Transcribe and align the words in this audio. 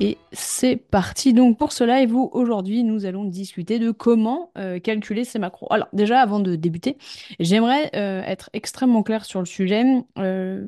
Et 0.00 0.16
c'est 0.32 0.76
parti 0.76 1.32
donc 1.32 1.58
pour 1.58 1.72
cela 1.72 2.02
et 2.02 2.06
vous 2.06 2.30
aujourd'hui 2.32 2.84
nous 2.84 3.04
allons 3.04 3.24
discuter 3.24 3.80
de 3.80 3.90
comment 3.90 4.52
euh, 4.56 4.78
calculer 4.78 5.24
ces 5.24 5.40
macros. 5.40 5.66
Alors 5.70 5.88
déjà 5.92 6.20
avant 6.20 6.38
de 6.38 6.54
débuter, 6.54 6.96
j'aimerais 7.40 7.90
euh, 7.96 8.22
être 8.22 8.48
extrêmement 8.52 9.02
clair 9.02 9.24
sur 9.24 9.40
le 9.40 9.46
sujet. 9.46 9.82
Euh, 10.18 10.64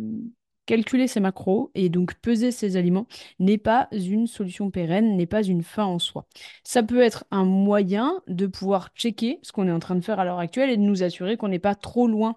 calculer 0.66 1.08
ces 1.08 1.20
macros 1.20 1.70
et 1.74 1.88
donc 1.88 2.14
peser 2.14 2.52
ces 2.52 2.76
aliments 2.76 3.06
n'est 3.40 3.58
pas 3.58 3.88
une 3.92 4.26
solution 4.26 4.70
pérenne, 4.70 5.16
n'est 5.16 5.26
pas 5.26 5.42
une 5.42 5.62
fin 5.62 5.84
en 5.84 5.98
soi. 5.98 6.26
Ça 6.64 6.82
peut 6.82 7.00
être 7.00 7.24
un 7.30 7.44
moyen 7.44 8.20
de 8.28 8.46
pouvoir 8.46 8.90
checker 8.94 9.40
ce 9.42 9.52
qu'on 9.52 9.66
est 9.66 9.72
en 9.72 9.80
train 9.80 9.96
de 9.96 10.00
faire 10.00 10.20
à 10.20 10.24
l'heure 10.24 10.38
actuelle 10.38 10.70
et 10.70 10.76
de 10.76 10.82
nous 10.82 11.02
assurer 11.02 11.36
qu'on 11.36 11.48
n'est 11.48 11.58
pas 11.58 11.74
trop 11.74 12.06
loin 12.06 12.36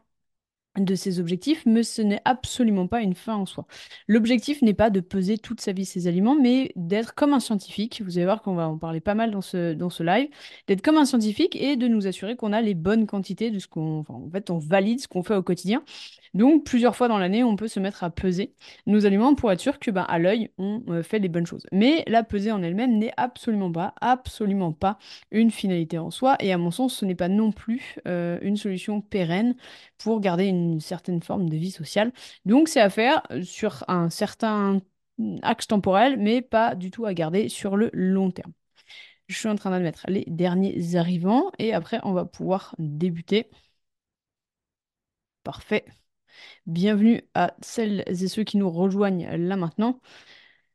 de 0.78 0.96
ses 0.96 1.20
objectifs, 1.20 1.66
mais 1.66 1.84
ce 1.84 2.02
n'est 2.02 2.22
absolument 2.26 2.88
pas 2.88 3.02
une 3.02 3.14
fin 3.14 3.36
en 3.36 3.46
soi. 3.46 3.66
L'objectif 4.08 4.62
n'est 4.62 4.74
pas 4.74 4.90
de 4.90 5.00
peser 5.02 5.38
toute 5.38 5.62
sa 5.62 5.72
vie 5.72 5.86
ses 5.86 6.08
aliments, 6.08 6.36
mais 6.36 6.72
d'être 6.76 7.14
comme 7.14 7.34
un 7.34 7.40
scientifique. 7.40 8.02
Vous 8.04 8.18
allez 8.18 8.26
voir 8.26 8.42
qu'on 8.42 8.56
va 8.56 8.68
en 8.68 8.78
parler 8.78 9.00
pas 9.00 9.14
mal 9.14 9.32
dans 9.32 9.42
ce, 9.42 10.04
live, 10.04 10.30
d'être 10.68 10.82
comme 10.82 10.98
un 10.98 11.06
scientifique 11.06 11.56
et 11.56 11.76
de 11.76 11.88
nous 11.88 12.08
assurer 12.08 12.36
qu'on 12.36 12.54
a 12.54 12.62
les 12.62 12.74
bonnes 12.74 13.06
quantités 13.06 13.52
de 13.52 13.60
ce 13.60 13.68
qu'on... 13.68 14.04
En 14.08 14.30
fait, 14.32 14.50
on 14.50 14.58
valide 14.58 15.00
ce 15.00 15.08
qu'on 15.08 15.24
fait 15.24 15.36
au 15.36 15.44
quotidien. 15.44 15.84
Donc, 16.34 16.66
plusieurs 16.66 16.96
fois 16.96 17.08
dans 17.08 17.18
l'année, 17.18 17.44
on 17.44 17.56
peut 17.56 17.68
se 17.68 17.80
mettre 17.80 18.04
à 18.04 18.10
peser 18.10 18.56
nos 18.88 19.06
aliments 19.06 19.36
pour 19.36 19.52
être 19.52 19.60
sûr 19.60 19.80
que, 19.80 19.92
ben, 19.92 20.04
à 20.04 20.20
l'œil, 20.20 20.52
on 20.58 20.84
euh, 20.90 21.04
fait 21.04 21.20
les 21.20 21.30
bonnes 21.30 21.46
choses. 21.46 21.66
Mais 21.72 22.04
la 22.08 22.24
pesée 22.24 22.52
en 22.52 22.64
elle-même 22.64 22.98
n'est 22.98 23.14
absolument 23.18 23.72
pas, 23.72 23.94
absolument 24.02 24.74
pas 24.74 24.98
une 25.32 25.52
finalité 25.52 25.98
en 25.98 26.12
soi. 26.12 26.36
Et 26.40 26.52
à 26.52 26.58
mon 26.58 26.72
sens, 26.72 26.96
ce 26.98 27.06
n'est 27.06 27.16
pas 27.16 27.30
non 27.30 27.52
plus 27.52 28.00
euh, 28.08 28.40
une 28.42 28.58
solution 28.58 29.02
pérenne 29.02 29.56
pour 29.98 30.20
garder 30.22 30.46
une 30.46 30.80
certaine 30.80 31.22
forme 31.22 31.50
de 31.50 31.58
vie 31.58 31.72
sociale. 31.72 32.12
Donc, 32.46 32.68
c'est 32.68 32.82
à 32.82 32.90
faire 32.90 33.22
sur 33.44 33.84
un 33.88 34.10
certain 34.10 34.80
axe 35.44 35.68
temporel, 35.68 36.18
mais 36.18 36.42
pas 36.42 36.76
du 36.76 36.92
tout 36.92 37.06
à 37.06 37.14
garder 37.14 37.50
sur 37.50 37.78
le 37.78 37.90
long 37.94 38.32
terme. 38.32 38.52
Je 39.28 39.38
suis 39.38 39.50
en 39.50 39.56
train 39.56 39.72
d'admettre 39.72 40.06
les 40.10 40.26
derniers 40.28 40.96
arrivants 40.96 41.52
et 41.60 41.74
après, 41.74 42.00
on 42.04 42.14
va 42.14 42.26
pouvoir 42.26 42.76
débuter. 42.80 43.50
Parfait. 45.44 45.86
Bienvenue 46.66 47.22
à 47.34 47.56
celles 47.62 48.04
et 48.08 48.28
ceux 48.28 48.44
qui 48.44 48.58
nous 48.58 48.70
rejoignent 48.70 49.28
là 49.38 49.56
maintenant. 49.56 50.00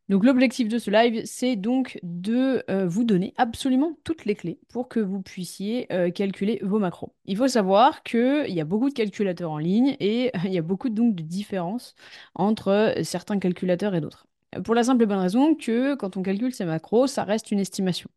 Donc 0.09 0.25
l'objectif 0.25 0.69
de 0.69 0.79
ce 0.79 0.91
live, 0.91 1.23
c'est 1.27 1.55
donc 1.55 1.99
de 2.03 2.65
euh, 2.71 2.87
vous 2.89 3.05
donner 3.05 3.35
absolument 3.37 3.99
toutes 4.05 4.25
les 4.25 4.35
clés 4.35 4.59
pour 4.71 4.89
que 4.89 5.01
vous 5.01 5.21
puissiez 5.21 5.87
euh, 5.93 6.11
calculer 6.11 6.61
vos 6.63 6.79
macros. 6.79 7.13
Il 7.27 7.37
faut 7.37 7.49
savoir 7.49 8.03
qu'il 8.03 8.47
y 8.49 8.61
a 8.61 8.65
beaucoup 8.65 8.89
de 8.89 8.95
calculateurs 8.95 9.51
en 9.51 9.59
ligne 9.59 9.97
et 10.01 10.31
il 10.45 10.53
y 10.53 10.59
a 10.59 10.63
beaucoup 10.63 10.89
donc 10.89 11.15
de 11.15 11.23
différences 11.23 11.95
entre 12.35 12.69
euh, 12.69 13.03
certains 13.03 13.39
calculateurs 13.39 13.95
et 13.95 14.01
d'autres. 14.01 14.27
Pour 14.65 14.75
la 14.75 14.83
simple 14.83 15.03
et 15.03 15.07
bonne 15.07 15.19
raison 15.19 15.55
que 15.55 15.95
quand 15.95 16.17
on 16.17 16.23
calcule 16.23 16.55
ces 16.55 16.65
macros, 16.65 17.07
ça 17.07 17.25
reste 17.25 17.51
une 17.51 17.61
estimation 17.61 18.09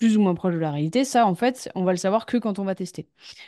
plus 0.00 0.16
ou 0.16 0.20
moins 0.22 0.34
proche 0.34 0.54
de 0.54 0.58
la 0.58 0.70
réalité, 0.72 1.04
ça, 1.04 1.26
en 1.26 1.34
fait, 1.34 1.70
on 1.74 1.84
va 1.84 1.92
le 1.92 1.96
savoir 1.98 2.26
que 2.26 2.36
quand 2.36 2.58
on 2.58 2.64
va 2.64 2.74
tester. 2.74 3.06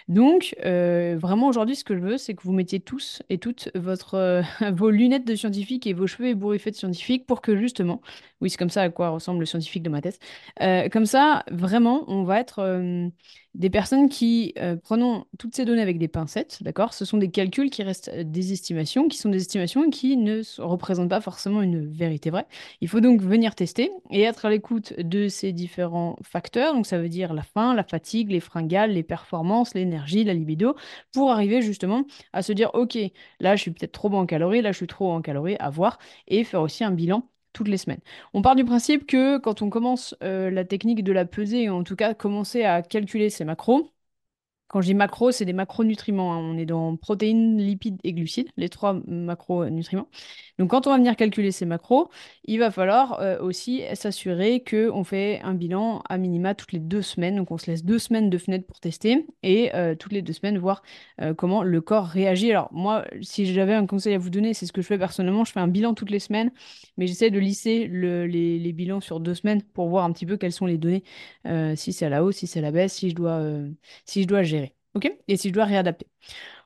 Donc, 0.09 0.55
euh, 0.65 1.17
vraiment, 1.19 1.49
aujourd'hui, 1.49 1.77
ce 1.77 1.84
que 1.84 1.95
je 1.97 2.01
veux, 2.01 2.19
c'est 2.19 2.34
que 2.34 2.43
vous 2.43 2.53
mettiez 2.53 2.81
tous 2.81 3.23
et 3.29 3.39
toutes 3.39 3.69
euh, 3.75 4.43
vos 4.73 4.91
lunettes 4.91 5.27
de 5.27 5.34
scientifique 5.34 5.87
et 5.87 5.93
vos 5.93 6.07
cheveux 6.07 6.29
ébouriffés 6.29 6.71
de 6.71 6.77
scientifique 6.77 7.27
pour 7.27 7.41
que, 7.43 7.57
justement, 7.57 8.01
oui, 8.41 8.51
c'est 8.51 8.59
comme 8.59 8.71
ça 8.71 8.83
à 8.83 8.91
quoi 8.91 9.09
ressemble 9.11 9.41
le 9.41 9.47
scientifique 9.47 9.83
de 9.83 9.91
ma 9.91 10.01
thèse, 10.01 10.19
euh, 10.62 10.89
comme 10.89 11.07
ça, 11.07 11.45
vraiment, 11.51 12.05
on 12.09 12.23
va 12.25 12.41
être 12.41 13.11
des 13.56 13.71
personnes 13.71 14.11
qui, 14.11 14.53
euh, 14.59 14.77
prenons 14.77 15.25
toutes 15.39 15.56
ces 15.56 15.65
données 15.65 15.81
avec 15.81 15.99
des 15.99 16.09
pincettes, 16.09 16.59
d'accord? 16.62 16.93
Ce 16.93 17.06
sont 17.06 17.17
des 17.17 17.31
calculs 17.31 17.71
qui 17.71 17.83
restent 17.83 18.11
euh, 18.12 18.22
des 18.22 18.53
estimations, 18.53 19.09
qui 19.09 19.17
sont 19.17 19.31
des 19.31 19.41
estimations 19.41 19.89
qui 19.89 20.19
ne 20.19 20.43
représentent 20.59 21.09
pas 21.09 21.22
forcément 21.22 21.62
une 21.62 21.87
vérité 21.91 22.28
vraie. 22.28 22.47
Il 22.83 22.89
faut 22.89 23.00
donc 23.00 23.22
venir 23.22 23.55
tester 23.55 23.91
et 24.11 24.22
être 24.22 24.45
à 24.45 24.50
l'écoute 24.50 24.93
de 24.99 25.28
ces 25.28 25.53
différents 25.53 26.16
facteurs. 26.22 26.75
Donc 26.75 26.87
ça 26.87 26.99
veut 26.99 27.09
dire 27.09 27.33
la 27.33 27.43
faim, 27.43 27.75
la 27.75 27.84
fatigue, 27.84 28.31
les 28.31 28.41
fringales, 28.41 28.93
les 28.93 29.03
performances, 29.03 29.72
l'énergie, 29.75 30.22
la 30.25 30.34
libido, 30.34 30.77
pour 31.12 31.31
arriver 31.31 31.62
justement 31.62 32.05
à 32.34 32.43
se 32.43 32.53
dire, 32.53 32.71
OK, 32.75 32.99
là 33.41 33.56
je 33.56 33.62
suis 33.62 33.71
peut-être 33.71 33.93
trop 33.93 34.12
en 34.12 34.27
calories, 34.27 34.61
là 34.61 34.72
je 34.72 34.77
suis 34.77 34.87
trop 34.87 35.11
en 35.12 35.22
calories, 35.22 35.56
à 35.61 35.71
voir, 35.71 35.99
et 36.28 36.45
faire 36.45 36.61
aussi 36.61 36.84
un 36.84 36.91
bilan 36.91 37.27
toutes 37.56 37.69
les 37.69 37.78
semaines. 37.78 38.00
On 38.34 38.43
part 38.43 38.55
du 38.55 38.65
principe 38.67 39.06
que 39.06 39.39
quand 39.39 39.62
on 39.62 39.71
commence 39.71 40.15
euh, 40.22 40.50
la 40.50 40.65
technique 40.65 41.03
de 41.03 41.12
la 41.12 41.25
pesée, 41.25 41.71
en 41.71 41.84
tout 41.84 41.97
cas 41.97 42.12
commencer 42.12 42.65
à 42.65 42.83
calculer 42.83 43.31
ses 43.31 43.47
macros, 43.47 43.91
quand 44.69 44.81
je 44.81 44.87
dis 44.87 44.94
macro, 44.94 45.31
c'est 45.31 45.44
des 45.44 45.53
macronutriments. 45.53 46.34
Hein. 46.34 46.38
On 46.38 46.59
est 46.59 46.66
dans 46.66 46.97
protéines, 46.97 47.59
lipides 47.59 48.00
et 48.03 48.12
glucides, 48.12 48.49
les 48.56 48.69
trois 48.69 49.00
macronutriments. 49.06 50.09
Donc, 50.59 50.71
quand 50.71 50.87
on 50.87 50.91
va 50.91 50.97
venir 50.97 51.15
calculer 51.16 51.53
ces 51.53 51.66
macros, 51.66 52.10
il 52.44 52.59
va 52.59 52.71
falloir 52.71 53.21
euh, 53.21 53.38
aussi 53.41 53.82
s'assurer 53.94 54.65
qu'on 54.69 55.04
fait 55.04 55.41
un 55.43 55.54
bilan 55.54 56.03
à 56.09 56.19
minima 56.19 56.54
toutes 56.54 56.72
les 56.72 56.81
deux 56.81 57.03
semaines. 57.03 57.37
Donc, 57.37 57.50
on 57.53 57.59
se 57.59 57.71
laisse 57.71 57.84
deux 57.84 58.00
semaines 58.00 58.28
de 58.28 58.38
fenêtre 58.38 58.66
pour 58.66 58.81
tester 58.81 59.27
et 59.44 59.75
euh, 59.75 59.94
toutes 59.94 60.12
les 60.12 60.22
deux 60.22 60.32
semaines 60.32 60.59
voir 60.59 60.83
euh, 61.21 61.33
comment 61.33 61.62
le 61.62 61.81
corps 61.81 62.06
réagit. 62.06 62.50
Alors, 62.50 62.69
moi, 62.72 63.04
si 63.22 63.47
j'avais 63.47 63.75
un 63.75 63.87
conseil 63.87 64.15
à 64.15 64.19
vous 64.19 64.31
donner, 64.31 64.53
c'est 64.53 64.66
ce 64.66 64.72
que 64.72 64.83
je 64.83 64.87
fais 64.87 64.98
personnellement. 64.98 65.44
Je 65.44 65.53
fais 65.53 65.60
un 65.60 65.69
bilan 65.69 65.94
toutes 65.94 66.10
les 66.10 66.19
semaines, 66.19 66.50
mais 66.97 67.06
j'essaie 67.06 67.31
de 67.31 67.38
lisser 67.38 67.87
les, 67.87 68.72
bilans 68.72 69.00
sur 69.00 69.21
deux 69.21 69.34
semaines 69.34 69.62
pour 69.62 69.88
voir 69.88 70.04
un 70.04 70.12
petit 70.12 70.27
peu 70.27 70.37
quelles 70.37 70.53
sont 70.53 70.66
les 70.66 70.77
données, 70.77 71.03
si 71.77 71.93
c'est 71.93 72.04
à 72.04 72.09
la 72.10 72.22
hausse, 72.22 72.37
si 72.37 72.47
c'est 72.47 72.59
à 72.59 72.62
la 72.62 72.72
baisse, 72.72 72.93
si 72.93 73.10
je 73.10 73.15
dois 74.27 74.43
gérer. 74.43 74.66
Ok 74.97 75.12
Et 75.29 75.37
si 75.37 75.49
je 75.49 75.53
dois 75.53 75.67
réadapter. 75.67 76.07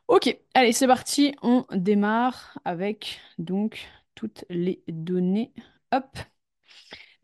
Ok, 0.08 0.38
allez, 0.54 0.72
c'est 0.72 0.86
parti. 0.86 1.34
On 1.42 1.64
démarre 1.72 2.58
avec 2.64 3.20
donc 3.38 3.88
toutes 4.14 4.44
les 4.50 4.82
données. 4.88 5.52
Hop. 5.92 6.16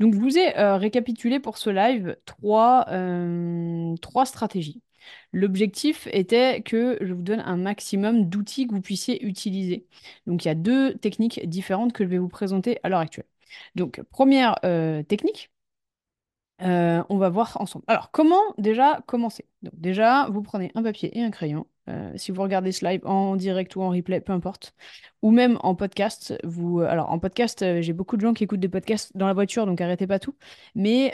Donc, 0.01 0.15
je 0.15 0.19
vous 0.19 0.37
ai 0.37 0.59
euh, 0.59 0.77
récapitulé 0.77 1.41
pour 1.41 1.59
ce 1.59 1.71
live 1.71 2.17
trois, 2.27 2.87
euh, 2.91 3.95
trois 4.03 4.27
stratégies. 4.27 4.83
L'objectif 5.33 6.09
était 6.13 6.63
que 6.63 6.99
je 7.01 7.13
vous 7.15 7.23
donne 7.23 7.41
un 7.41 7.57
maximum 7.57 8.29
d'outils 8.29 8.67
que 8.67 8.75
vous 8.75 8.81
puissiez 8.83 9.25
utiliser. 9.25 9.87
Donc, 10.27 10.45
il 10.45 10.49
y 10.49 10.51
a 10.51 10.55
deux 10.57 10.95
techniques 10.99 11.49
différentes 11.49 11.93
que 11.93 12.05
je 12.05 12.09
vais 12.11 12.19
vous 12.19 12.29
présenter 12.29 12.79
à 12.83 12.89
l'heure 12.89 13.01
actuelle. 13.01 13.27
Donc, 13.77 14.03
première 14.11 14.57
euh, 14.65 15.03
technique, 15.05 15.51
on 16.61 17.19
va 17.19 17.29
voir 17.29 17.57
ensemble. 17.61 17.85
Alors, 17.89 18.11
comment 18.11 18.43
déjà 18.59 19.01
commencer? 19.07 19.45
Déjà, 19.73 20.27
vous 20.31 20.43
prenez 20.43 20.71
un 20.75 20.83
papier 20.83 21.17
et 21.19 21.23
un 21.23 21.31
crayon. 21.31 21.67
Euh, 21.89 22.13
si 22.17 22.33
vous 22.33 22.43
regardez 22.43 22.73
ce 22.73 22.85
live 22.85 23.01
en 23.05 23.37
direct 23.37 23.77
ou 23.77 23.83
en 23.83 23.91
replay, 23.91 24.21
peu 24.21 24.33
importe, 24.33 24.75
ou 25.27 25.33
même 25.33 25.59
en 25.65 25.75
podcast, 25.75 26.39
vous, 26.45 26.79
euh, 26.79 26.89
alors 26.89 27.11
en 27.11 27.19
podcast, 27.19 27.63
euh, 27.63 27.83
j'ai 27.83 27.93
beaucoup 27.93 28.17
de 28.17 28.21
gens 28.21 28.33
qui 28.33 28.45
écoutent 28.45 28.61
des 28.61 28.69
podcasts 28.69 29.11
dans 29.17 29.27
la 29.27 29.33
voiture, 29.33 29.67
donc 29.67 29.81
arrêtez 29.81 30.07
pas 30.07 30.21
tout, 30.21 30.37
mais, 30.77 31.13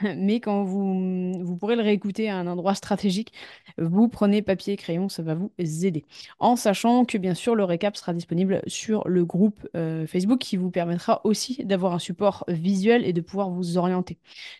mais 0.16 0.38
quand 0.38 0.62
vous, 0.62 1.32
vous 1.42 1.56
pourrez 1.56 1.74
le 1.74 1.82
réécouter 1.82 2.30
à 2.30 2.36
un 2.36 2.46
endroit 2.46 2.76
stratégique, 2.76 3.32
vous 3.76 4.06
prenez 4.06 4.42
papier 4.42 4.74
et 4.74 4.76
crayon, 4.76 5.08
ça 5.08 5.24
va 5.24 5.34
vous 5.34 5.50
aider. 5.58 6.04
En 6.38 6.54
sachant 6.54 7.04
que 7.04 7.18
bien 7.18 7.34
sûr, 7.34 7.56
le 7.56 7.64
récap 7.64 7.96
sera 7.96 8.12
disponible 8.12 8.62
sur 8.68 9.02
le 9.08 9.24
groupe 9.24 9.66
Facebook 10.06 10.38
qui 10.38 10.56
vous 10.56 10.70
permettra 10.70 11.20
aussi 11.24 11.64
d'avoir 11.64 11.94
un 11.94 11.98
support 11.98 12.44
visuel 12.46 13.04
et 13.04 13.12
de 13.12 13.20
pouvoir 13.20 13.50
vous 13.50 13.76
orienter. 13.76 14.18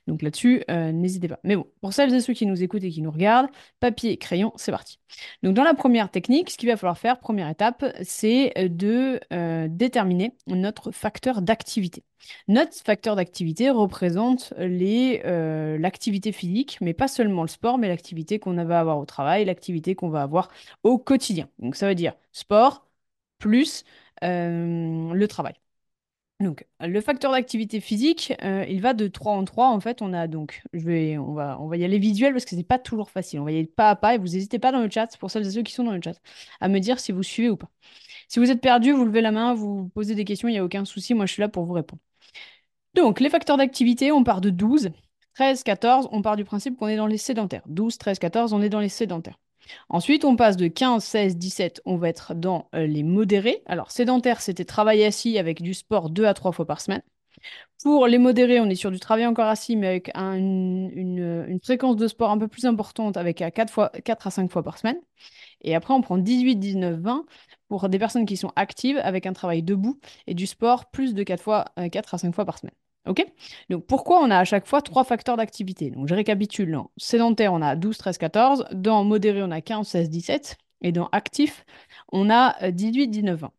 Donc 0.09 0.23
là-dessus, 0.23 0.65
n'hésitez 0.69 1.29
pas. 1.29 1.39
Mais 1.45 1.55
bon, 1.55 1.67
pour 1.81 1.93
celles 1.93 2.13
et 2.13 2.21
ceux 2.21 2.33
qui 2.33 2.47
nous 2.47 2.63
écoutent 2.63 2.85
et 2.85 2.91
qui 2.91 3.03
nous 3.03 3.13
regardent, 3.13 3.49
papier 3.79 4.13
et 4.13 4.17
crayon, 4.17 4.53
c'est 4.57 4.73
parti. 4.73 4.99
Donc 5.43 5.55
dans 5.55 5.65
la 5.65 5.75
première 5.75 6.11
technique, 6.11 6.51
ce 6.51 6.59
qu'il 6.59 6.69
va 6.69 6.77
falloir 6.77 6.99
faire, 6.99 7.19
première 7.19 7.49
étape, 7.49 7.85
c'est 8.03 8.53
euh, 8.59 8.69
euh, 9.33 9.69
déterminer 9.69 10.35
notre 10.47 10.91
facteur 10.91 11.43
d'activité. 11.43 12.05
Notre 12.49 12.75
facteur 12.77 13.17
d'activité 13.17 13.71
représente 13.71 14.53
euh, 14.59 15.79
l'activité 15.79 16.33
physique, 16.33 16.79
mais 16.81 16.95
pas 16.95 17.09
seulement 17.09 17.43
le 17.43 17.49
sport, 17.49 17.79
mais 17.79 17.89
l'activité 17.89 18.39
qu'on 18.39 18.55
va 18.55 18.81
avoir 18.81 18.99
au 18.99 19.07
travail, 19.07 19.45
l'activité 19.45 19.95
qu'on 19.95 20.09
va 20.11 20.23
avoir 20.23 20.49
au 20.83 20.99
quotidien. 20.99 21.49
Donc 21.59 21.77
ça 21.77 21.89
veut 21.89 21.95
dire 21.95 22.15
sport 22.33 22.87
plus 23.39 23.85
le 24.23 25.27
travail. 25.27 25.55
Donc, 26.41 26.65
le 26.79 27.01
facteur 27.01 27.33
d'activité 27.33 27.81
physique, 27.81 28.33
euh, 28.45 28.65
il 28.69 28.81
va 28.81 28.95
de 28.95 29.09
3 29.09 29.33
en 29.33 29.45
3. 29.45 29.71
En 29.71 29.81
fait, 29.81 30.03
on 30.03 30.13
a 30.13 30.29
donc, 30.29 30.63
je 30.73 30.85
vais, 30.85 31.19
on 31.19 31.33
va, 31.33 31.61
on 31.61 31.67
va 31.67 31.77
y 31.77 31.85
aller 31.85 31.99
visuel 31.99 32.33
parce 32.33 32.45
que 32.45 32.55
c'est 32.55 32.63
pas 32.63 32.79
toujours 32.79 33.11
facile. 33.11 33.41
On 33.41 33.45
va 33.45 33.51
y 33.51 33.57
aller 33.57 33.67
pas 33.67 33.91
à 33.91 33.97
pas 33.97 34.15
et 34.15 34.19
vous 34.19 34.29
n'hésitez 34.29 34.61
pas 34.61 34.71
dans 34.71 34.81
le 34.81 34.89
chat, 34.89 35.09
pour 35.19 35.33
celles 35.33 35.49
et 35.49 35.51
ceux 35.51 35.63
qui 35.63 35.73
sont 35.73 35.83
dans 35.83 35.93
le 35.93 36.01
chat, 36.01 36.15
à 36.61 36.69
me 36.69 36.79
dire 36.79 37.01
si 37.01 37.11
vous 37.11 37.25
suivez 37.25 37.51
ou 37.51 37.57
pas. 37.57 37.71
Si 38.29 38.39
vous 38.39 38.51
êtes 38.51 38.61
perdu, 38.61 38.93
vous 38.93 39.05
levez 39.05 39.23
la 39.23 39.33
main, 39.33 39.55
vous 39.55 39.89
posez 39.95 40.15
des 40.15 40.25
questions, 40.25 40.49
il 40.49 40.53
n'y 40.53 40.59
a 40.59 40.65
aucun 40.65 40.85
souci. 40.85 41.15
Moi, 41.15 41.27
je 41.27 41.33
suis 41.33 41.41
là 41.41 41.49
pour 41.49 41.65
vous 41.65 41.73
répondre. 41.73 42.03
Donc, 42.95 43.21
les 43.21 43.31
facteurs 43.31 43.57
d'activité, 43.57 44.13
on 44.13 44.25
part 44.25 44.41
de 44.41 44.51
12. 44.51 44.91
13, 45.35 45.63
14, 45.63 46.09
on 46.13 46.21
part 46.21 46.37
du 46.37 46.45
principe 46.45 46.77
qu'on 46.77 46.89
est 46.89 46.97
dans 46.97 47.07
les 47.07 47.17
sédentaires. 47.19 47.63
12, 47.67 47.97
13, 47.97 48.19
14, 48.19 48.53
on 48.53 48.61
est 48.61 48.69
dans 48.69 48.81
les 48.81 48.89
sédentaires. 48.89 49.39
Ensuite, 49.89 50.25
on 50.25 50.37
passe 50.37 50.57
de 50.57 50.69
15, 50.69 51.03
16, 51.05 51.37
17, 51.37 51.83
on 51.85 51.97
va 51.97 52.09
être 52.09 52.35
dans 52.35 52.69
euh, 52.75 52.87
les 52.87 53.03
modérés. 53.03 53.63
Alors, 53.67 53.91
sédentaire, 53.91 54.41
c'était 54.41 54.65
travail 54.65 55.05
assis 55.05 55.39
avec 55.39 55.63
du 55.63 55.75
sport 55.75 56.11
2 56.11 56.25
à 56.25 56.35
3 56.35 56.53
fois 56.53 56.67
par 56.67 56.81
semaine. 56.81 57.03
Pour 57.83 58.07
les 58.07 58.19
modérés, 58.19 58.61
on 58.61 58.67
est 58.67 58.75
sur 58.75 58.91
du 58.91 58.99
travail 59.01 59.27
encore 59.27 59.47
assis, 59.47 59.77
mais 59.77 59.87
avec 59.87 60.11
une, 60.15 61.59
fréquence 61.63 61.97
de 61.97 62.09
sport 62.09 62.31
un 62.31 62.39
peu 62.39 62.49
plus 62.49 62.67
importante, 62.67 63.17
avec 63.17 63.39
4, 63.39 63.71
fois, 63.73 63.91
4 64.05 64.27
à 64.27 64.31
5 64.31 64.51
fois 64.51 64.63
par 64.63 64.79
semaine. 64.79 64.99
Et 65.63 65.75
après, 65.75 65.95
on 65.95 66.01
prend 66.01 66.19
18, 66.19 66.57
19, 66.57 67.01
20 67.01 67.25
pour 67.69 67.89
des 67.89 67.99
personnes 67.99 68.27
qui 68.27 68.37
sont 68.37 68.53
actives 68.57 68.99
avec 69.03 69.27
un 69.27 69.33
travail 69.33 69.63
debout 69.63 70.01
et 70.27 70.35
du 70.35 70.47
sport 70.47 70.91
plus 70.91 71.15
de 71.15 71.23
4, 71.23 71.43
fois, 71.43 71.67
4 71.93 72.15
à 72.15 72.19
5 72.19 72.35
fois 72.35 72.45
par 72.45 72.59
semaine. 72.59 72.75
Donc 73.71 73.87
pourquoi 73.87 74.21
on 74.21 74.31
a 74.31 74.39
à 74.39 74.45
chaque 74.45 74.67
fois 74.67 74.83
trois 74.83 75.05
facteurs 75.05 75.37
d'activité? 75.37 75.91
Donc 75.91 76.09
je 76.09 76.15
récapitule. 76.15 76.73
Dans 76.73 76.91
sédentaire, 76.97 77.53
on 77.53 77.63
a 77.63 77.77
12, 77.77 77.97
13, 77.99 78.19
14. 78.19 78.65
Dans 78.73 79.05
modéré, 79.05 79.43
on 79.43 79.51
a 79.51 79.61
15, 79.61 79.87
16, 79.87 80.11
17. 80.11 80.57
Et 80.83 80.93
dans 80.93 81.09
actif, 81.13 81.65
on 82.13 82.31
a 82.31 82.71
18, 82.71 83.09
19, 83.09 83.41
20. 83.41 83.53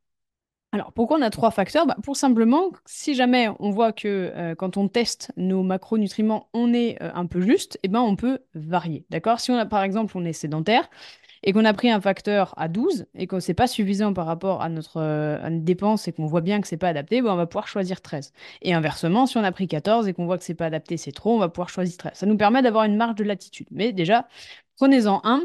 Alors, 0.72 0.94
pourquoi 0.94 1.18
on 1.18 1.22
a 1.24 1.32
trois 1.32 1.50
facteurs? 1.50 1.88
Bah, 1.88 1.98
Pour 2.04 2.16
simplement, 2.16 2.72
si 2.86 3.16
jamais 3.16 3.50
on 3.60 3.72
voit 3.72 3.92
que 3.92 4.32
euh, 4.36 4.54
quand 4.54 4.78
on 4.78 4.88
teste 4.88 5.32
nos 5.36 5.64
macronutriments, 5.64 6.48
on 6.54 6.74
est 6.74 7.02
euh, 7.02 7.10
un 7.16 7.26
peu 7.26 7.42
juste, 7.42 7.80
eh 7.82 7.88
ben, 7.88 8.02
on 8.02 8.16
peut 8.16 8.40
varier. 8.54 9.04
D'accord? 9.10 9.40
Si 9.40 9.50
on 9.50 9.58
a, 9.58 9.66
par 9.66 9.82
exemple, 9.82 10.16
on 10.16 10.24
est 10.26 10.34
sédentaire, 10.34 10.88
et 11.44 11.54
qu'on 11.54 11.66
a 11.66 11.74
pris 11.74 11.90
un 11.90 12.02
facteur 12.02 12.54
à 12.58 12.68
12 12.68 13.06
et 13.16 13.28
que 13.28 13.40
c'est 13.40 13.54
pas 13.54 13.68
suffisant 13.68 14.14
par 14.14 14.26
rapport 14.26 14.62
à 14.62 14.70
notre, 14.70 14.98
euh, 14.98 15.38
dépense 15.52 16.08
et 16.08 16.12
qu'on 16.12 16.26
voit 16.26 16.42
bien 16.42 16.62
que 16.62 16.68
c'est 16.68 16.78
pas 16.78 16.90
adapté, 16.90 17.22
on 17.22 17.36
va 17.36 17.46
pouvoir 17.46 17.68
choisir 17.68 18.02
13. 18.02 18.34
Et 18.62 18.74
inversement, 18.74 19.26
si 19.26 19.38
on 19.38 19.44
a 19.44 19.52
pris 19.52 19.68
14 19.68 20.08
et 20.08 20.14
qu'on 20.14 20.26
voit 20.26 20.38
que 20.38 20.44
c'est 20.44 20.54
pas 20.54 20.66
adapté, 20.66 20.98
c'est 20.98 21.12
trop, 21.12 21.36
on 21.36 21.40
va 21.40 21.50
pouvoir 21.50 21.70
choisir 21.70 21.98
13. 21.98 22.14
Ça 22.14 22.26
nous 22.26 22.38
permet 22.38 22.62
d'avoir 22.62 22.84
une 22.84 22.96
marge 22.96 23.16
de 23.16 23.24
latitude. 23.24 23.68
Mais 23.72 23.94
déjà, 23.94 24.28
prenez-en 24.78 25.22
un 25.24 25.44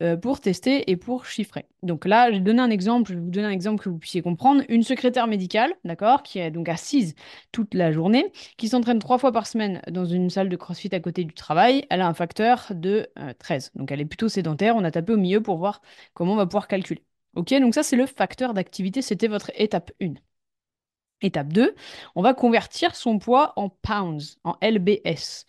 euh, 0.00 0.16
pour 0.16 0.40
tester 0.40 0.90
et 0.90 0.96
pour 0.96 1.26
chiffrer. 1.26 1.66
Donc 1.82 2.06
là, 2.06 2.32
j'ai 2.32 2.40
donné 2.40 2.60
un 2.60 2.70
exemple, 2.70 3.10
je 3.10 3.14
vais 3.16 3.20
vous 3.20 3.30
donner 3.30 3.46
un 3.46 3.50
exemple 3.50 3.82
que 3.84 3.90
vous 3.90 3.98
puissiez 3.98 4.22
comprendre. 4.22 4.62
Une 4.70 4.82
secrétaire 4.82 5.26
médicale, 5.26 5.74
d'accord, 5.84 6.22
qui 6.22 6.38
est 6.38 6.50
donc 6.50 6.68
assise 6.70 7.14
toute 7.52 7.74
la 7.74 7.92
journée, 7.92 8.32
qui 8.56 8.68
s'entraîne 8.68 8.98
trois 8.98 9.18
fois 9.18 9.32
par 9.32 9.46
semaine 9.46 9.82
dans 9.90 10.06
une 10.06 10.30
salle 10.30 10.48
de 10.48 10.56
crossfit 10.56 10.94
à 10.94 11.00
côté 11.00 11.24
du 11.24 11.34
travail, 11.34 11.84
elle 11.90 12.00
a 12.00 12.08
un 12.08 12.14
facteur 12.14 12.68
de 12.74 13.06
13. 13.38 13.70
Euh, 13.76 13.78
donc 13.80 13.92
elle 13.92 14.00
est 14.00 14.06
plutôt 14.06 14.28
sédentaire, 14.30 14.76
on 14.76 14.84
a 14.84 14.90
tapé 14.90 15.12
au 15.12 15.18
milieu 15.18 15.42
pour 15.42 15.58
voir 15.58 15.82
comment 16.14 16.32
on 16.32 16.36
va 16.36 16.46
pouvoir 16.46 16.68
calculer. 16.68 17.04
Ok, 17.34 17.50
donc 17.60 17.74
ça 17.74 17.82
c'est 17.82 17.96
le 17.96 18.06
facteur 18.06 18.54
d'activité, 18.54 19.02
c'était 19.02 19.28
votre 19.28 19.50
étape 19.56 19.92
1. 20.00 20.14
Étape 21.22 21.52
2, 21.52 21.74
on 22.16 22.22
va 22.22 22.34
convertir 22.34 22.96
son 22.96 23.18
poids 23.18 23.52
en 23.56 23.68
pounds, 23.68 24.38
en 24.44 24.56
LBS. 24.60 25.46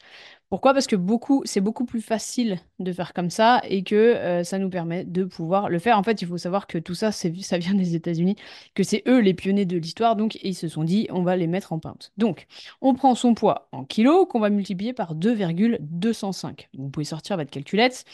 Pourquoi? 0.54 0.74
Parce 0.76 0.86
que 0.86 0.96
beaucoup, 0.96 1.42
c'est 1.46 1.62
beaucoup 1.62 1.84
plus 1.84 2.00
facile 2.00 2.60
de 2.78 2.94
faire 2.94 3.14
comme 3.14 3.32
ça 3.32 3.60
et 3.68 3.84
que 3.84 3.96
euh, 3.96 4.44
ça 4.44 4.60
nous 4.60 4.70
permet 4.70 5.04
de 5.04 5.24
pouvoir 5.24 5.68
le 5.68 5.80
faire. 5.80 5.98
En 5.98 6.04
fait, 6.04 6.22
il 6.22 6.28
faut 6.28 6.38
savoir 6.38 6.68
que 6.68 6.78
tout 6.78 6.94
ça, 6.94 7.12
ça 7.12 7.58
vient 7.58 7.74
des 7.74 7.96
États-Unis, 7.96 8.36
que 8.76 8.84
c'est 8.84 9.02
eux 9.08 9.18
les 9.20 9.34
pionniers 9.34 9.66
de 9.66 9.78
l'histoire, 9.78 10.16
donc 10.16 10.38
ils 10.44 10.54
se 10.54 10.68
sont 10.68 10.84
dit, 10.84 11.08
on 11.10 11.24
va 11.24 11.38
les 11.38 11.48
mettre 11.48 11.74
en 11.74 11.80
pounds. 11.80 12.12
Donc, 12.18 12.46
on 12.82 12.94
prend 12.94 13.16
son 13.16 13.34
poids 13.34 13.68
en 13.72 13.84
kilos 13.84 14.28
qu'on 14.30 14.40
va 14.40 14.52
multiplier 14.52 14.94
par 14.94 15.16
2,205. 15.16 16.70
Vous 16.78 16.88
pouvez 16.88 17.06
sortir 17.06 17.36
votre 17.36 17.50
calculette, 17.50 18.06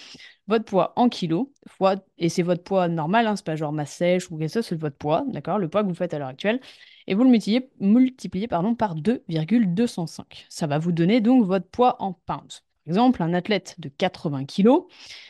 votre 0.48 0.64
poids 0.64 0.94
en 0.96 1.10
kilos, 1.10 1.48
fois, 1.68 1.96
et 2.18 2.30
c'est 2.30 2.44
votre 2.44 2.64
poids 2.64 2.88
normal, 2.88 3.28
hein, 3.28 3.36
c'est 3.36 3.46
pas 3.46 3.58
genre 3.58 3.74
masse 3.74 3.92
sèche 3.92 4.32
ou 4.32 4.38
quelque 4.38 4.54
chose, 4.54 4.66
c'est 4.66 4.80
votre 4.80 4.96
poids, 4.96 5.26
d'accord, 5.28 5.60
le 5.60 5.68
poids 5.68 5.84
que 5.84 5.90
vous 5.90 5.94
faites 5.94 6.14
à 6.14 6.20
l'heure 6.20 6.30
actuelle 6.30 6.62
et 7.10 7.16
vous 7.16 7.24
le 7.24 7.32
multipliez, 7.32 7.70
multipliez 7.80 8.48
pardon, 8.48 8.76
par 8.76 8.96
2,205. 8.96 10.46
Ça 10.48 10.68
va 10.68 10.78
vous 10.78 10.92
donner 10.92 11.22
donc 11.22 11.44
votre 11.46 11.68
poids 11.68 12.02
en 12.02 12.14
pounds. 12.14 12.64
Par 12.86 12.92
exemple, 12.92 13.24
un 13.24 13.34
athlète 13.34 13.76
de 13.80 13.90
80 13.90 14.46
kg, 14.46 14.70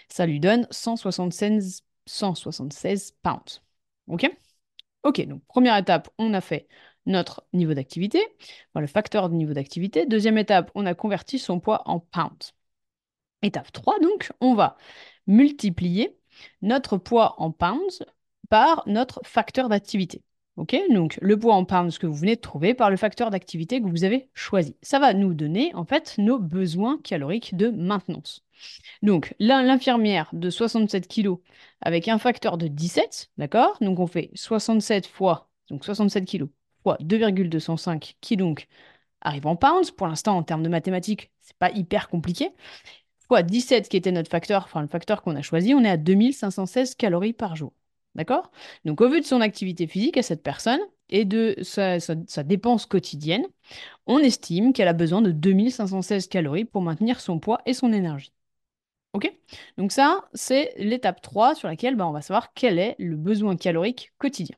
ça 0.09 0.25
lui 0.25 0.41
donne 0.41 0.67
176, 0.71 1.83
176 2.05 3.13
pounds. 3.23 3.63
OK? 4.07 4.29
Ok, 5.03 5.25
donc 5.25 5.41
première 5.45 5.77
étape, 5.77 6.09
on 6.17 6.33
a 6.33 6.41
fait 6.41 6.67
notre 7.05 7.45
niveau 7.53 7.73
d'activité, 7.73 8.19
le 8.75 8.87
facteur 8.87 9.29
de 9.29 9.35
niveau 9.35 9.53
d'activité. 9.53 10.05
Deuxième 10.05 10.37
étape, 10.37 10.71
on 10.75 10.85
a 10.85 10.93
converti 10.93 11.39
son 11.39 11.61
poids 11.61 11.81
en 11.85 12.01
pounds. 12.01 12.53
Étape 13.41 13.71
3, 13.71 13.99
donc, 14.01 14.31
on 14.41 14.53
va 14.53 14.77
multiplier 15.27 16.17
notre 16.61 16.97
poids 16.97 17.35
en 17.41 17.51
pounds 17.51 18.03
par 18.49 18.83
notre 18.85 19.21
facteur 19.23 19.69
d'activité. 19.69 20.23
Ok, 20.59 20.75
donc 20.89 21.17
le 21.21 21.39
poids 21.39 21.55
en 21.55 21.63
pounds 21.63 21.97
que 21.97 22.05
vous 22.05 22.15
venez 22.15 22.35
de 22.35 22.41
trouver 22.41 22.73
par 22.73 22.89
le 22.89 22.97
facteur 22.97 23.29
d'activité 23.29 23.81
que 23.81 23.87
vous 23.87 24.03
avez 24.03 24.27
choisi. 24.33 24.75
Ça 24.81 24.99
va 24.99 25.13
nous 25.13 25.33
donner 25.33 25.73
en 25.73 25.85
fait 25.85 26.15
nos 26.17 26.37
besoins 26.37 26.99
caloriques 27.01 27.55
de 27.55 27.69
maintenance. 27.69 28.43
Donc 29.01 29.33
l'infirmière 29.39 30.29
de 30.33 30.49
67 30.49 31.07
kg 31.07 31.35
avec 31.79 32.09
un 32.09 32.17
facteur 32.17 32.57
de 32.57 32.67
17, 32.67 33.31
d'accord? 33.37 33.77
Donc 33.79 33.99
on 33.99 34.07
fait 34.07 34.31
67 34.35 35.07
fois, 35.07 35.49
donc 35.69 35.85
67 35.85 36.25
kg 36.25 36.47
fois 36.83 36.97
2,205 36.99 38.17
qui 38.19 38.35
donc 38.35 38.67
arrive 39.21 39.47
en 39.47 39.55
pounds. 39.55 39.91
Pour 39.91 40.07
l'instant, 40.07 40.35
en 40.35 40.43
termes 40.43 40.63
de 40.63 40.69
mathématiques, 40.69 41.31
c'est 41.39 41.55
pas 41.57 41.71
hyper 41.71 42.09
compliqué. 42.09 42.49
Fois 43.29 43.43
17 43.43 43.87
qui 43.87 43.95
était 43.95 44.11
notre 44.11 44.29
facteur, 44.29 44.65
enfin 44.65 44.81
le 44.81 44.89
facteur 44.89 45.21
qu'on 45.21 45.37
a 45.37 45.41
choisi, 45.41 45.73
on 45.73 45.85
est 45.85 45.89
à 45.89 45.95
2516 45.95 46.95
calories 46.95 47.31
par 47.31 47.55
jour. 47.55 47.71
D'accord? 48.19 48.51
Donc, 48.83 48.99
au 48.99 49.09
vu 49.09 49.21
de 49.21 49.25
son 49.25 49.39
activité 49.39 49.87
physique 49.87 50.17
à 50.17 50.23
cette 50.23 50.43
personne 50.43 50.81
et 51.07 51.23
de 51.23 51.55
sa, 51.63 51.97
dépense 52.43 52.85
quotidienne, 52.85 53.45
on 54.07 54.19
estime 54.19 54.73
qu'elle 54.73 54.89
a 54.89 54.93
besoin 54.93 55.21
de 55.21 55.31
2516 55.31 56.27
calories 56.27 56.65
pour 56.65 56.81
maintenir 56.81 57.21
son 57.21 57.39
poids 57.39 57.61
et 57.65 57.73
son 57.73 57.93
énergie. 57.93 58.33
Ok? 59.13 59.31
Donc, 59.77 59.93
ça, 59.93 60.27
c'est 60.33 60.73
l'étape 60.77 61.21
3 61.21 61.55
sur 61.55 61.69
laquelle 61.69 61.95
bah, 61.95 62.07
on 62.07 62.11
va 62.11 62.21
savoir 62.21 62.53
quel 62.53 62.77
est 62.77 62.97
le 62.99 63.15
besoin 63.15 63.55
calorique 63.55 64.11
quotidien. 64.17 64.57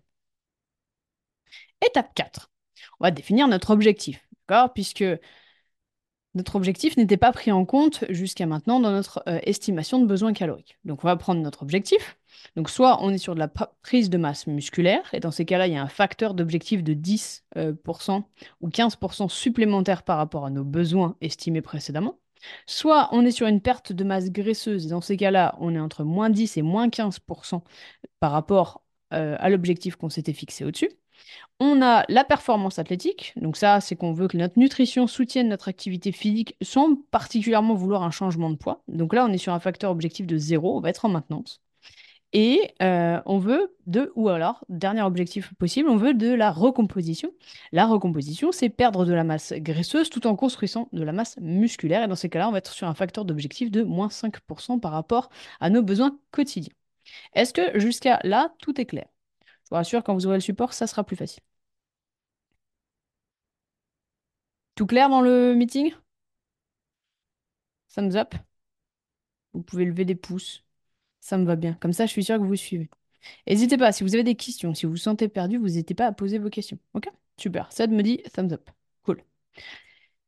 Étape 1.86 2.16
4. 2.16 2.50
On 3.00 3.04
va 3.04 3.12
définir 3.12 3.48
notre 3.48 3.70
objectif. 3.70 4.28
D'accord? 4.48 4.74
Puisque 4.74 5.06
notre 6.34 6.56
objectif 6.56 6.98
n'était 6.98 7.18
pas 7.18 7.32
pris 7.32 7.52
en 7.52 7.66
compte 7.66 8.06
jusqu'à 8.10 8.48
maintenant 8.48 8.80
dans 8.80 8.92
notre 8.92 9.22
euh, 9.28 9.40
estimation 9.44 10.00
de 10.00 10.08
besoin 10.08 10.34
calorique. 10.34 10.80
Donc 10.84 11.04
on 11.04 11.08
va 11.08 11.16
prendre 11.16 11.42
notre 11.42 11.62
objectif. 11.62 12.18
Donc 12.56 12.70
soit 12.70 13.04
on 13.04 13.12
est 13.12 13.18
sur 13.18 13.36
de 13.36 13.40
la 13.40 13.48
prise 13.48 14.10
de 14.10 14.18
masse 14.18 14.48
musculaire, 14.48 15.10
et 15.14 15.20
dans 15.20 15.32
ces 15.32 15.46
cas-là, 15.46 15.68
il 15.68 15.74
y 15.74 15.78
a 15.78 15.82
un 15.82 15.88
facteur 15.88 16.34
d'objectif 16.34 16.84
de 16.84 16.94
10% 16.94 17.42
euh, 17.58 18.20
ou 18.62 18.70
15% 18.70 19.30
supplémentaire 19.30 20.04
par 20.04 20.18
rapport 20.18 20.46
à 20.46 20.50
nos 20.50 20.64
besoins 20.64 21.16
estimés 21.22 21.62
précédemment. 21.62 22.20
Soit 22.66 23.10
on 23.12 23.26
est 23.26 23.32
sur 23.32 23.48
une 23.48 23.62
perte 23.62 23.94
de 23.94 24.04
masse 24.04 24.32
graisseuse, 24.32 24.86
et 24.86 24.90
dans 24.90 25.02
ces 25.02 25.18
cas-là, 25.18 25.56
on 25.60 25.76
est 25.76 25.80
entre 25.80 26.04
moins 26.04 26.30
10 26.30 26.58
et 26.58 26.62
moins 26.62 26.88
15% 26.88 27.62
par 28.20 28.32
rapport 28.32 28.84
euh, 29.14 29.36
à 29.40 29.50
l'objectif 29.50 29.96
qu'on 29.96 30.10
s'était 30.10 30.34
fixé 30.34 30.66
au-dessus. 30.66 30.90
On 31.60 31.82
a 31.82 32.04
la 32.10 32.24
performance 32.24 32.80
athlétique, 32.80 33.34
donc 33.36 33.56
ça, 33.58 33.80
c'est 33.82 33.96
qu'on 33.96 34.14
veut 34.14 34.28
que 34.28 34.38
notre 34.38 34.58
nutrition 34.58 35.06
soutienne 35.08 35.50
notre 35.50 35.68
activité 35.70 36.12
physique 36.12 36.56
sans 36.62 36.96
particulièrement 37.12 37.76
vouloir 37.76 38.04
un 38.04 38.12
changement 38.12 38.50
de 38.50 38.56
poids. 38.56 38.84
Donc 38.88 39.14
là, 39.14 39.26
on 39.26 39.34
est 39.34 39.38
sur 39.38 39.54
un 39.54 39.60
facteur 39.60 39.92
objectif 39.92 40.26
de 40.26 40.38
zéro, 40.38 40.78
on 40.78 40.82
va 40.82 40.90
être 40.90 41.06
en 41.06 41.10
maintenance. 41.10 41.62
Et 42.34 42.74
euh, 42.82 43.22
on 43.26 43.40
veut 43.40 43.76
de, 43.88 44.12
ou 44.16 44.30
alors, 44.30 44.64
dernier 44.70 45.02
objectif 45.02 45.54
possible, 45.56 45.90
on 45.90 45.98
veut 45.98 46.14
de 46.14 46.34
la 46.34 46.52
recomposition. 46.52 47.32
La 47.74 47.86
recomposition, 47.86 48.52
c'est 48.54 48.70
perdre 48.70 49.06
de 49.06 49.14
la 49.14 49.26
masse 49.26 49.52
graisseuse 49.54 50.10
tout 50.10 50.26
en 50.28 50.36
construisant 50.38 50.88
de 50.94 51.04
la 51.04 51.12
masse 51.12 51.38
musculaire. 51.42 52.04
Et 52.04 52.08
dans 52.08 52.16
ces 52.16 52.30
cas-là, 52.30 52.48
on 52.48 52.52
va 52.54 52.60
être 52.60 52.72
sur 52.72 52.88
un 52.88 52.94
facteur 52.94 53.26
d'objectif 53.26 53.70
de 53.70 53.84
moins 53.84 54.10
5% 54.10 54.80
par 54.80 54.94
rapport 54.94 55.30
à 55.60 55.70
nos 55.70 55.84
besoins 55.84 56.18
quotidiens. 56.32 56.74
Est-ce 57.34 57.54
que 57.54 57.80
jusqu'à 57.80 58.20
là, 58.24 58.54
tout 58.60 58.80
est 58.82 58.86
clair? 58.86 59.08
Je 59.66 59.70
vous 59.72 59.76
rassure, 59.78 60.04
quand 60.04 60.14
vous 60.16 60.28
aurez 60.28 60.38
le 60.38 60.42
support, 60.42 60.74
ça 60.74 60.88
sera 60.88 61.04
plus 61.06 61.18
facile. 61.18 61.44
Tout 64.76 64.86
clair 64.86 65.08
dans 65.10 65.22
le 65.22 65.54
meeting? 65.56 65.94
Thumbs 67.94 68.16
up? 68.16 68.36
Vous 69.54 69.62
pouvez 69.64 69.86
lever 69.86 70.04
des 70.06 70.16
pouces. 70.16 70.66
Ça 71.22 71.38
me 71.38 71.46
va 71.46 71.56
bien. 71.56 71.74
Comme 71.76 71.94
ça, 71.94 72.06
je 72.06 72.12
suis 72.12 72.24
sûre 72.24 72.38
que 72.38 72.44
vous 72.44 72.56
suivez. 72.56 72.90
N'hésitez 73.48 73.78
pas, 73.78 73.92
si 73.92 74.04
vous 74.04 74.16
avez 74.16 74.24
des 74.24 74.36
questions, 74.36 74.74
si 74.74 74.86
vous 74.86 74.94
vous 74.94 74.98
sentez 74.98 75.30
perdu, 75.30 75.58
vous 75.58 75.66
n'hésitez 75.66 75.94
pas 75.94 76.08
à 76.08 76.12
poser 76.12 76.40
vos 76.40 76.50
questions. 76.50 76.80
Ok? 76.94 77.08
Super. 77.38 77.72
Ça 77.72 77.88
me 77.88 78.02
dit 78.04 78.22
thumbs 78.34 78.52
up. 78.54 78.70
Cool. 79.04 79.24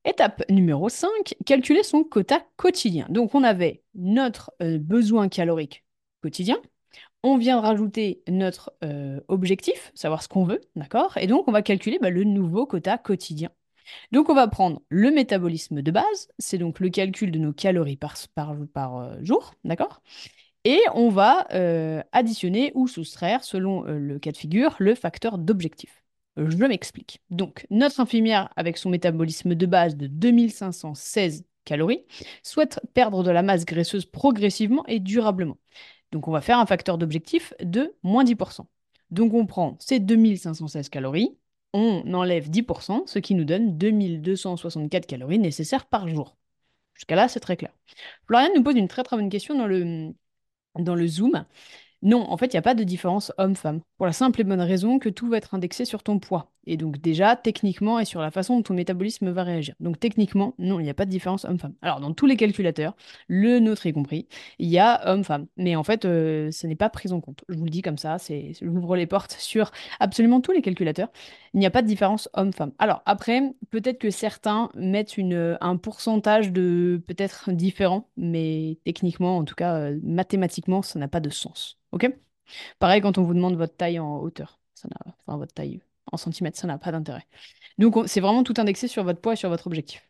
Étape 0.05 0.43
numéro 0.50 0.89
5, 0.89 1.35
calculer 1.45 1.83
son 1.83 2.03
quota 2.03 2.45
quotidien. 2.57 3.07
Donc, 3.09 3.35
on 3.35 3.43
avait 3.43 3.83
notre 3.95 4.51
euh, 4.62 4.77
besoin 4.77 5.29
calorique 5.29 5.85
quotidien. 6.21 6.57
On 7.23 7.38
vient 7.38 7.57
de 7.57 7.62
rajouter 7.65 8.21
notre 8.27 8.73
euh, 8.83 9.21
objectif, 9.29 9.91
savoir 9.95 10.21
ce 10.21 10.27
qu'on 10.27 10.43
veut, 10.43 10.62
d'accord? 10.75 11.17
Et 11.17 11.27
donc, 11.27 11.47
on 11.47 11.51
va 11.51 11.62
calculer 11.62 12.00
bah, 12.00 12.09
le 12.09 12.25
nouveau 12.25 12.65
quota 12.65 12.97
quotidien. 12.97 13.50
Donc, 14.12 14.29
on 14.29 14.33
va 14.35 14.47
prendre 14.47 14.81
le 14.89 15.09
métabolisme 15.12 15.81
de 15.81 15.91
base, 15.91 16.29
c'est 16.38 16.57
donc 16.57 16.79
le 16.79 16.89
calcul 16.89 17.31
de 17.31 17.39
nos 17.39 17.53
calories 17.53 17.97
par, 17.97 18.15
par, 18.73 18.97
euh, 18.97 19.17
jour, 19.21 19.53
d'accord? 19.63 20.01
Et 20.65 20.82
on 20.93 21.10
va 21.10 21.48
euh, 21.53 22.01
additionner 22.13 22.72
ou 22.75 22.88
soustraire, 22.88 23.43
selon 23.43 23.86
euh, 23.86 23.98
le 23.98 24.20
cas 24.20 24.32
de 24.32 24.38
figure, 24.38 24.75
le 24.79 24.96
facteur 24.96 25.38
d'objectif. 25.38 26.03
Je 26.38 26.58
m'explique. 26.65 27.22
Donc, 27.29 27.67
notre 27.70 28.00
infirmière, 28.00 28.50
avec 28.55 28.77
son 28.77 28.89
métabolisme 28.89 29.55
de 29.55 29.65
base 29.65 29.96
de 29.98 30.08
2516 30.08 31.46
calories, 31.65 32.05
souhaite 32.41 32.79
perdre 32.93 33.24
de 33.24 33.32
la 33.32 33.43
masse 33.43 33.65
graisseuse 33.65 34.05
progressivement 34.05 34.86
et 34.88 35.00
durablement. 35.00 35.58
Donc 36.12 36.27
on 36.27 36.32
va 36.32 36.41
faire 36.41 36.60
un 36.60 36.65
facteur 36.65 36.98
d'objectif 36.98 37.53
de 37.62 37.96
moins 38.03 38.24
10%. 38.24 38.67
Donc 39.12 39.34
on 39.34 39.46
prend 39.46 39.77
ces 39.79 40.00
2516 40.00 40.89
calories, 40.89 41.36
on 41.74 42.13
enlève 42.13 42.50
10%, 42.50 43.08
ce 43.08 43.20
qui 43.20 43.34
nous 43.36 43.46
donne 43.46 43.77
2264 43.77 45.08
calories 45.08 45.39
nécessaires 45.39 45.88
par 45.88 46.08
jour. 46.08 46.38
Jusqu'à 46.93 47.15
là, 47.15 47.27
c'est 47.27 47.39
très 47.39 47.58
clair. 47.58 47.72
Florian 48.27 48.50
nous 48.55 48.62
pose 48.62 48.75
une 48.75 48.88
très 48.88 49.03
très 49.03 49.17
bonne 49.17 49.29
question 49.29 49.58
dans 49.58 49.65
le, 49.65 50.13
dans 50.80 50.96
le 50.96 51.08
Zoom. 51.08 51.46
Non, 52.03 52.22
en 52.32 52.38
fait, 52.38 52.48
il 52.48 52.58
n'y 52.58 52.60
a 52.60 52.63
pas 52.63 52.75
de 52.75 52.86
différence 52.86 53.34
homme-femme. 53.39 53.82
Pour 53.98 54.08
la 54.08 54.13
simple 54.13 54.42
et 54.42 54.46
bonne 54.46 54.62
raison 54.62 55.00
que 55.00 55.10
tout 55.10 55.30
va 55.30 55.38
être 55.39 55.56
indexé 55.56 55.86
sur 55.86 56.03
ton 56.03 56.20
poids. 56.20 56.52
Et 56.65 56.77
donc 56.77 57.00
déjà, 57.00 57.36
techniquement, 57.36 58.00
et 58.00 58.05
sur 58.05 58.22
la 58.22 58.32
façon 58.32 58.58
dont 58.58 58.63
ton 58.63 58.74
métabolisme 58.74 59.29
va 59.32 59.43
réagir. 59.43 59.75
Donc 59.79 60.00
techniquement, 60.00 60.53
non, 60.60 60.79
il 60.79 60.84
n'y 60.84 60.89
a 60.89 60.93
pas 60.93 61.05
de 61.05 61.10
différence 61.10 61.46
homme-femme. 61.46 61.74
Alors, 61.82 62.00
dans 62.00 62.13
tous 62.13 62.25
les 62.25 62.38
calculateurs, 62.38 62.96
le 63.27 63.60
nôtre 63.60 63.86
y 63.86 63.93
compris, 63.93 64.27
il 64.60 64.70
y 64.70 64.79
a 64.79 65.10
homme-femme. 65.12 65.48
Mais 65.58 65.75
en 65.75 65.84
fait, 65.84 66.05
euh, 66.05 66.51
ce 66.51 66.67
n'est 66.67 66.75
pas 66.75 66.89
pris 66.89 67.12
en 67.12 67.22
compte. 67.22 67.43
Je 67.50 67.58
vous 67.58 67.65
le 67.65 67.70
dis 67.70 67.82
comme 67.82 67.98
ça, 67.98 68.17
c'est, 68.17 68.53
j'ouvre 68.62 68.96
les 68.96 69.08
portes 69.08 69.32
sur 69.39 69.72
absolument 70.00 70.41
tous 70.41 70.51
les 70.51 70.62
calculateurs. 70.62 71.10
Il 71.53 71.60
n'y 71.60 71.65
a 71.65 71.72
pas 71.72 71.82
de 71.82 71.88
différence 71.88 72.29
homme-femme. 72.34 72.72
Alors 72.79 73.01
après, 73.05 73.41
peut-être 73.70 74.00
que 74.00 74.10
certains 74.10 74.70
mettent 74.75 75.13
un 75.62 75.77
pourcentage 75.77 76.51
de 76.51 77.01
peut-être 77.08 77.51
différent, 77.51 78.10
mais 78.17 78.77
techniquement, 78.86 79.38
en 79.38 79.43
tout 79.43 79.55
cas, 79.55 79.75
euh, 79.75 80.00
mathématiquement, 80.03 80.82
ça 80.82 81.00
n'a 81.00 81.08
pas 81.08 81.20
de 81.20 81.29
sens. 81.29 81.77
Ok? 81.91 82.12
Pareil 82.79 83.01
quand 83.01 83.17
on 83.17 83.24
vous 83.24 83.34
demande 83.34 83.55
votre 83.55 83.75
taille 83.75 84.00
en 84.00 84.20
hauteur. 84.20 84.60
Enfin, 85.25 85.38
votre 85.38 85.53
taille 85.53 85.82
en 86.13 86.17
centimètres, 86.17 86.58
ça 86.60 86.67
n'a 86.67 86.77
pas 86.77 86.91
d'intérêt. 86.91 87.25
Donc, 87.77 87.96
c'est 88.08 88.22
vraiment 88.22 88.43
tout 88.43 88.53
indexé 88.58 88.88
sur 88.88 89.03
votre 89.03 89.22
poids 89.22 89.34
et 89.34 89.36
sur 89.36 89.50
votre 89.50 89.67
objectif. 89.67 90.08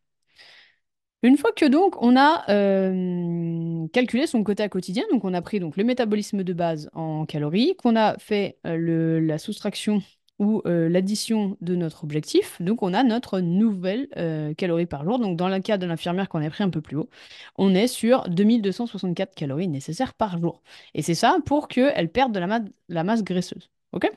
Une 1.23 1.37
fois 1.37 1.53
que 1.53 1.65
donc 1.65 1.95
on 2.01 2.17
a 2.17 2.43
euh, 2.51 3.87
calculé 3.93 4.27
son 4.27 4.43
quota 4.43 4.67
quotidien, 4.67 5.03
donc 5.09 5.23
on 5.23 5.33
a 5.33 5.41
pris 5.41 5.61
donc 5.61 5.77
le 5.77 5.85
métabolisme 5.85 6.43
de 6.43 6.51
base 6.53 6.89
en 6.93 7.25
calories, 7.25 7.75
qu'on 7.77 7.95
a 7.95 8.17
fait 8.19 8.57
euh, 8.67 9.21
la 9.21 9.37
soustraction 9.37 10.01
ou 10.39 10.61
euh, 10.65 10.89
l'addition 10.89 11.55
de 11.61 11.75
notre 11.75 12.03
objectif. 12.03 12.61
Donc, 12.61 12.83
on 12.83 12.93
a 12.93 13.03
notre 13.03 13.39
nouvelle 13.39 14.09
calorie 14.57 14.85
par 14.87 15.05
jour. 15.05 15.19
Donc, 15.19 15.37
dans 15.37 15.47
le 15.47 15.59
cas 15.59 15.77
de 15.77 15.85
l'infirmière 15.85 16.27
qu'on 16.27 16.43
a 16.43 16.49
pris 16.49 16.63
un 16.63 16.69
peu 16.69 16.81
plus 16.81 16.97
haut, 16.97 17.09
on 17.57 17.73
est 17.75 17.87
sur 17.87 18.27
2264 18.29 19.35
calories 19.35 19.67
nécessaires 19.69 20.13
par 20.15 20.39
jour. 20.39 20.61
Et 20.93 21.01
c'est 21.03 21.15
ça 21.15 21.37
pour 21.45 21.67
qu'elle 21.69 22.09
perde 22.09 22.33
de 22.33 22.39
la, 22.39 22.59
la 22.89 23.03
masse 23.03 23.23
graisseuse. 23.23 23.69
OK? 23.93 24.09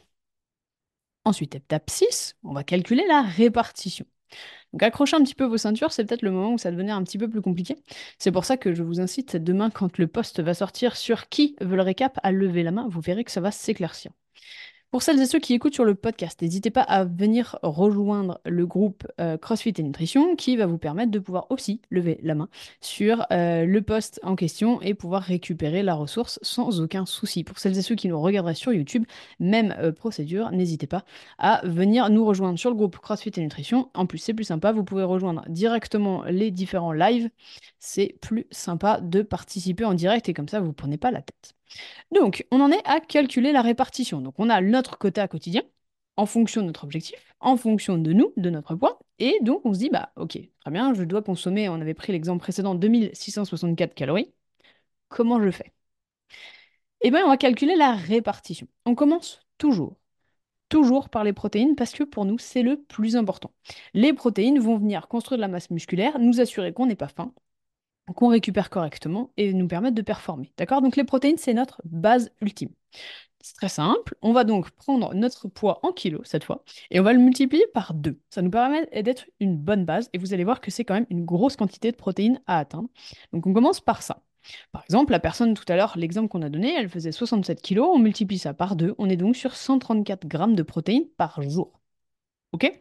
Ensuite, 1.27 1.57
étape 1.57 1.91
6, 1.91 2.37
on 2.45 2.55
va 2.55 2.65
calculer 2.65 3.05
la 3.07 3.21
répartition. 3.21 4.07
Donc 4.73 4.83
accrochez 4.85 5.17
un 5.17 5.23
petit 5.25 5.35
peu 5.35 5.45
vos 5.45 5.59
ceintures, 5.59 5.93
c'est 5.93 6.05
peut-être 6.05 6.23
le 6.23 6.31
moment 6.31 6.55
où 6.55 6.59
ça 6.59 6.71
devenait 6.71 6.93
un 6.93 7.03
petit 7.03 7.19
peu 7.19 7.29
plus 7.29 7.43
compliqué. 7.43 7.77
C'est 8.19 8.33
pour 8.33 8.45
ça 8.45 8.57
que 8.57 8.75
je 8.75 8.83
vous 8.85 9.01
incite 9.01 9.37
demain, 9.37 9.71
quand 9.71 9.99
le 9.99 10.07
poste 10.07 10.41
va 10.41 10.55
sortir 10.55 10.97
sur 10.97 11.29
qui 11.29 11.57
veut 11.61 11.77
le 11.77 11.83
récap, 11.83 12.19
à 12.23 12.33
lever 12.33 12.63
la 12.63 12.71
main. 12.71 12.89
Vous 12.89 13.01
verrez 13.01 13.25
que 13.25 13.33
ça 13.33 13.41
va 13.41 13.51
s'éclaircir. 13.51 14.13
Pour 14.93 15.03
celles 15.03 15.21
et 15.21 15.27
ceux 15.27 15.41
qui 15.41 15.53
écoutent 15.53 15.75
sur 15.75 15.85
le 15.85 15.97
podcast, 15.97 16.41
n'hésitez 16.41 16.71
pas 16.71 16.81
à 16.81 17.05
venir 17.05 17.59
rejoindre 17.63 18.41
le 18.47 18.67
groupe 18.67 19.05
euh, 19.21 19.37
CrossFit 19.37 19.75
et 19.77 19.83
Nutrition 19.83 20.37
qui 20.37 20.57
va 20.57 20.67
vous 20.67 20.79
permettre 20.79 21.11
de 21.11 21.19
pouvoir 21.19 21.49
aussi 21.51 21.83
lever 21.91 22.19
la 22.23 22.37
main 22.37 22.49
sur 22.81 23.27
euh, 23.33 23.67
le 23.67 23.83
post 23.83 24.21
en 24.23 24.37
question 24.37 24.81
et 24.83 24.95
pouvoir 24.95 25.23
récupérer 25.23 25.83
la 25.83 25.95
ressource 25.95 26.39
sans 26.41 26.81
aucun 26.81 27.05
souci. 27.05 27.43
Pour 27.43 27.59
celles 27.59 27.77
et 27.77 27.83
ceux 27.83 27.97
qui 27.97 28.09
nous 28.09 28.21
regarderaient 28.21 28.55
sur 28.55 28.73
YouTube, 28.73 29.05
même 29.41 29.75
euh, 29.79 29.91
procédure, 29.91 30.53
n'hésitez 30.53 30.87
pas 30.87 31.05
à 31.39 31.67
venir 31.67 32.09
nous 32.09 32.25
rejoindre 32.25 32.59
sur 32.59 32.71
le 32.71 32.77
groupe 32.77 32.97
CrossFit 32.99 33.33
et 33.37 33.41
Nutrition. 33.41 33.91
En 33.93 34.07
plus, 34.07 34.19
c'est 34.19 34.35
plus 34.35 34.45
sympa, 34.45 34.71
vous 34.71 34.85
pouvez 34.85 35.03
rejoindre 35.03 35.43
directement 35.49 36.23
les 36.25 36.53
différents 36.53 36.93
lives. 36.93 37.29
C'est 37.81 38.15
plus 38.21 38.47
sympa 38.53 39.01
de 39.01 39.23
participer 39.23 39.85
en 39.85 39.95
direct 39.95 40.29
et 40.29 40.33
comme 40.33 40.49
ça, 40.49 40.61
vous 40.61 40.69
ne 40.69 40.73
prenez 40.73 40.97
pas 40.97 41.11
la 41.11 41.23
tête. 41.23 41.57
Donc, 42.13 42.47
on 42.51 42.61
en 42.61 42.71
est 42.71 42.87
à 42.87 43.01
calculer 43.01 43.53
la 43.53 43.63
répartition. 43.63 44.21
Donc, 44.21 44.35
on 44.39 44.49
a 44.51 44.61
notre 44.61 44.99
quota 44.99 45.29
quotidien 45.29 45.63
en 46.17 46.27
fonction 46.27 46.63
de 46.63 46.67
notre 46.69 46.85
objectif, 46.85 47.35
en 47.41 47.57
fonction 47.57 47.99
de 47.99 48.13
nous, 48.13 48.33
de 48.37 48.51
notre 48.51 48.75
poids. 48.75 48.99
Et 49.19 49.39
donc, 49.43 49.63
on 49.65 49.75
se 49.75 49.79
dit, 49.81 49.91
bah, 49.91 50.13
ok, 50.17 50.39
très 50.61 50.71
bien, 50.71 50.95
je 50.95 51.05
dois 51.05 51.23
consommer, 51.23 51.69
on 51.69 51.81
avait 51.81 51.95
pris 51.95 52.13
l'exemple 52.13 52.41
précédent, 52.43 52.75
2664 52.75 53.95
calories. 53.95 54.33
Comment 55.09 55.43
je 55.43 55.51
fais? 55.51 55.73
Eh 57.03 57.11
bien, 57.11 57.25
on 57.25 57.29
va 57.29 57.37
calculer 57.37 57.77
la 57.77 57.95
répartition. 57.95 58.67
On 58.85 58.95
commence 58.95 59.41
toujours, 59.59 59.97
toujours 60.69 61.11
par 61.11 61.25
les 61.25 61.33
protéines 61.33 61.77
parce 61.77 61.93
que 61.93 62.05
pour 62.05 62.25
nous, 62.25 62.39
c'est 62.39 62.63
le 62.63 62.83
plus 62.83 63.17
important. 63.17 63.53
Les 63.95 64.13
protéines 64.13 64.59
vont 64.61 64.79
venir 64.79 65.09
construire 65.09 65.39
de 65.39 65.43
la 65.43 65.49
masse 65.49 65.71
musculaire, 65.71 66.19
nous 66.19 66.41
assurer 66.41 66.73
qu'on 66.73 66.87
n'est 66.87 66.97
pas 66.97 67.09
faim, 67.09 67.33
qu'on 68.15 68.29
récupère 68.29 68.71
correctement 68.71 69.31
et 69.37 69.53
nous 69.53 69.69
permettre 69.69 69.95
de 69.95 70.03
performer. 70.03 70.53
D'accord? 70.57 70.83
Donc 70.83 70.97
les 70.97 71.05
protéines, 71.05 71.39
c'est 71.39 71.55
notre 71.55 71.81
base 71.85 72.31
ultime. 72.41 72.71
C'est 73.43 73.55
très 73.55 73.69
simple. 73.69 74.17
On 74.23 74.33
va 74.33 74.45
donc 74.45 74.71
prendre 74.71 75.15
notre 75.15 75.49
poids 75.49 75.79
en 75.83 75.93
kilos 75.93 76.23
cette 76.25 76.43
fois 76.43 76.65
et 76.91 76.99
on 76.99 77.05
va 77.05 77.13
le 77.13 77.21
multiplier 77.21 77.65
par 77.75 77.95
2. 77.95 78.19
Ça 78.31 78.43
nous 78.43 78.51
permet 78.51 78.87
d'être 79.03 79.27
une 79.39 79.57
bonne 79.57 79.85
base 79.85 80.11
et 80.13 80.19
vous 80.19 80.35
allez 80.35 80.43
voir 80.43 80.61
que 80.61 80.71
c'est 80.71 80.85
quand 80.85 80.95
même 80.95 81.07
une 81.11 81.25
grosse 81.25 81.57
quantité 81.57 81.93
de 81.93 81.97
protéines 81.97 82.41
à 82.47 82.59
atteindre. 82.59 82.89
Donc 83.33 83.47
on 83.47 83.53
commence 83.53 83.81
par 83.81 84.03
ça. 84.03 84.23
Par 84.73 84.83
exemple, 84.85 85.13
la 85.13 85.21
personne 85.21 85.55
tout 85.55 85.65
à 85.69 85.77
l'heure, 85.77 85.95
l'exemple 85.97 86.29
qu'on 86.29 86.43
a 86.43 86.49
donné, 86.49 86.75
elle 86.75 86.89
faisait 86.89 87.13
67 87.13 87.63
kg, 87.63 87.81
on 87.81 87.99
multiplie 87.99 88.39
ça 88.39 88.55
par 88.55 88.77
2, 88.77 88.95
on 88.99 89.09
est 89.09 89.17
donc 89.17 89.37
sur 89.37 89.55
134 89.55 90.27
grammes 90.27 90.55
de 90.55 90.63
protéines 90.63 91.09
par 91.17 91.43
jour. 91.43 91.81
OK? 92.53 92.73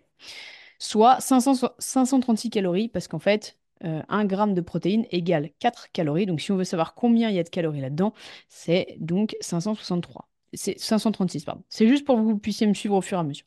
Soit 0.80 1.20
536 1.22 2.50
calories 2.50 2.88
parce 2.90 3.08
qu'en 3.08 3.20
fait, 3.20 3.58
1 3.82 4.22
euh, 4.22 4.24
gramme 4.26 4.54
de 4.54 4.62
protéines 4.62 5.06
égale 5.12 5.50
4 5.60 5.92
calories. 5.92 6.26
Donc 6.26 6.42
si 6.42 6.52
on 6.52 6.58
veut 6.58 6.64
savoir 6.64 6.96
combien 6.96 7.30
il 7.30 7.36
y 7.36 7.40
a 7.40 7.44
de 7.44 7.50
calories 7.50 7.82
là-dedans, 7.82 8.14
c'est 8.48 8.98
donc 9.00 9.36
563. 9.42 10.30
C'est 10.54 10.80
536, 10.80 11.44
pardon. 11.46 11.64
C'est 11.70 11.88
juste 11.88 12.06
pour 12.06 12.16
que 12.16 12.22
vous 12.22 12.38
puissiez 12.38 12.68
me 12.68 12.74
suivre 12.74 12.96
au 12.96 13.02
fur 13.02 13.18
et 13.18 13.22
à 13.22 13.24
mesure. 13.24 13.46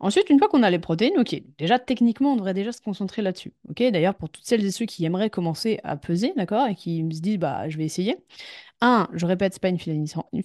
Ensuite, 0.00 0.28
une 0.30 0.38
fois 0.38 0.48
qu'on 0.48 0.62
a 0.62 0.70
les 0.70 0.78
protéines, 0.78 1.18
ok, 1.18 1.40
déjà 1.58 1.78
techniquement, 1.78 2.32
on 2.32 2.36
devrait 2.36 2.54
déjà 2.54 2.72
se 2.72 2.82
concentrer 2.82 3.22
là-dessus. 3.22 3.52
D'ailleurs, 3.64 4.14
pour 4.14 4.28
toutes 4.28 4.44
celles 4.44 4.64
et 4.64 4.70
ceux 4.70 4.84
qui 4.86 5.04
aimeraient 5.04 5.30
commencer 5.30 5.80
à 5.84 5.96
peser, 5.96 6.32
d'accord, 6.36 6.66
et 6.66 6.74
qui 6.74 6.98
se 7.12 7.20
disent, 7.20 7.38
bah, 7.38 7.68
je 7.68 7.78
vais 7.78 7.84
essayer. 7.84 8.16
Un, 8.80 9.08
je 9.14 9.24
répète, 9.26 9.54
c'est 9.54 9.62
pas 9.62 9.70
une 9.70 9.78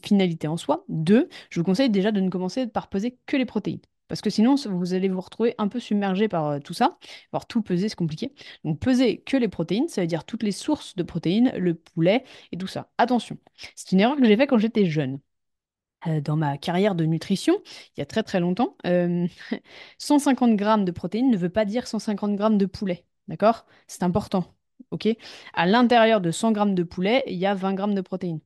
finalité 0.02 0.48
en 0.48 0.58
soi. 0.58 0.86
Deux, 0.88 1.28
je 1.50 1.60
vous 1.60 1.66
conseille 1.66 1.90
déjà 1.90 2.12
de 2.12 2.22
ne 2.22 2.30
commencer 2.30 2.68
par 2.68 2.88
peser 2.88 3.18
que 3.26 3.36
les 3.38 3.46
protéines. 3.46 3.82
Parce 4.10 4.22
que 4.22 4.30
sinon, 4.30 4.56
vous 4.56 4.94
allez 4.94 5.08
vous 5.08 5.22
retrouver 5.22 5.56
un 5.60 5.70
peu 5.70 5.80
submergé 5.80 6.28
par 6.28 6.48
euh, 6.48 6.60
tout 6.60 6.74
ça. 6.74 6.98
Voir 7.32 7.46
tout 7.48 7.62
peser, 7.62 7.90
c'est 7.90 7.96
compliqué. 7.96 8.34
Donc, 8.66 8.80
peser 8.80 9.22
que 9.22 9.38
les 9.38 9.48
protéines, 9.48 9.88
ça 9.88 10.02
veut 10.02 10.08
dire 10.08 10.26
toutes 10.26 10.44
les 10.44 10.52
sources 10.52 10.96
de 10.96 11.04
protéines, 11.04 11.54
le 11.58 11.76
poulet 11.76 12.24
et 12.52 12.58
tout 12.58 12.68
ça. 12.68 12.90
Attention, 12.98 13.38
c'est 13.76 13.92
une 13.94 14.02
erreur 14.02 14.18
que 14.18 14.26
j'ai 14.26 14.36
faite 14.36 14.50
quand 14.50 14.58
j'étais 14.58 14.86
jeune. 14.86 15.20
Euh, 16.08 16.22
dans 16.22 16.38
ma 16.38 16.58
carrière 16.58 16.96
de 16.96 17.06
nutrition, 17.06 17.62
il 17.98 18.00
y 18.00 18.02
a 18.02 18.06
très 18.06 18.24
très 18.24 18.40
longtemps, 18.40 18.78
150 19.98 20.52
euh, 20.52 20.56
grammes 20.56 20.86
de 20.86 20.92
protéines 20.92 21.30
ne 21.30 21.38
veut 21.38 21.50
pas 21.50 21.66
dire 21.66 21.88
150 21.88 22.36
grammes 22.36 22.58
de 22.58 22.66
poulet. 22.66 23.06
D'accord? 23.28 23.66
C'est 23.88 24.04
important. 24.04 24.56
OK? 24.92 25.08
À 25.54 25.66
l'intérieur 25.66 26.22
de 26.22 26.32
100 26.32 26.52
grammes 26.54 26.76
de 26.76 26.84
poulet, 26.84 27.24
il 27.28 27.38
y 27.38 27.46
a 27.46 27.54
20 27.54 27.74
grammes 27.74 27.96
de 27.96 28.02
protéines. 28.02 28.40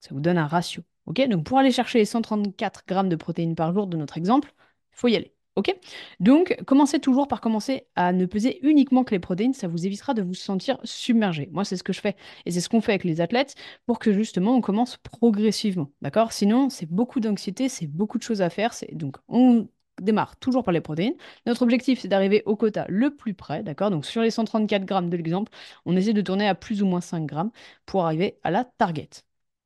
Ça 0.00 0.10
vous 0.14 0.20
donne 0.20 0.38
un 0.38 0.46
ratio. 0.46 0.82
OK? 1.06 1.26
Donc, 1.28 1.44
pour 1.44 1.58
aller 1.58 1.70
chercher 1.72 1.98
les 2.00 2.04
134 2.04 2.84
grammes 2.86 3.08
de 3.08 3.16
protéines 3.16 3.54
par 3.54 3.72
jour 3.72 3.86
de 3.86 3.96
notre 3.96 4.18
exemple, 4.18 4.52
faut 4.96 5.08
y 5.08 5.16
aller. 5.16 5.32
Ok? 5.56 5.74
Donc, 6.20 6.54
commencez 6.66 7.00
toujours 7.00 7.28
par 7.28 7.40
commencer 7.40 7.86
à 7.96 8.12
ne 8.12 8.26
peser 8.26 8.58
uniquement 8.66 9.04
que 9.04 9.12
les 9.12 9.18
protéines. 9.18 9.54
Ça 9.54 9.68
vous 9.68 9.86
évitera 9.86 10.12
de 10.12 10.22
vous 10.22 10.34
sentir 10.34 10.78
submergé. 10.84 11.48
Moi, 11.52 11.64
c'est 11.64 11.76
ce 11.76 11.82
que 11.82 11.94
je 11.94 12.00
fais. 12.00 12.14
Et 12.44 12.50
c'est 12.50 12.60
ce 12.60 12.68
qu'on 12.68 12.82
fait 12.82 12.92
avec 12.92 13.04
les 13.04 13.22
athlètes 13.22 13.54
pour 13.86 13.98
que 13.98 14.12
justement 14.12 14.54
on 14.54 14.60
commence 14.60 14.98
progressivement. 14.98 15.90
D'accord? 16.02 16.32
Sinon, 16.32 16.68
c'est 16.68 16.86
beaucoup 16.90 17.20
d'anxiété, 17.20 17.70
c'est 17.70 17.86
beaucoup 17.86 18.18
de 18.18 18.22
choses 18.22 18.42
à 18.42 18.50
faire. 18.50 18.74
Donc, 18.92 19.16
on 19.28 19.66
démarre 20.02 20.36
toujours 20.36 20.62
par 20.62 20.72
les 20.72 20.82
protéines. 20.82 21.14
Notre 21.46 21.62
objectif, 21.62 22.00
c'est 22.00 22.08
d'arriver 22.08 22.42
au 22.44 22.54
quota 22.56 22.84
le 22.88 23.16
plus 23.16 23.32
près. 23.32 23.62
D'accord? 23.62 23.90
Donc, 23.90 24.04
sur 24.04 24.20
les 24.20 24.30
134 24.30 24.84
grammes 24.84 25.08
de 25.08 25.16
l'exemple, 25.16 25.50
on 25.86 25.96
essaie 25.96 26.12
de 26.12 26.20
tourner 26.20 26.46
à 26.46 26.54
plus 26.54 26.82
ou 26.82 26.86
moins 26.86 27.00
5 27.00 27.24
grammes 27.24 27.50
pour 27.86 28.04
arriver 28.04 28.38
à 28.42 28.50
la 28.50 28.64
target. 28.64 29.08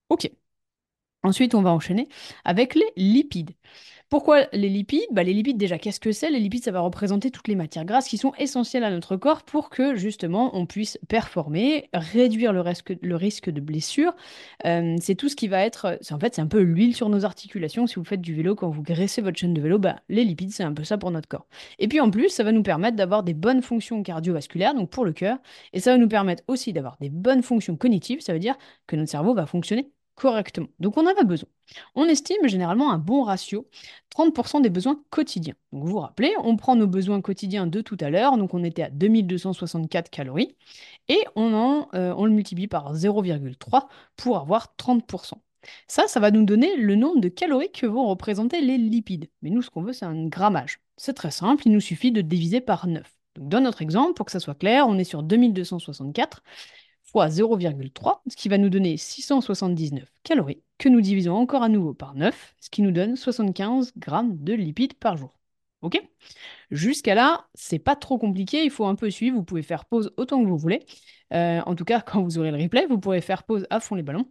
Ok? 0.08 0.30
Ensuite, 1.22 1.54
on 1.54 1.62
va 1.62 1.72
enchaîner 1.72 2.08
avec 2.44 2.75
les 2.75 2.87
lipides. 2.96 3.52
Pourquoi 4.10 4.46
les 4.52 4.68
lipides? 4.68 5.06
Bah, 5.12 5.22
Les 5.22 5.32
lipides, 5.32 5.56
déjà, 5.56 5.78
qu'est-ce 5.78 6.00
que 6.00 6.10
c'est? 6.10 6.30
Les 6.30 6.40
lipides, 6.40 6.64
ça 6.64 6.72
va 6.72 6.80
représenter 6.80 7.30
toutes 7.30 7.46
les 7.46 7.54
matières 7.54 7.84
grasses 7.84 8.08
qui 8.08 8.18
sont 8.18 8.32
essentielles 8.38 8.82
à 8.82 8.90
notre 8.90 9.16
corps 9.16 9.44
pour 9.44 9.70
que, 9.70 9.94
justement, 9.94 10.50
on 10.58 10.66
puisse 10.66 10.98
performer, 11.06 11.88
réduire 11.92 12.52
le 12.52 12.60
risque, 12.60 12.92
de 12.92 13.60
blessure. 13.60 14.12
Euh, 14.66 14.96
c'est 15.00 15.14
tout 15.14 15.28
ce 15.28 15.36
qui 15.36 15.46
va 15.46 15.64
être... 15.64 15.96
En 16.10 16.18
fait, 16.18 16.34
c'est 16.34 16.40
un 16.40 16.48
peu 16.48 16.60
l'huile 16.60 16.96
sur 16.96 17.08
nos 17.08 17.24
articulations. 17.24 17.86
Si 17.86 17.94
vous 17.94 18.04
faites 18.04 18.20
du 18.20 18.34
vélo, 18.34 18.56
quand 18.56 18.68
vous 18.68 18.82
graissez 18.82 19.22
votre 19.22 19.38
chaîne 19.38 19.54
de 19.54 19.60
vélo, 19.60 19.78
bah, 19.78 20.00
les 20.08 20.24
lipides, 20.24 20.50
c'est 20.50 20.64
un 20.64 20.74
peu 20.74 20.82
ça 20.82 20.98
pour 20.98 21.12
notre 21.12 21.28
corps. 21.28 21.46
Et 21.78 21.86
puis, 21.86 22.00
en 22.00 22.10
plus, 22.10 22.30
ça 22.30 22.42
va 22.42 22.50
nous 22.50 22.64
permettre 22.64 22.96
d'avoir 22.96 23.22
des 23.22 23.34
bonnes 23.34 23.62
fonctions 23.62 24.02
cardiovasculaires, 24.02 24.74
donc 24.74 24.90
pour 24.90 25.04
le 25.04 25.12
cœur. 25.12 25.38
Et 25.72 25.78
ça 25.78 25.92
va 25.92 25.98
nous 25.98 26.08
permettre 26.08 26.42
aussi 26.48 26.72
d'avoir 26.72 26.96
des 27.00 27.10
bonnes 27.10 27.44
fonctions 27.44 27.76
cognitives. 27.76 28.22
Ça 28.22 28.32
veut 28.32 28.40
dire 28.40 28.56
que 28.88 28.96
notre 28.96 29.10
cerveau 29.12 29.34
va 29.34 29.46
fonctionner 29.46 29.92
correctement. 30.20 30.68
Donc 30.80 30.98
on 30.98 31.06
en 31.06 31.18
a 31.18 31.24
besoin. 31.24 31.48
On 31.94 32.04
estime 32.04 32.46
généralement 32.46 32.92
un 32.92 32.98
bon 32.98 33.22
ratio, 33.22 33.66
30% 34.14 34.60
des 34.60 34.68
besoins 34.68 35.02
quotidiens. 35.08 35.54
Donc 35.72 35.84
vous 35.84 35.92
vous 35.92 35.98
rappelez, 35.98 36.34
on 36.44 36.56
prend 36.56 36.76
nos 36.76 36.86
besoins 36.86 37.22
quotidiens 37.22 37.66
de 37.66 37.80
tout 37.80 37.96
à 38.00 38.10
l'heure, 38.10 38.36
donc 38.36 38.52
on 38.52 38.62
était 38.62 38.82
à 38.82 38.90
2264 38.90 40.10
calories, 40.10 40.54
et 41.08 41.24
euh, 41.38 42.14
on 42.18 42.24
le 42.26 42.32
multiplie 42.32 42.68
par 42.68 42.94
0,3 42.94 43.88
pour 44.16 44.36
avoir 44.36 44.74
30%. 44.78 45.32
Ça, 45.88 46.06
ça 46.06 46.20
va 46.20 46.30
nous 46.30 46.44
donner 46.44 46.76
le 46.76 46.96
nombre 46.96 47.22
de 47.22 47.28
calories 47.28 47.72
que 47.72 47.86
vont 47.86 48.06
représenter 48.06 48.60
les 48.60 48.76
lipides. 48.76 49.30
Mais 49.40 49.48
nous, 49.48 49.62
ce 49.62 49.70
qu'on 49.70 49.82
veut, 49.82 49.94
c'est 49.94 50.04
un 50.04 50.26
grammage. 50.26 50.80
C'est 50.98 51.14
très 51.14 51.30
simple, 51.30 51.62
il 51.64 51.72
nous 51.72 51.80
suffit 51.80 52.12
de 52.12 52.20
diviser 52.20 52.60
par 52.60 52.86
9. 52.86 53.10
Donc, 53.36 53.48
dans 53.48 53.60
notre 53.62 53.80
exemple, 53.80 54.12
pour 54.14 54.26
que 54.26 54.32
ça 54.32 54.40
soit 54.40 54.54
clair, 54.54 54.86
on 54.86 54.98
est 54.98 55.04
sur 55.04 55.22
2264 55.22 56.42
fois 57.10 57.28
0,3, 57.28 58.22
ce 58.28 58.36
qui 58.36 58.48
va 58.48 58.58
nous 58.58 58.68
donner 58.70 58.96
679 58.96 60.08
calories, 60.22 60.62
que 60.78 60.88
nous 60.88 61.00
divisons 61.00 61.34
encore 61.34 61.62
à 61.62 61.68
nouveau 61.68 61.94
par 61.94 62.14
9, 62.14 62.54
ce 62.60 62.70
qui 62.70 62.82
nous 62.82 62.92
donne 62.92 63.16
75 63.16 63.92
grammes 63.96 64.36
de 64.38 64.54
lipides 64.54 64.94
par 64.94 65.16
jour. 65.16 65.34
Ok? 65.82 66.00
Jusqu'à 66.70 67.14
là, 67.14 67.48
c'est 67.54 67.78
pas 67.78 67.96
trop 67.96 68.18
compliqué, 68.18 68.64
il 68.64 68.70
faut 68.70 68.86
un 68.86 68.94
peu 68.94 69.10
suivre, 69.10 69.36
vous 69.36 69.44
pouvez 69.44 69.62
faire 69.62 69.86
pause 69.86 70.12
autant 70.16 70.42
que 70.42 70.48
vous 70.48 70.58
voulez. 70.58 70.84
Euh, 71.32 71.60
en 71.66 71.74
tout 71.74 71.84
cas, 71.84 72.00
quand 72.00 72.22
vous 72.22 72.38
aurez 72.38 72.50
le 72.50 72.58
replay, 72.58 72.86
vous 72.86 72.98
pourrez 72.98 73.20
faire 73.20 73.44
pause 73.44 73.66
à 73.70 73.80
fond 73.80 73.94
les 73.94 74.02
ballons 74.02 74.30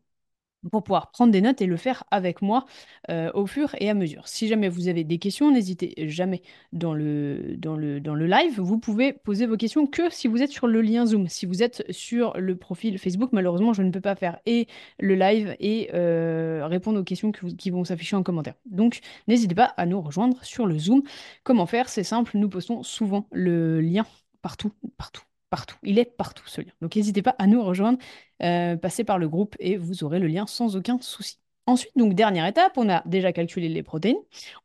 pour 0.72 0.84
pouvoir 0.84 1.12
prendre 1.12 1.32
des 1.32 1.42
notes 1.42 1.62
et 1.62 1.66
le 1.66 1.78
faire 1.78 2.04
avec 2.12 2.42
moi 2.42 2.66
euh, 3.10 3.32
au 3.34 3.46
fur 3.46 3.76
et 3.80 3.90
à 3.90 3.94
mesure. 3.94 4.28
Si 4.28 4.48
jamais 4.48 4.70
vous 4.70 4.88
avez 4.88 5.04
des 5.04 5.18
questions, 5.18 5.52
n'hésitez 5.52 5.94
jamais 6.10 6.42
dans 6.74 6.94
le, 6.94 7.58
live. 8.04 8.60
Vous 8.60 8.80
pouvez 8.80 9.14
poser 9.14 9.46
vos 9.46 9.58
questions 9.58 9.88
que 9.88 10.10
si 10.10 10.28
vous 10.28 10.42
êtes 10.42 10.52
sur 10.52 10.68
le 10.68 10.82
lien 10.82 11.06
Zoom. 11.06 11.28
Si 11.28 11.46
vous 11.46 11.64
êtes 11.64 11.86
sur 11.92 12.38
le 12.38 12.56
profil 12.56 12.98
Facebook, 13.00 13.30
malheureusement, 13.32 13.74
je 13.74 13.84
ne 13.84 13.92
peux 13.92 14.02
pas 14.02 14.16
faire 14.16 14.40
et 14.46 14.68
le 15.00 15.16
live 15.16 15.56
et 15.60 15.90
euh, 15.94 16.66
répondre 16.66 17.00
aux 17.00 17.04
questions 17.04 17.32
qui 17.32 17.70
vont 17.70 17.84
s'afficher 17.84 18.16
en 18.16 18.24
commentaire. 18.24 18.56
Donc, 18.66 19.00
n'hésitez 19.28 19.56
pas 19.56 19.74
à 19.78 19.86
nous 19.86 20.02
rejoindre 20.02 20.44
sur 20.44 20.66
le 20.66 20.78
Zoom. 20.78 21.04
Comment 21.44 21.66
faire? 21.66 21.90
C'est 21.90 22.04
simple, 22.04 22.38
nous 22.38 22.50
postons 22.50 22.84
souvent 22.84 23.28
le 23.32 23.82
lien 23.82 24.06
partout, 24.42 24.72
partout 24.98 25.29
partout. 25.50 25.78
Il 25.84 26.00
est 26.00 26.06
partout 26.06 26.44
ce 26.48 26.62
lien. 26.62 26.72
Donc 26.82 26.96
n'hésitez 26.96 27.22
pas 27.22 27.36
à 27.38 27.48
nous 27.48 27.64
rejoindre, 27.64 28.00
euh, 28.44 28.76
passez 28.78 29.04
par 29.04 29.18
le 29.18 29.28
groupe 29.28 29.56
et 29.60 29.78
vous 29.78 30.04
aurez 30.04 30.20
le 30.20 30.28
lien 30.28 30.48
sans 30.48 30.76
aucun 30.76 31.00
souci. 31.02 31.40
Ensuite, 31.66 31.92
donc 31.96 32.16
dernière 32.16 32.48
étape, 32.48 32.74
on 32.78 32.90
a 32.90 33.04
déjà 33.06 33.32
calculé 33.32 33.70
les 33.70 33.84
protéines, 33.84 34.18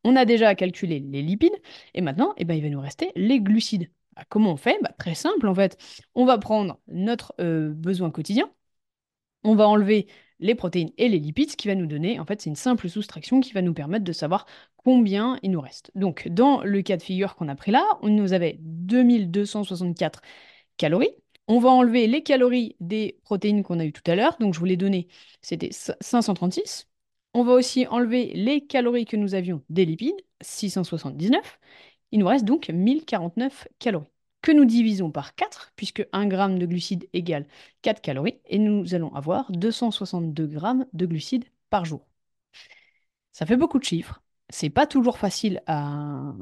on 0.05 0.17
a 0.17 0.25
déjà 0.25 0.55
calculé 0.55 1.01
les 1.01 1.21
lipides, 1.21 1.53
et 1.93 2.01
maintenant, 2.01 2.33
eh 2.39 2.47
ben, 2.47 2.55
il 2.55 2.63
va 2.63 2.71
nous 2.71 2.81
rester 2.81 3.13
les 3.15 3.41
glucides. 3.41 3.91
Bah, 4.17 4.23
comment 4.31 4.53
on 4.53 4.57
fait? 4.57 4.79
Bah, 4.83 4.91
Très 4.99 5.15
simple 5.15 5.47
en 5.49 5.55
fait. 5.55 5.77
On 6.15 6.25
va 6.25 6.39
prendre 6.39 6.79
notre 6.89 7.35
euh, 7.41 7.71
besoin 7.75 8.11
quotidien, 8.11 8.51
on 9.43 9.55
va 9.55 9.69
enlever 9.69 10.07
les 10.41 10.55
protéines 10.55 10.91
et 10.99 11.09
les 11.09 11.19
lipides, 11.19 11.51
ce 11.51 11.57
qui 11.57 11.69
va 11.69 11.75
nous 11.75 11.87
donner, 11.87 12.19
en 12.19 12.25
fait, 12.25 12.41
c'est 12.41 12.51
une 12.51 12.57
simple 12.57 12.89
soustraction 12.89 13.41
qui 13.41 13.53
va 13.53 13.63
nous 13.63 13.75
permettre 13.75 14.05
de 14.05 14.13
savoir 14.13 14.47
combien 14.77 15.39
il 15.43 15.53
nous 15.53 15.61
reste. 15.61 15.91
Donc, 15.95 16.29
dans 16.29 16.63
le 16.63 16.83
cas 16.83 16.97
de 16.97 17.03
figure 17.03 17.37
qu'on 17.37 17.49
a 17.49 17.55
pris 17.55 17.71
là, 17.71 17.85
on 18.03 18.09
nous 18.09 18.33
avait 18.33 18.59
2264 18.61 20.23
calories. 20.77 21.15
On 21.47 21.59
va 21.59 21.71
enlever 21.71 22.07
les 22.07 22.23
calories 22.23 22.77
des 22.81 23.19
protéines 23.23 23.63
qu'on 23.63 23.79
a 23.79 23.85
eues 23.85 23.93
tout 23.93 24.09
à 24.11 24.17
l'heure. 24.17 24.37
Donc, 24.41 24.55
je 24.55 24.59
vous 24.59 24.65
l'ai 24.65 24.77
donné, 24.77 25.09
c'était 25.43 25.71
536. 25.73 26.89
On 27.35 27.45
va 27.45 27.53
aussi 27.53 27.87
enlever 27.89 28.33
les 28.35 28.67
calories 28.67 29.05
que 29.05 29.17
nous 29.17 29.35
avions 29.35 29.63
des 29.69 29.85
lipides, 29.85 30.21
679. 30.41 31.59
Il 32.13 32.21
nous 32.21 32.27
reste 32.27 32.45
donc 32.45 32.69
1049 32.69 33.69
calories, 33.79 34.07
que 34.41 34.53
nous 34.53 34.65
divisons 34.65 35.11
par 35.11 35.35
4, 35.35 35.73
puisque 35.77 36.07
1 36.13 36.31
g 36.31 36.59
de 36.59 36.67
glucides 36.67 37.09
égale 37.13 37.47
4 37.83 38.01
calories, 38.01 38.41
et 38.47 38.59
nous 38.59 38.95
allons 38.95 39.15
avoir 39.15 39.51
262 39.53 40.49
g 40.49 40.59
de 40.93 41.07
glucides 41.07 41.45
par 41.71 41.85
jour. 41.85 42.07
Ça 43.33 43.45
fait 43.47 43.57
beaucoup 43.57 43.79
de 43.79 43.85
chiffres. 43.85 44.23
C'est 44.51 44.71
pas 44.71 44.87
toujours 44.87 45.19
facile 45.19 45.63
à, 45.67 46.35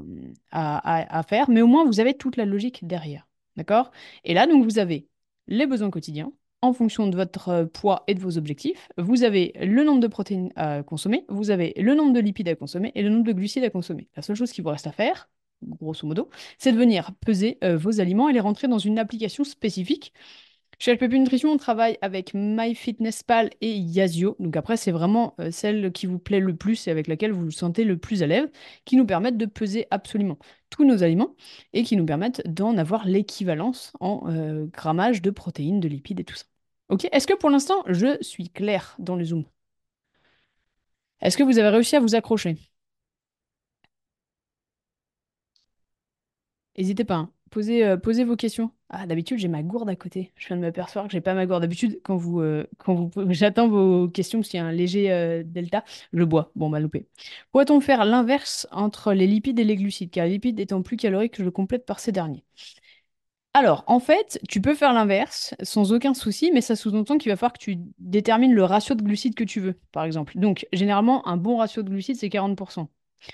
à 0.51 1.23
faire, 1.25 1.51
mais 1.51 1.63
au 1.63 1.67
moins 1.67 1.85
vous 1.85 2.01
avez 2.01 2.15
toute 2.15 2.37
la 2.37 2.45
logique 2.45 2.87
derrière. 2.87 3.27
D'accord? 3.57 3.91
Et 4.25 4.35
là, 4.35 4.47
donc, 4.47 4.65
vous 4.65 4.79
avez 4.79 5.09
les 5.47 5.67
besoins 5.67 5.91
quotidiens 5.91 6.33
en 6.63 6.73
fonction 6.73 7.09
de 7.09 7.17
votre 7.17 7.49
euh, 7.49 7.67
poids 7.67 8.05
et 8.07 8.15
de 8.15 8.21
vos 8.21 8.39
objectifs. 8.39 8.89
Vous 8.97 9.25
avez 9.25 9.53
le 9.61 9.85
nombre 9.85 10.01
de 10.01 10.07
protéines 10.07 10.53
à 10.57 10.83
consommer, 10.83 11.25
vous 11.29 11.51
avez 11.51 11.75
le 11.77 11.95
nombre 11.95 12.13
de 12.13 12.21
lipides 12.21 12.49
à 12.49 12.55
consommer 12.55 12.93
et 12.95 13.03
le 13.03 13.11
nombre 13.11 13.25
de 13.25 13.33
glucides 13.33 13.65
à 13.65 13.71
consommer. 13.71 14.09
La 14.17 14.23
seule 14.23 14.37
chose 14.37 14.53
qui 14.53 14.61
vous 14.63 14.71
reste 14.71 14.87
à 14.87 14.93
faire, 14.93 15.29
grosso 15.63 16.07
modo, 16.07 16.31
c'est 16.59 16.73
de 16.73 16.79
venir 16.79 17.13
peser 17.21 17.59
euh, 17.65 17.77
vos 17.77 18.01
aliments 18.01 18.29
et 18.29 18.33
les 18.33 18.41
rentrer 18.41 18.69
dans 18.69 18.79
une 18.79 18.99
application 18.99 19.45
spécifique 19.45 20.13
chez 20.83 20.95
LPP 20.95 21.13
Nutrition, 21.13 21.53
on 21.53 21.59
travaille 21.59 21.97
avec 22.03 22.35
MyFitnessPal 22.35 23.51
et 23.61 23.71
Yazio. 23.73 24.35
Donc 24.41 24.57
après, 24.57 24.77
c'est 24.77 24.91
vraiment 24.91 25.37
euh, 25.39 25.53
celle 25.53 25.93
qui 25.93 26.07
vous 26.07 26.19
plaît 26.19 26.41
le 26.41 26.57
plus 26.57 26.89
et 26.89 26.91
avec 26.91 27.07
laquelle 27.07 27.31
vous 27.31 27.45
vous 27.45 27.51
sentez 27.53 27.85
le 27.85 27.97
plus 27.99 28.25
à 28.25 28.27
l'aise, 28.27 28.51
qui 28.85 28.97
nous 28.97 29.07
permettent 29.07 29.37
de 29.37 29.47
peser 29.47 29.87
absolument 29.93 30.39
tous 30.71 30.85
nos 30.85 31.05
aliments 31.05 31.37
et 31.73 31.85
qui 31.85 31.97
nous 31.97 32.05
permettent 32.05 32.43
d'en 32.53 32.77
avoir 32.77 33.07
l'équivalence 33.07 33.93
en 34.01 34.25
euh, 34.27 34.67
grammage 34.73 35.23
de 35.23 35.31
protéines, 35.31 35.79
de 35.79 35.87
lipides 35.87 36.19
et 36.19 36.25
tout 36.25 36.35
ça. 36.35 36.47
Ok 36.89 37.07
Est-ce 37.13 37.29
que 37.29 37.35
pour 37.37 37.51
l'instant, 37.51 37.85
je 37.87 38.19
suis 38.21 38.49
clair 38.51 38.97
dans 38.99 39.15
le 39.15 39.25
zoom? 39.25 39.45
Est-ce 41.23 41.37
que 41.39 41.43
vous 41.45 41.59
avez 41.59 41.69
réussi 41.71 41.97
à 41.97 42.01
vous 42.01 42.15
accrocher? 42.17 42.57
N'hésitez 46.77 47.05
pas. 47.05 47.15
Hein. 47.17 47.33
Euh, 47.57 47.97
posez, 47.97 48.25
vos 48.25 48.37
questions. 48.37 48.71
Ah, 48.89 49.07
d'habitude, 49.07 49.39
j'ai 49.39 49.49
ma 49.49 49.63
gourde 49.63 49.89
à 49.89 49.97
côté. 49.97 50.33
Je 50.37 50.47
viens 50.49 50.57
de 50.57 50.63
m'apercevoir 50.63 51.07
que 51.07 51.13
j'ai 51.13 51.21
pas 51.21 51.35
ma 51.35 51.47
gourde. 51.47 51.63
D'habitude, 51.63 52.01
quand 52.03 52.17
vous, 52.17 52.41
euh, 52.41 52.67
j'attends 53.31 53.69
vos 53.69 54.09
questions 54.09 54.41
parce 54.41 54.49
qu'il 54.49 54.59
y 54.59 54.61
a 54.63 54.67
un 54.67 54.73
léger 54.73 55.11
euh, 55.13 55.43
delta, 55.45 55.85
je 56.13 56.25
bois. 56.25 56.51
Bon, 56.57 56.71
bah 56.71 56.81
loupé. 56.81 57.07
Pourrait-on 57.53 57.81
faire 57.81 58.05
l'inverse 58.05 58.67
entre 58.71 59.13
les 59.13 59.27
lipides 59.27 59.59
et 59.59 59.65
les 59.65 59.77
glucides, 59.77 60.11
car 60.11 60.27
les 60.27 60.33
lipides 60.33 60.61
étant 60.61 60.83
plus 60.83 60.97
caloriques, 60.97 61.37
je 61.37 61.45
le 61.45 61.51
complète 61.51 61.87
par 61.87 62.01
ces 62.01 62.13
derniers. 62.13 62.45
Alors, 63.55 63.85
en 63.87 64.01
fait, 64.01 64.41
tu 64.49 64.61
peux 64.63 64.75
faire 64.75 64.93
l'inverse 64.95 65.55
sans 65.63 65.93
aucun 65.93 66.15
souci, 66.15 66.51
mais 66.53 66.63
ça 66.63 66.75
sous-entend 66.77 67.19
qu'il 67.19 67.31
va 67.31 67.37
falloir 67.37 67.53
que 67.53 67.59
tu 67.59 67.77
détermines 67.99 68.55
le 68.55 68.65
ratio 68.65 68.95
de 68.95 69.03
glucides 69.03 69.35
que 69.35 69.45
tu 69.45 69.61
veux, 69.61 69.79
par 69.93 70.05
exemple. 70.05 70.39
Donc, 70.39 70.67
généralement, 70.73 71.27
un 71.29 71.37
bon 71.37 71.59
ratio 71.59 71.83
de 71.83 71.91
glucides, 71.91 72.17
c'est 72.17 72.31
40%. 72.31 72.89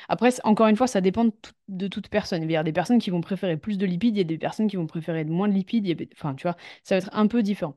Après, 0.09 0.31
encore 0.45 0.67
une 0.69 0.77
fois, 0.77 0.87
ça 0.87 1.01
dépend 1.01 1.27
de, 1.69 1.89
toute 1.89 2.09
personne. 2.09 2.43
Il 2.43 2.51
y 2.51 2.57
a 2.57 2.63
des 2.63 2.73
personnes 2.73 2.99
qui 2.99 3.11
vont 3.11 3.21
préférer 3.21 3.57
plus 3.57 3.79
de 3.79 3.87
lipides, 3.87 4.19
a 4.19 4.25
des 4.25 4.39
personnes 4.39 4.69
qui 4.69 4.77
vont 4.77 4.87
préférer 4.87 5.25
moins 5.25 5.49
de 5.49 5.55
lipides. 5.55 6.09
Enfin, 6.15 6.35
tu 6.35 6.43
vois, 6.45 6.57
ça 6.83 6.95
va 6.95 6.99
être 6.99 7.11
un 7.13 7.27
peu 7.27 7.43
différent. 7.43 7.77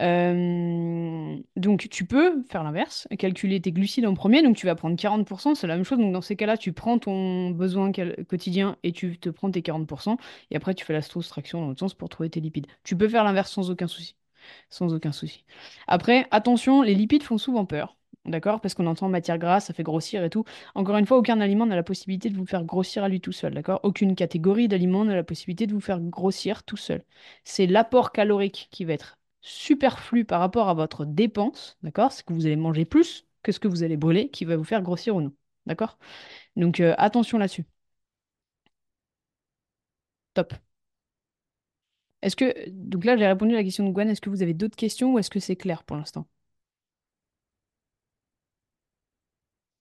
Donc, 0.00 1.88
tu 1.90 2.04
peux 2.06 2.42
faire 2.48 2.64
l'inverse, 2.64 3.08
calculer 3.18 3.60
tes 3.60 3.72
glucides 3.72 4.06
en 4.06 4.14
premier. 4.14 4.42
Donc, 4.42 4.56
tu 4.56 4.66
vas 4.66 4.74
prendre 4.74 4.96
40%, 4.96 5.54
c'est 5.54 5.66
la 5.66 5.76
même 5.76 5.84
chose. 5.84 5.98
Donc, 5.98 6.12
dans 6.12 6.20
ces 6.20 6.36
cas-là, 6.36 6.56
tu 6.56 6.72
prends 6.72 6.98
ton 6.98 7.50
besoin 7.50 7.92
quotidien 8.28 8.76
et 8.82 8.92
tu 8.92 9.18
te 9.18 9.28
prends 9.28 9.50
tes 9.50 9.60
40%. 9.62 10.16
Et 10.50 10.56
après, 10.56 10.74
tu 10.74 10.84
fais 10.84 10.92
la 10.92 11.02
soustraction 11.02 11.60
dans 11.60 11.68
l'autre 11.68 11.80
sens 11.80 11.94
pour 11.94 12.08
trouver 12.08 12.30
tes 12.30 12.40
lipides. 12.40 12.66
Tu 12.82 12.96
peux 12.96 13.08
faire 13.08 13.24
l'inverse 13.24 13.50
sans 13.52 13.70
aucun 13.70 13.86
souci. 13.88 14.16
Sans 14.70 14.92
aucun 14.94 15.12
souci. 15.12 15.44
Après, 15.86 16.26
attention, 16.30 16.82
les 16.82 16.94
lipides 16.94 17.22
font 17.22 17.38
souvent 17.38 17.64
peur. 17.64 17.96
D'accord 18.26 18.60
Parce 18.62 18.72
qu'on 18.74 18.86
entend 18.86 19.10
matière 19.10 19.36
grasse, 19.38 19.66
ça 19.66 19.74
fait 19.74 19.82
grossir 19.82 20.24
et 20.24 20.30
tout. 20.30 20.44
Encore 20.74 20.96
une 20.96 21.04
fois, 21.06 21.18
aucun 21.18 21.40
aliment 21.42 21.66
n'a 21.66 21.76
la 21.76 21.82
possibilité 21.82 22.30
de 22.30 22.36
vous 22.38 22.46
faire 22.46 22.64
grossir 22.64 23.04
à 23.04 23.08
lui 23.10 23.20
tout 23.20 23.32
seul, 23.32 23.52
d'accord? 23.52 23.80
Aucune 23.82 24.14
catégorie 24.14 24.66
d'aliments 24.66 25.04
n'a 25.04 25.14
la 25.14 25.24
possibilité 25.24 25.66
de 25.66 25.74
vous 25.74 25.80
faire 25.80 26.00
grossir 26.00 26.62
tout 26.62 26.78
seul. 26.78 27.04
C'est 27.44 27.66
l'apport 27.66 28.12
calorique 28.12 28.68
qui 28.70 28.86
va 28.86 28.94
être 28.94 29.18
superflu 29.42 30.24
par 30.24 30.40
rapport 30.40 30.70
à 30.70 30.74
votre 30.74 31.04
dépense, 31.04 31.76
d'accord? 31.82 32.12
C'est 32.12 32.24
que 32.24 32.32
vous 32.32 32.46
allez 32.46 32.56
manger 32.56 32.86
plus 32.86 33.26
que 33.42 33.52
ce 33.52 33.60
que 33.60 33.68
vous 33.68 33.82
allez 33.82 33.98
brûler 33.98 34.30
qui 34.30 34.46
va 34.46 34.56
vous 34.56 34.64
faire 34.64 34.80
grossir 34.80 35.14
ou 35.16 35.20
non, 35.20 35.34
d'accord? 35.66 35.98
Donc 36.56 36.80
euh, 36.80 36.94
attention 36.98 37.38
là-dessus. 37.38 37.66
Top. 40.34 40.54
Est-ce 42.22 42.34
que, 42.36 42.52
donc 42.70 43.04
là 43.04 43.16
j'ai 43.16 43.26
répondu 43.26 43.52
à 43.54 43.56
la 43.58 43.62
question 43.64 43.86
de 43.86 43.92
Gwen, 43.92 44.08
est-ce 44.10 44.20
que 44.20 44.30
vous 44.30 44.42
avez 44.42 44.54
d'autres 44.54 44.74
questions 44.76 45.12
ou 45.14 45.18
est-ce 45.20 45.30
que 45.30 45.38
c'est 45.40 45.54
clair 45.56 45.84
pour 45.84 45.96
l'instant? 45.96 46.26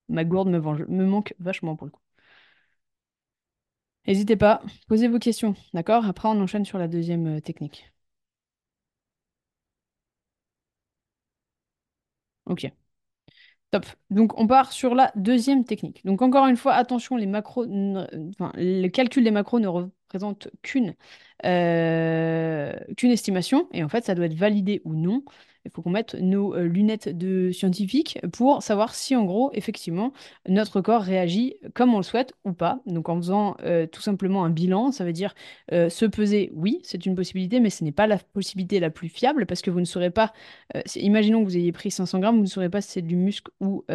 Ma 0.09 0.23
gourde 0.23 0.49
me, 0.49 1.05
manque 1.05 1.33
vachement 1.39 1.75
pour 1.75 1.85
le 1.87 1.91
coup. 1.91 2.01
N'hésitez 4.07 4.37
pas, 4.37 4.61
posez 4.87 5.09
vos 5.09 5.19
questions, 5.19 5.55
d'accord? 5.73 6.05
Après, 6.05 6.29
on 6.29 6.39
enchaîne 6.41 6.63
sur 6.65 6.77
la 6.77 6.87
deuxième 6.87 7.27
euh, 7.37 7.41
technique. 7.41 7.91
Ok. 12.45 12.73
Top. 13.71 13.85
Donc, 14.11 14.39
on 14.39 14.45
part 14.45 14.71
sur 14.71 14.93
la 14.93 15.11
deuxième 15.15 15.65
technique. 15.65 16.05
Donc, 16.05 16.21
encore 16.21 16.45
une 16.47 16.57
fois, 16.57 16.73
attention, 16.75 17.15
les 17.17 17.25
macros, 17.25 17.65
le 17.65 18.87
calcul 18.89 19.23
des 19.23 19.31
macros 19.31 19.59
ne 19.59 19.67
représente 19.67 20.47
euh, 21.45 22.73
qu'une 22.95 23.11
estimation. 23.11 23.67
Et 23.73 23.83
en 23.83 23.89
fait, 23.89 24.05
ça 24.05 24.13
doit 24.15 24.25
être 24.25 24.35
validé 24.35 24.81
ou 24.85 24.93
non 24.95 25.23
Il 25.65 25.71
faut 25.71 25.81
qu'on 25.81 25.91
mette 25.91 26.15
nos 26.15 26.53
euh, 26.55 26.63
lunettes 26.63 27.09
de 27.09 27.51
scientifique 27.51 28.19
pour 28.33 28.61
savoir 28.61 28.93
si, 28.93 29.15
en 29.15 29.23
gros, 29.23 29.49
effectivement, 29.53 30.11
notre 30.47 30.81
corps 30.81 31.01
réagit 31.01 31.55
comme 31.73 31.93
on 31.93 31.97
le 31.97 32.03
souhaite 32.03 32.33
ou 32.43 32.51
pas. 32.51 32.81
Donc, 32.85 33.07
en 33.07 33.15
faisant 33.15 33.55
euh, 33.63 33.87
tout 33.87 34.01
simplement 34.01 34.43
un 34.43 34.49
bilan, 34.49 34.91
ça 34.91 35.05
veut 35.05 35.13
dire 35.13 35.33
euh, 35.71 35.87
se 35.87 36.05
peser, 36.05 36.51
oui, 36.53 36.79
c'est 36.83 37.05
une 37.05 37.15
possibilité, 37.15 37.61
mais 37.61 37.69
ce 37.69 37.83
n'est 37.83 37.93
pas 37.93 38.07
la 38.07 38.17
possibilité 38.17 38.81
la 38.81 38.89
plus 38.89 39.07
fiable 39.07 39.45
parce 39.45 39.61
que 39.61 39.71
vous 39.71 39.79
ne 39.79 39.85
saurez 39.85 40.09
pas, 40.09 40.33
imaginons 40.95 41.39
que 41.39 41.45
vous 41.45 41.57
ayez 41.57 41.71
pris 41.71 41.91
500 41.91 42.19
grammes, 42.19 42.35
vous 42.37 42.41
ne 42.43 42.47
saurez 42.47 42.69
pas 42.69 42.81
si 42.81 42.91
c'est 42.91 43.01
du 43.01 43.15
muscle 43.15 43.51
ou, 43.61 43.85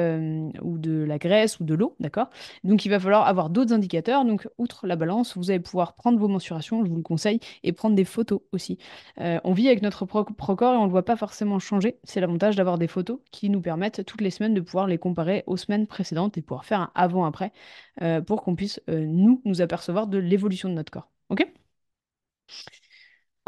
ou 0.62 0.78
de 0.78 1.04
la 1.04 1.18
graisse 1.18 1.60
ou 1.60 1.64
de 1.64 1.74
l'eau, 1.74 1.96
d'accord? 2.00 2.30
Donc, 2.64 2.84
il 2.84 2.88
va 2.88 2.98
falloir 2.98 3.26
avoir 3.26 3.50
d'autres 3.50 3.72
indicateurs. 3.72 4.24
Donc, 4.24 4.48
outre 4.58 4.86
la 4.86 4.96
balance, 4.96 5.36
vous 5.36 5.50
allez 5.50 5.60
pouvoir 5.60 5.94
prendre 5.94 6.18
vos 6.18 6.28
mensurations, 6.28 6.84
je 6.84 6.90
vous 6.90 6.96
le 6.96 7.02
conseille, 7.02 7.40
et 7.62 7.72
prendre 7.72 7.94
des 7.94 8.04
photos 8.04 8.40
aussi. 8.52 8.78
on 9.18 9.52
vit 9.52 9.66
avec 9.68 9.82
notre 9.82 10.06
propre 10.06 10.54
corps 10.54 10.74
et 10.74 10.76
on 10.76 10.82
ne 10.82 10.86
le 10.86 10.92
voit 10.92 11.04
pas 11.04 11.16
forcément 11.16 11.57
changer. 11.58 11.98
C'est 12.04 12.20
l'avantage 12.20 12.56
d'avoir 12.56 12.78
des 12.78 12.88
photos 12.88 13.20
qui 13.30 13.50
nous 13.50 13.60
permettent 13.60 14.04
toutes 14.04 14.20
les 14.20 14.30
semaines 14.30 14.54
de 14.54 14.60
pouvoir 14.60 14.86
les 14.86 14.98
comparer 14.98 15.44
aux 15.46 15.56
semaines 15.56 15.86
précédentes 15.86 16.38
et 16.38 16.42
pouvoir 16.42 16.64
faire 16.64 16.80
un 16.80 16.90
avant-après 16.94 17.52
euh, 18.02 18.20
pour 18.20 18.42
qu'on 18.42 18.56
puisse, 18.56 18.80
euh, 18.90 19.04
nous, 19.06 19.42
apercevoir 19.60 20.06
de 20.06 20.18
l'évolution 20.18 20.68
de 20.68 20.74
notre 20.74 20.90
corps. 20.92 21.10
OK? 21.30 21.46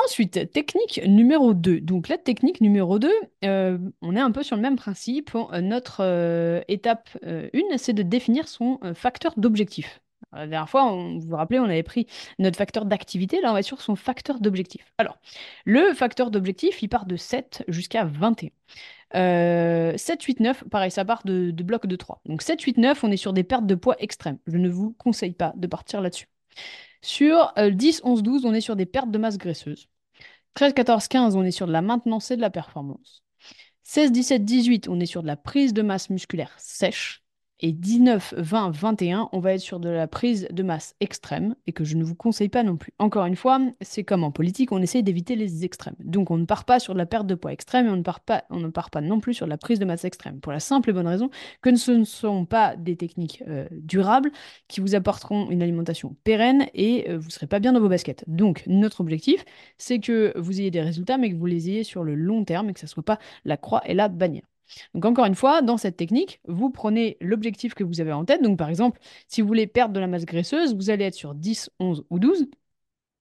Ensuite, 0.02 0.50
technique 0.52 1.00
numéro 1.06 1.52
2. 1.52 1.80
Donc 1.80 2.08
la 2.08 2.16
technique 2.16 2.60
numéro 2.60 2.98
2, 2.98 3.10
euh, 3.44 3.78
on 4.00 4.16
est 4.16 4.20
un 4.20 4.30
peu 4.32 4.42
sur 4.42 4.56
le 4.56 4.62
même 4.62 4.76
principe. 4.76 5.32
Notre 5.60 6.64
étape 6.68 7.10
1, 7.22 7.76
c'est 7.76 7.92
de 7.92 8.02
définir 8.02 8.48
son 8.48 8.78
facteur 8.94 9.34
d'objectif. 9.36 10.00
La 10.32 10.46
dernière 10.46 10.68
fois, 10.68 10.92
vous 10.92 11.20
vous 11.20 11.36
rappelez, 11.36 11.58
on 11.58 11.64
avait 11.64 11.82
pris 11.82 12.06
notre 12.38 12.56
facteur 12.56 12.84
d'activité. 12.84 13.40
Là, 13.40 13.50
on 13.50 13.54
va 13.54 13.62
sur 13.62 13.80
son 13.80 13.96
facteur 13.96 14.40
d'objectif. 14.40 14.92
Alors, 14.98 15.18
le 15.64 15.92
facteur 15.92 16.30
d'objectif, 16.30 16.82
il 16.82 16.88
part 16.88 17.06
de 17.06 17.16
7 17.16 17.64
jusqu'à 17.68 18.04
21. 18.04 18.50
7, 19.12 20.22
8, 20.22 20.40
9, 20.40 20.64
pareil, 20.70 20.90
ça 20.90 21.04
part 21.04 21.22
de, 21.24 21.50
blocs 21.50 21.86
de 21.86 21.96
3. 21.96 22.20
Donc 22.26 22.42
7, 22.42 22.60
8, 22.62 22.78
9, 22.78 23.04
on 23.04 23.10
est 23.10 23.16
sur 23.16 23.32
des 23.32 23.44
pertes 23.44 23.66
de 23.66 23.74
poids 23.74 23.96
extrêmes. 23.98 24.38
Je 24.46 24.56
ne 24.56 24.68
vous 24.68 24.92
conseille 24.92 25.32
pas 25.32 25.52
de 25.56 25.66
partir 25.66 26.00
là-dessus. 26.00 26.28
Sur 27.02 27.52
10, 27.56 28.02
11, 28.04 28.22
12, 28.22 28.44
on 28.44 28.54
est 28.54 28.60
sur 28.60 28.76
des 28.76 28.86
pertes 28.86 29.10
de 29.10 29.18
masse 29.18 29.38
graisseuse. 29.38 29.88
13, 30.54 30.74
14, 30.74 31.08
15, 31.08 31.36
on 31.36 31.42
est 31.44 31.50
sur 31.50 31.66
de 31.66 31.72
la 31.72 31.82
maintenance 31.82 32.30
et 32.30 32.36
de 32.36 32.40
la 32.40 32.50
performance. 32.50 33.24
16, 33.82 34.12
17, 34.12 34.44
18, 34.44 34.88
on 34.88 35.00
est 35.00 35.06
sur 35.06 35.22
de 35.22 35.26
la 35.26 35.36
prise 35.36 35.72
de 35.72 35.82
masse 35.82 36.10
musculaire 36.10 36.54
sèche. 36.58 37.19
Et 37.62 37.72
19, 37.72 38.34
20, 38.38 38.70
21, 38.70 39.28
on 39.32 39.38
va 39.38 39.52
être 39.52 39.60
sur 39.60 39.80
de 39.80 39.90
la 39.90 40.08
prise 40.08 40.48
de 40.50 40.62
masse 40.62 40.94
extrême 41.00 41.54
et 41.66 41.72
que 41.72 41.84
je 41.84 41.96
ne 41.96 42.02
vous 42.02 42.14
conseille 42.14 42.48
pas 42.48 42.62
non 42.62 42.76
plus. 42.76 42.94
Encore 42.98 43.26
une 43.26 43.36
fois, 43.36 43.60
c'est 43.82 44.02
comme 44.02 44.24
en 44.24 44.30
politique, 44.30 44.72
on 44.72 44.80
essaye 44.80 45.02
d'éviter 45.02 45.36
les 45.36 45.62
extrêmes. 45.64 45.96
Donc 46.00 46.30
on 46.30 46.38
ne 46.38 46.46
part 46.46 46.64
pas 46.64 46.80
sur 46.80 46.94
de 46.94 46.98
la 46.98 47.04
perte 47.04 47.26
de 47.26 47.34
poids 47.34 47.52
extrême 47.52 47.86
et 47.86 47.90
on 47.90 47.96
ne 47.96 48.02
part 48.02 48.20
pas, 48.20 48.44
on 48.48 48.60
ne 48.60 48.68
part 48.68 48.88
pas 48.88 49.02
non 49.02 49.20
plus 49.20 49.34
sur 49.34 49.44
de 49.44 49.50
la 49.50 49.58
prise 49.58 49.78
de 49.78 49.84
masse 49.84 50.06
extrême. 50.06 50.40
Pour 50.40 50.52
la 50.52 50.60
simple 50.60 50.88
et 50.88 50.92
bonne 50.94 51.06
raison 51.06 51.28
que 51.60 51.74
ce 51.76 51.92
ne 51.92 52.04
sont 52.04 52.46
pas 52.46 52.76
des 52.76 52.96
techniques 52.96 53.44
euh, 53.46 53.66
durables 53.72 54.32
qui 54.66 54.80
vous 54.80 54.94
apporteront 54.94 55.50
une 55.50 55.62
alimentation 55.62 56.16
pérenne 56.24 56.66
et 56.72 57.10
euh, 57.10 57.18
vous 57.18 57.26
ne 57.26 57.32
serez 57.32 57.46
pas 57.46 57.60
bien 57.60 57.74
dans 57.74 57.80
vos 57.80 57.90
baskets. 57.90 58.24
Donc 58.26 58.64
notre 58.66 59.02
objectif, 59.02 59.44
c'est 59.76 60.00
que 60.00 60.32
vous 60.36 60.60
ayez 60.60 60.70
des 60.70 60.80
résultats, 60.80 61.18
mais 61.18 61.30
que 61.30 61.36
vous 61.36 61.46
les 61.46 61.68
ayez 61.68 61.84
sur 61.84 62.04
le 62.04 62.14
long 62.14 62.44
terme 62.44 62.70
et 62.70 62.72
que 62.72 62.80
ce 62.80 62.86
ne 62.86 62.90
soit 62.90 63.02
pas 63.02 63.18
la 63.44 63.58
croix 63.58 63.82
et 63.84 63.94
la 63.94 64.08
bannière. 64.08 64.49
Donc 64.94 65.04
encore 65.04 65.24
une 65.26 65.34
fois, 65.34 65.62
dans 65.62 65.76
cette 65.76 65.96
technique, 65.96 66.40
vous 66.46 66.70
prenez 66.70 67.16
l'objectif 67.20 67.74
que 67.74 67.84
vous 67.84 68.00
avez 68.00 68.12
en 68.12 68.24
tête. 68.24 68.42
Donc 68.42 68.58
par 68.58 68.68
exemple, 68.68 69.00
si 69.28 69.40
vous 69.40 69.48
voulez 69.48 69.66
perdre 69.66 69.94
de 69.94 70.00
la 70.00 70.06
masse 70.06 70.24
graisseuse, 70.24 70.74
vous 70.74 70.90
allez 70.90 71.04
être 71.04 71.14
sur 71.14 71.34
10, 71.34 71.70
11 71.80 72.04
ou 72.10 72.18
12. 72.18 72.46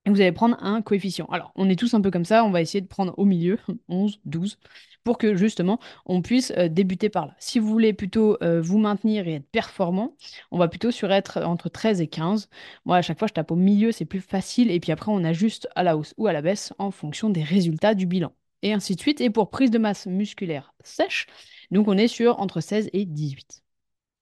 Et 0.06 0.10
vous 0.12 0.22
allez 0.22 0.32
prendre 0.32 0.58
un 0.64 0.82
coefficient. 0.82 1.26
Alors, 1.28 1.52
on 1.56 1.70
est 1.70 1.78
tous 1.78 1.94
un 1.94 2.02
peu 2.02 2.10
comme 2.10 2.26
ça, 2.26 2.46
on 2.46 2.52
va 2.52 2.62
essayer 2.62 2.82
de 2.82 2.88
prendre 2.88 3.14
au 3.18 3.26
milieu, 3.26 3.60
11, 3.90 4.20
12, 4.26 4.58
pour 5.04 5.18
que 5.18 5.36
justement 5.36 5.80
on 6.06 6.22
puisse 6.22 6.52
euh, 6.58 6.70
débuter 6.70 7.10
par 7.10 7.28
là. 7.28 7.36
Si 7.40 7.60
vous 7.60 7.68
voulez 7.68 7.94
plutôt 7.94 8.38
euh, 8.42 8.62
vous 8.62 8.78
maintenir 8.80 9.28
et 9.28 9.36
être 9.36 9.50
performant, 9.52 10.16
on 10.52 10.58
va 10.58 10.68
plutôt 10.70 10.92
sur 10.92 11.12
être 11.12 11.40
entre 11.44 11.70
13 11.70 12.02
et 12.02 12.08
15. 12.08 12.50
Moi, 12.86 12.98
à 12.98 13.02
chaque 13.02 13.20
fois, 13.20 13.28
je 13.28 13.34
tape 13.34 13.52
au 13.52 13.56
milieu, 13.56 13.92
c'est 13.92 14.06
plus 14.06 14.22
facile. 14.22 14.72
Et 14.72 14.80
puis 14.80 14.92
après, 14.92 15.12
on 15.12 15.24
ajuste 15.24 15.68
à 15.76 15.84
la 15.84 15.98
hausse 15.98 16.14
ou 16.18 16.28
à 16.28 16.34
la 16.34 16.42
baisse 16.42 16.74
en 16.80 16.92
fonction 16.92 17.30
des 17.30 17.44
résultats 17.44 17.94
du 17.94 18.06
bilan 18.06 18.32
et 18.62 18.74
ainsi 18.74 18.96
de 18.96 19.02
suite. 19.02 19.22
Et 19.22 19.30
pour 19.30 19.50
prise 19.50 19.72
de 19.72 19.78
masse 19.78 20.06
musculaire 20.08 20.74
sèche, 20.84 21.28
donc 21.72 21.88
on 21.88 21.98
est 21.98 22.08
sur 22.08 22.40
entre 22.40 22.62
16 22.62 22.90
et 22.94 23.06
18. 23.06 23.64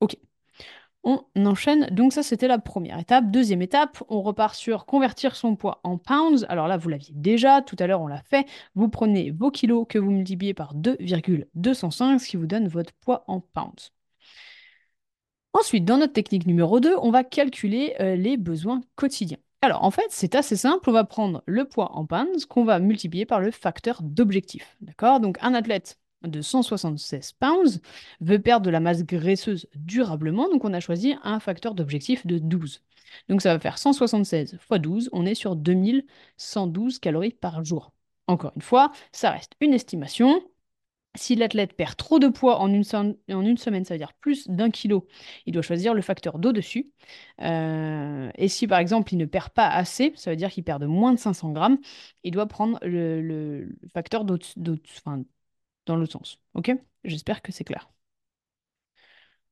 Ok. 0.02 0.18
On 1.04 1.24
enchaîne. 1.46 1.88
Donc 1.92 2.12
ça, 2.14 2.22
c'était 2.24 2.48
la 2.50 2.60
première 2.60 3.00
étape. 3.00 3.32
Deuxième 3.32 3.62
étape, 3.62 4.04
on 4.10 4.22
repart 4.22 4.56
sur 4.56 4.86
convertir 4.86 5.36
son 5.36 5.56
poids 5.56 5.80
en 5.84 5.98
pounds. 5.98 6.46
Alors 6.50 6.68
là, 6.68 6.78
vous 6.78 6.90
l'aviez 6.90 7.14
déjà, 7.16 7.62
tout 7.62 7.78
à 7.80 7.88
l'heure, 7.88 8.02
on 8.02 8.08
l'a 8.08 8.22
fait. 8.24 8.46
Vous 8.76 8.90
prenez 8.90 9.32
vos 9.32 9.50
kilos 9.52 9.86
que 9.88 10.00
vous 10.00 10.12
multipliez 10.12 10.54
par 10.54 10.74
2,205, 10.74 12.20
ce 12.20 12.28
qui 12.28 12.38
vous 12.38 12.48
donne 12.48 12.68
votre 12.68 12.94
poids 12.94 13.24
en 13.28 13.40
pounds. 13.40 13.92
Ensuite, 15.54 15.84
dans 15.86 15.98
notre 15.98 16.14
technique 16.14 16.46
numéro 16.46 16.80
2, 16.80 16.96
on 17.02 17.12
va 17.12 17.24
calculer 17.24 17.96
euh, 18.00 18.16
les 18.16 18.38
besoins 18.38 18.82
quotidiens. 18.96 19.40
Alors, 19.62 19.84
en 19.84 19.92
fait, 19.92 20.06
c'est 20.10 20.36
assez 20.36 20.56
simple. 20.56 20.90
On 20.90 20.94
va 20.94 21.04
prendre 21.04 21.44
le 21.46 21.66
poids 21.66 21.92
en 21.94 22.06
pounds 22.06 22.46
qu'on 22.46 22.64
va 22.64 22.80
multiplier 22.80 23.26
par 23.26 23.40
le 23.40 23.52
facteur 23.52 24.02
d'objectif. 24.04 24.78
D'accord? 24.82 25.20
Donc, 25.20 25.38
un 25.42 25.54
athlète 25.54 26.00
de 26.24 26.42
176 26.42 27.34
pounds 27.34 27.82
veut 28.22 28.40
perdre 28.40 28.66
de 28.66 28.72
la 28.72 28.80
masse 28.80 29.04
graisseuse 29.04 29.68
durablement. 29.76 30.48
Donc, 30.50 30.64
on 30.64 30.74
a 30.74 30.80
choisi 30.80 31.16
un 31.24 31.40
facteur 31.40 31.74
d'objectif 31.74 32.26
de 32.28 32.38
12. 32.38 32.84
Donc, 33.30 33.42
ça 33.42 33.54
va 33.54 33.60
faire 33.60 33.78
176 33.78 34.54
x 34.54 34.80
12. 34.80 35.10
On 35.12 35.26
est 35.26 35.36
sur 35.36 35.56
2112 35.56 37.00
calories 37.00 37.32
par 37.32 37.64
jour. 37.64 37.92
Encore 38.28 38.52
une 38.56 38.62
fois, 38.62 38.92
ça 39.12 39.32
reste 39.32 39.54
une 39.60 39.74
estimation. 39.74 40.42
Si 41.18 41.36
l'athlète 41.36 41.74
perd 41.74 41.96
trop 41.98 42.20
de 42.20 42.28
poids 42.28 42.60
en 42.60 42.72
une, 42.72 42.84
semaine, 42.84 43.86
ça 43.86 43.94
veut 43.94 43.98
dire 43.98 44.14
plus 44.14 44.48
d'un 44.48 44.70
kilo, 44.70 45.08
il 45.46 45.54
doit 45.54 45.62
choisir 45.64 45.94
le 45.94 46.02
facteur 46.02 46.40
d'au-dessus. 46.40 46.92
Euh, 47.42 48.30
et 48.36 48.48
si 48.48 48.68
par 48.68 48.80
exemple 48.80 49.14
il 49.14 49.18
ne 49.18 49.26
perd 49.26 49.50
pas 49.50 49.68
assez, 49.68 50.14
ça 50.16 50.32
veut 50.32 50.38
dire 50.38 50.52
qu'il 50.52 50.64
perd 50.64 50.82
de 50.82 50.88
moins 50.88 51.14
de 51.14 51.20
500 51.20 51.52
grammes, 51.52 51.80
il 52.24 52.32
doit 52.32 52.48
prendre 52.48 52.80
le, 52.84 53.70
facteur 53.94 54.26
dans 54.26 55.96
l'autre 55.96 56.12
sens. 56.12 56.40
Ok? 56.54 56.72
J'espère 57.04 57.42
que 57.42 57.52
c'est 57.52 57.64
clair. 57.64 57.90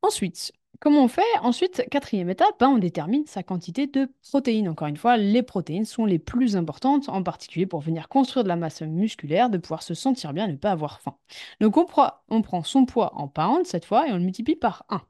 Ensuite, 0.02 0.54
Comment 0.80 1.04
on 1.06 1.08
fait? 1.08 1.22
Ensuite, 1.42 1.84
quatrième 1.90 2.30
étape, 2.30 2.62
hein, 2.62 2.74
on 2.76 2.78
détermine 2.78 3.26
sa 3.26 3.44
quantité 3.44 3.88
de 3.88 4.10
protéines. 4.30 4.68
Encore 4.68 4.88
une 4.88 4.98
fois, 4.98 5.18
les 5.18 5.42
protéines 5.42 5.86
sont 5.86 6.06
les 6.06 6.20
plus 6.20 6.58
importantes, 6.58 7.08
en 7.10 7.24
particulier 7.24 7.66
pour 7.66 7.80
venir 7.80 8.10
construire 8.10 8.44
de 8.44 8.50
la 8.50 8.56
masse 8.56 8.82
musculaire, 8.82 9.50
de 9.50 9.58
pouvoir 9.58 9.84
se 9.84 9.94
sentir 9.94 10.34
bien 10.34 10.48
ne 10.48 10.56
pas 10.56 10.72
avoir 10.72 11.02
faim. 11.02 11.16
Donc 11.62 11.78
on, 11.78 11.86
on 12.30 12.42
prend 12.42 12.64
son 12.64 12.86
poids 12.86 13.14
en 13.16 13.28
pounds 13.28 13.68
cette 13.68 13.86
fois 13.86 14.08
et 14.08 14.12
on 14.12 14.18
le 14.18 14.24
multiplie 14.24 14.56
par 14.56 14.86
1. 14.90 15.02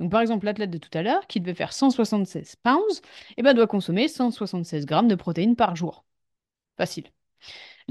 Donc 0.00 0.10
par 0.10 0.20
exemple, 0.20 0.44
l'athlète 0.46 0.70
de 0.70 0.78
tout 0.78 0.90
à 0.96 1.02
l'heure, 1.02 1.26
qui 1.26 1.40
devait 1.40 1.54
faire 1.54 1.72
176 1.72 2.56
pounds, 2.56 3.02
eh 3.36 3.42
ben, 3.42 3.54
doit 3.54 3.66
consommer 3.66 4.08
176 4.08 4.86
grammes 4.86 5.08
de 5.08 5.14
protéines 5.14 5.56
par 5.56 5.76
jour. 5.76 6.04
Facile. 6.76 7.10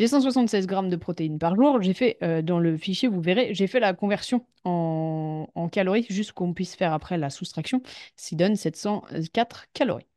Les 0.01 0.07
176 0.07 0.65
grammes 0.65 0.89
de 0.89 0.95
protéines 0.95 1.37
par 1.37 1.55
jour, 1.55 1.79
j'ai 1.79 1.93
fait, 1.93 2.17
euh, 2.23 2.41
dans 2.41 2.57
le 2.57 2.75
fichier, 2.75 3.07
vous 3.07 3.21
verrez, 3.21 3.53
j'ai 3.53 3.67
fait 3.67 3.79
la 3.79 3.93
conversion 3.93 4.47
en, 4.63 5.69
calories, 5.71 6.07
juste 6.09 6.31
qu'on 6.31 6.55
puisse 6.55 6.75
faire 6.75 6.91
après 6.91 7.19
la 7.19 7.29
soustraction, 7.29 7.83
ce 8.17 8.29
qui 8.29 8.35
donne 8.35 8.55
704 8.55 9.67
calories. 9.73 10.07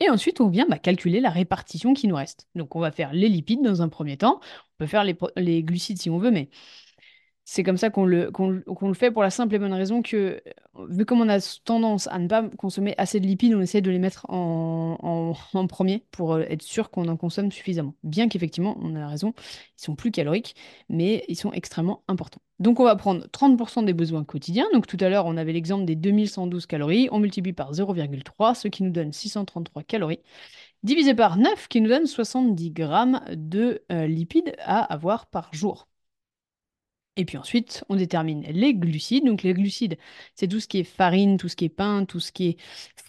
Et 0.00 0.10
ensuite, 0.10 0.40
on 0.40 0.48
vient 0.48 0.66
bah, 0.68 0.78
calculer 0.80 1.20
la 1.20 1.30
répartition 1.30 1.94
qui 1.94 2.08
nous 2.08 2.16
reste. 2.16 2.48
Donc, 2.56 2.74
on 2.74 2.80
va 2.80 2.90
faire 2.90 3.12
les 3.12 3.28
lipides 3.28 3.62
dans 3.62 3.82
un 3.82 3.88
premier 3.88 4.16
temps. 4.16 4.40
On 4.42 4.78
peut 4.78 4.86
faire 4.86 5.04
les 5.04 5.62
glucides 5.62 6.00
si 6.00 6.10
on 6.10 6.18
veut, 6.18 6.32
mais 6.32 6.50
c'est 7.50 7.62
comme 7.62 7.78
ça 7.78 7.88
qu'on 7.88 8.04
le, 8.04 8.30
fait 8.92 9.10
pour 9.10 9.22
la 9.22 9.30
simple 9.30 9.54
et 9.54 9.58
bonne 9.58 9.72
raison 9.72 10.02
que, 10.02 10.42
vu 10.90 11.06
comme 11.06 11.22
on 11.22 11.30
a 11.30 11.40
tendance 11.64 12.06
à 12.08 12.18
ne 12.18 12.28
pas 12.28 12.42
consommer 12.42 12.94
assez 12.98 13.20
de 13.20 13.26
lipides, 13.26 13.54
on 13.54 13.62
essaie 13.62 13.80
de 13.80 13.90
les 13.90 13.98
mettre 13.98 14.26
en, 14.28 15.34
premier 15.66 16.04
pour 16.10 16.34
euh, 16.34 16.44
être 16.50 16.60
sûr 16.60 16.90
qu'on 16.90 17.08
en 17.08 17.16
consomme 17.16 17.50
suffisamment. 17.50 17.94
Bien 18.04 18.28
qu'effectivement, 18.28 18.76
on 18.82 18.94
a 18.96 19.08
raison, 19.08 19.32
ils 19.78 19.82
sont 19.82 19.96
plus 19.96 20.10
caloriques, 20.10 20.56
mais 20.90 21.24
ils 21.28 21.36
sont 21.36 21.50
extrêmement 21.52 22.02
importants. 22.06 22.42
Donc 22.58 22.80
on 22.80 22.84
va 22.84 22.96
prendre 22.96 23.26
30% 23.28 23.86
des 23.86 23.94
besoins 23.94 24.24
quotidiens. 24.24 24.66
Donc 24.74 24.86
tout 24.86 24.98
à 25.00 25.08
l'heure, 25.08 25.24
on 25.24 25.38
avait 25.38 25.54
l'exemple 25.54 25.86
des 25.86 25.96
2112 25.96 26.66
calories. 26.66 27.08
On 27.12 27.18
multiplie 27.18 27.54
par 27.54 27.72
0,3, 27.72 28.56
ce 28.56 28.68
qui 28.68 28.82
nous 28.82 28.90
donne 28.90 29.14
633 29.14 29.84
calories 29.84 30.20
divisé 30.82 31.14
par 31.14 31.38
9 31.38 31.66
qui 31.68 31.80
nous 31.80 31.88
donne 31.88 32.06
70 32.06 32.70
grammes 32.72 33.22
de 33.32 33.82
euh, 33.90 34.06
lipides 34.06 34.52
à 34.58 34.80
avoir 34.80 35.26
par 35.26 35.48
jour. 35.54 35.88
Et 37.18 37.24
puis 37.24 37.36
ensuite, 37.36 37.84
on 37.88 37.96
détermine 37.96 38.44
les 38.48 38.74
glucides. 38.74 39.26
Donc 39.26 39.42
les 39.42 39.52
glucides, 39.52 39.98
c'est 40.34 40.48
tout 40.48 40.60
ce 40.60 40.68
qui 40.68 40.78
est 40.78 40.84
farine, 40.84 41.36
tout 41.36 41.48
ce 41.48 41.56
qui 41.56 41.66
est 41.66 41.68
pain, 41.68 42.04
tout 42.04 42.20
ce 42.20 42.32
qui 42.32 42.48
est 42.50 42.56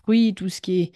fruits, 0.04 0.34
tout 0.34 0.50
ce 0.50 0.62
qui 0.62 0.82
est 0.82 0.91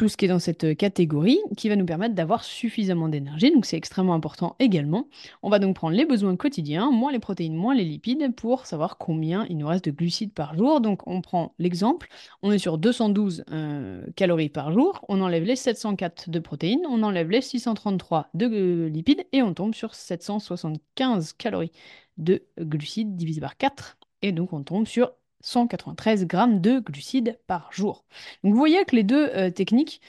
tout 0.00 0.08
ce 0.08 0.16
qui 0.16 0.24
est 0.24 0.28
dans 0.28 0.38
cette 0.38 0.78
catégorie 0.78 1.38
qui 1.58 1.68
va 1.68 1.76
nous 1.76 1.84
permettre 1.84 2.14
d'avoir 2.14 2.42
suffisamment 2.42 3.10
d'énergie. 3.10 3.52
Donc 3.52 3.66
c'est 3.66 3.76
extrêmement 3.76 4.14
important 4.14 4.56
également. 4.58 5.08
On 5.42 5.50
va 5.50 5.58
donc 5.58 5.76
prendre 5.76 5.94
les 5.94 6.06
besoins 6.06 6.36
quotidiens, 6.36 6.90
moins 6.90 7.12
les 7.12 7.18
protéines, 7.18 7.54
moins 7.54 7.74
les 7.74 7.84
lipides, 7.84 8.34
pour 8.34 8.64
savoir 8.64 8.96
combien 8.96 9.44
il 9.50 9.58
nous 9.58 9.66
reste 9.66 9.84
de 9.84 9.90
glucides 9.90 10.32
par 10.32 10.56
jour. 10.56 10.80
Donc 10.80 11.06
on 11.06 11.20
prend 11.20 11.52
l'exemple, 11.58 12.08
on 12.40 12.50
est 12.50 12.56
sur 12.56 12.78
212 12.78 13.44
euh, 13.50 14.02
calories 14.16 14.48
par 14.48 14.72
jour, 14.72 15.04
on 15.10 15.20
enlève 15.20 15.44
les 15.44 15.54
704 15.54 16.30
de 16.30 16.38
protéines, 16.38 16.86
on 16.88 17.02
enlève 17.02 17.28
les 17.28 17.42
633 17.42 18.30
de 18.32 18.46
euh, 18.46 18.88
lipides 18.88 19.26
et 19.32 19.42
on 19.42 19.52
tombe 19.52 19.74
sur 19.74 19.94
775 19.94 21.34
calories 21.34 21.72
de 22.16 22.42
glucides 22.58 23.16
divisé 23.16 23.42
par 23.42 23.58
4. 23.58 23.98
Et 24.22 24.32
donc 24.32 24.54
on 24.54 24.62
tombe 24.62 24.86
sur 24.86 25.12
193 25.40 26.26
grammes 26.26 26.60
de 26.60 26.78
glucides 26.78 27.38
par 27.46 27.72
jour. 27.72 28.04
Donc 28.42 28.52
vous 28.52 28.58
voyez 28.58 28.84
que 28.84 28.96
les 28.96 29.02
deux 29.02 29.30
euh, 29.34 29.50
techniques 29.50 30.00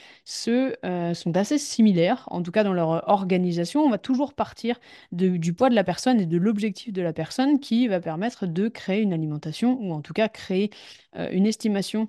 euh, 0.48 1.14
sont 1.14 1.36
assez 1.36 1.58
similaires, 1.58 2.24
en 2.30 2.42
tout 2.42 2.50
cas 2.50 2.64
dans 2.64 2.72
leur 2.72 3.08
organisation. 3.08 3.82
On 3.82 3.90
va 3.90 3.98
toujours 3.98 4.34
partir 4.34 4.78
du 5.12 5.52
poids 5.54 5.70
de 5.70 5.74
la 5.74 5.84
personne 5.84 6.20
et 6.20 6.26
de 6.26 6.36
l'objectif 6.36 6.92
de 6.92 7.02
la 7.02 7.12
personne 7.12 7.60
qui 7.60 7.88
va 7.88 8.00
permettre 8.00 8.46
de 8.46 8.68
créer 8.68 9.02
une 9.02 9.12
alimentation 9.12 9.78
ou 9.80 9.92
en 9.92 10.00
tout 10.00 10.12
cas 10.12 10.28
créer 10.28 10.70
euh, 11.16 11.28
une 11.32 11.46
estimation 11.46 12.08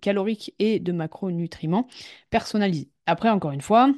calorique 0.00 0.54
et 0.58 0.80
de 0.80 0.92
macronutriments 0.92 1.88
personnalisée. 2.30 2.90
Après, 3.06 3.28
encore 3.30 3.52
une 3.52 3.60
fois, 3.60 3.92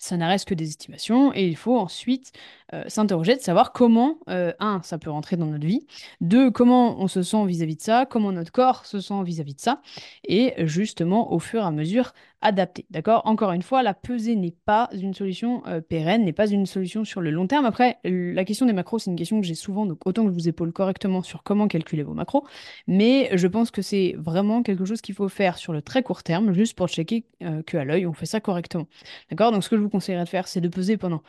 ça 0.00 0.16
n'a 0.16 0.28
reste 0.28 0.48
que 0.48 0.54
des 0.54 0.68
estimations 0.68 1.32
et 1.34 1.46
il 1.46 1.56
faut 1.56 1.78
ensuite 1.78 2.32
euh, 2.72 2.84
s'interroger 2.88 3.36
de 3.36 3.40
savoir 3.40 3.72
comment, 3.72 4.18
euh, 4.28 4.52
un, 4.58 4.80
ça 4.82 4.98
peut 4.98 5.10
rentrer 5.10 5.36
dans 5.36 5.46
notre 5.46 5.66
vie, 5.66 5.86
deux, 6.20 6.50
comment 6.50 7.00
on 7.00 7.06
se 7.06 7.22
sent 7.22 7.44
vis-à-vis 7.46 7.76
de 7.76 7.82
ça, 7.82 8.06
comment 8.06 8.32
notre 8.32 8.52
corps 8.52 8.86
se 8.86 9.00
sent 9.00 9.22
vis-à-vis 9.22 9.54
de 9.54 9.60
ça, 9.60 9.82
et 10.26 10.54
justement 10.66 11.32
au 11.32 11.38
fur 11.38 11.60
et 11.62 11.66
à 11.66 11.70
mesure 11.70 12.12
adapter. 12.42 12.86
D'accord? 12.90 13.22
Encore 13.24 13.52
une 13.52 13.62
fois, 13.62 13.82
la 13.82 13.94
pesée 13.94 14.36
n'est 14.36 14.54
pas 14.64 14.88
une 14.92 15.14
solution 15.14 15.62
euh, 15.66 15.80
pérenne, 15.80 16.24
n'est 16.24 16.32
pas 16.32 16.48
une 16.48 16.66
solution 16.66 17.04
sur 17.04 17.20
le 17.20 17.30
long 17.30 17.46
terme. 17.46 17.64
Après, 17.64 17.98
la 18.04 18.44
question 18.44 18.66
des 18.66 18.72
macros, 18.72 18.98
c'est 18.98 19.10
une 19.10 19.16
question 19.16 19.40
que 19.40 19.46
j'ai 19.46 19.54
souvent, 19.54 19.86
donc 19.86 20.06
autant 20.06 20.24
que 20.24 20.30
je 20.30 20.34
vous 20.34 20.48
épaule 20.48 20.72
correctement 20.72 21.22
sur 21.22 21.42
comment 21.42 21.68
calculer 21.68 22.02
vos 22.02 22.14
macros, 22.14 22.44
mais 22.86 23.30
je 23.36 23.46
pense 23.46 23.70
que 23.70 23.82
c'est 23.82 24.14
vraiment 24.18 24.62
quelque 24.62 24.84
chose 24.84 25.00
qu'il 25.00 25.14
faut 25.14 25.28
faire 25.28 25.58
sur 25.58 25.72
le 25.72 25.82
très 25.82 26.02
court 26.02 26.22
terme, 26.22 26.52
juste 26.52 26.76
pour 26.76 26.88
checker 26.88 27.24
qu'à 27.66 27.84
l'œil, 27.84 28.06
on 28.06 28.12
fait 28.12 28.26
ça 28.26 28.40
correctement. 28.40 28.86
D'accord? 29.30 29.52
Donc 29.52 29.64
ce 29.64 29.68
que 29.68 29.76
je 29.76 29.82
vous 29.82 29.90
conseillerais 29.90 30.24
de 30.24 30.28
faire, 30.28 30.48
c'est 30.48 30.60
de 30.60 30.68
peser 30.68 30.96
pendant 30.96 31.22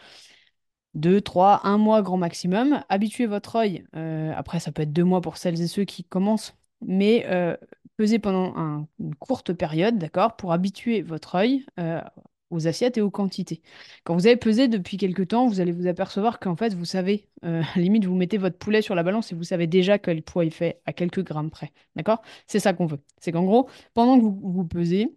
2, 0.95 1.21
3, 1.21 1.61
1 1.63 1.77
mois 1.77 2.01
grand 2.01 2.17
maximum. 2.17 2.83
Habituez 2.89 3.25
votre 3.25 3.55
œil, 3.55 3.85
euh, 3.95 4.33
après 4.35 4.59
ça 4.59 4.71
peut 4.71 4.81
être 4.83 4.93
2 4.93 5.03
mois 5.03 5.21
pour 5.21 5.37
celles 5.37 5.61
et 5.61 5.67
ceux 5.67 5.85
qui 5.85 6.03
commencent, 6.03 6.55
mais 6.81 7.25
euh, 7.27 7.55
pesez 7.97 8.19
pendant 8.19 8.87
une 8.99 9.15
courte 9.15 9.53
période, 9.53 9.97
d'accord, 9.97 10.35
pour 10.35 10.53
habituer 10.53 11.01
votre 11.01 11.35
œil 11.35 11.65
euh, 11.79 12.01
aux 12.49 12.67
assiettes 12.67 12.97
et 12.97 13.01
aux 13.01 13.11
quantités. 13.11 13.61
Quand 14.03 14.13
vous 14.15 14.27
avez 14.27 14.35
pesé 14.35 14.67
depuis 14.67 14.97
quelques 14.97 15.29
temps, 15.29 15.47
vous 15.47 15.59
allez 15.61 15.71
vous 15.71 15.87
apercevoir 15.87 16.39
qu'en 16.39 16.55
fait, 16.55 16.73
vous 16.73 16.85
savez, 16.85 17.29
la 17.43 17.61
limite, 17.77 18.05
vous 18.05 18.15
mettez 18.15 18.37
votre 18.37 18.57
poulet 18.57 18.81
sur 18.81 18.95
la 18.95 19.03
balance 19.03 19.31
et 19.31 19.35
vous 19.35 19.43
savez 19.43 19.67
déjà 19.67 19.99
quel 19.99 20.21
poids 20.23 20.45
il 20.45 20.51
fait 20.51 20.81
à 20.85 20.93
quelques 20.93 21.23
grammes 21.23 21.49
près, 21.51 21.71
d'accord? 21.95 22.21
C'est 22.47 22.59
ça 22.59 22.73
qu'on 22.73 22.85
veut. 22.87 22.99
C'est 23.19 23.31
qu'en 23.31 23.43
gros, 23.43 23.69
pendant 23.93 24.17
que 24.17 24.23
vous, 24.23 24.39
vous 24.43 24.65
pesez, 24.65 25.15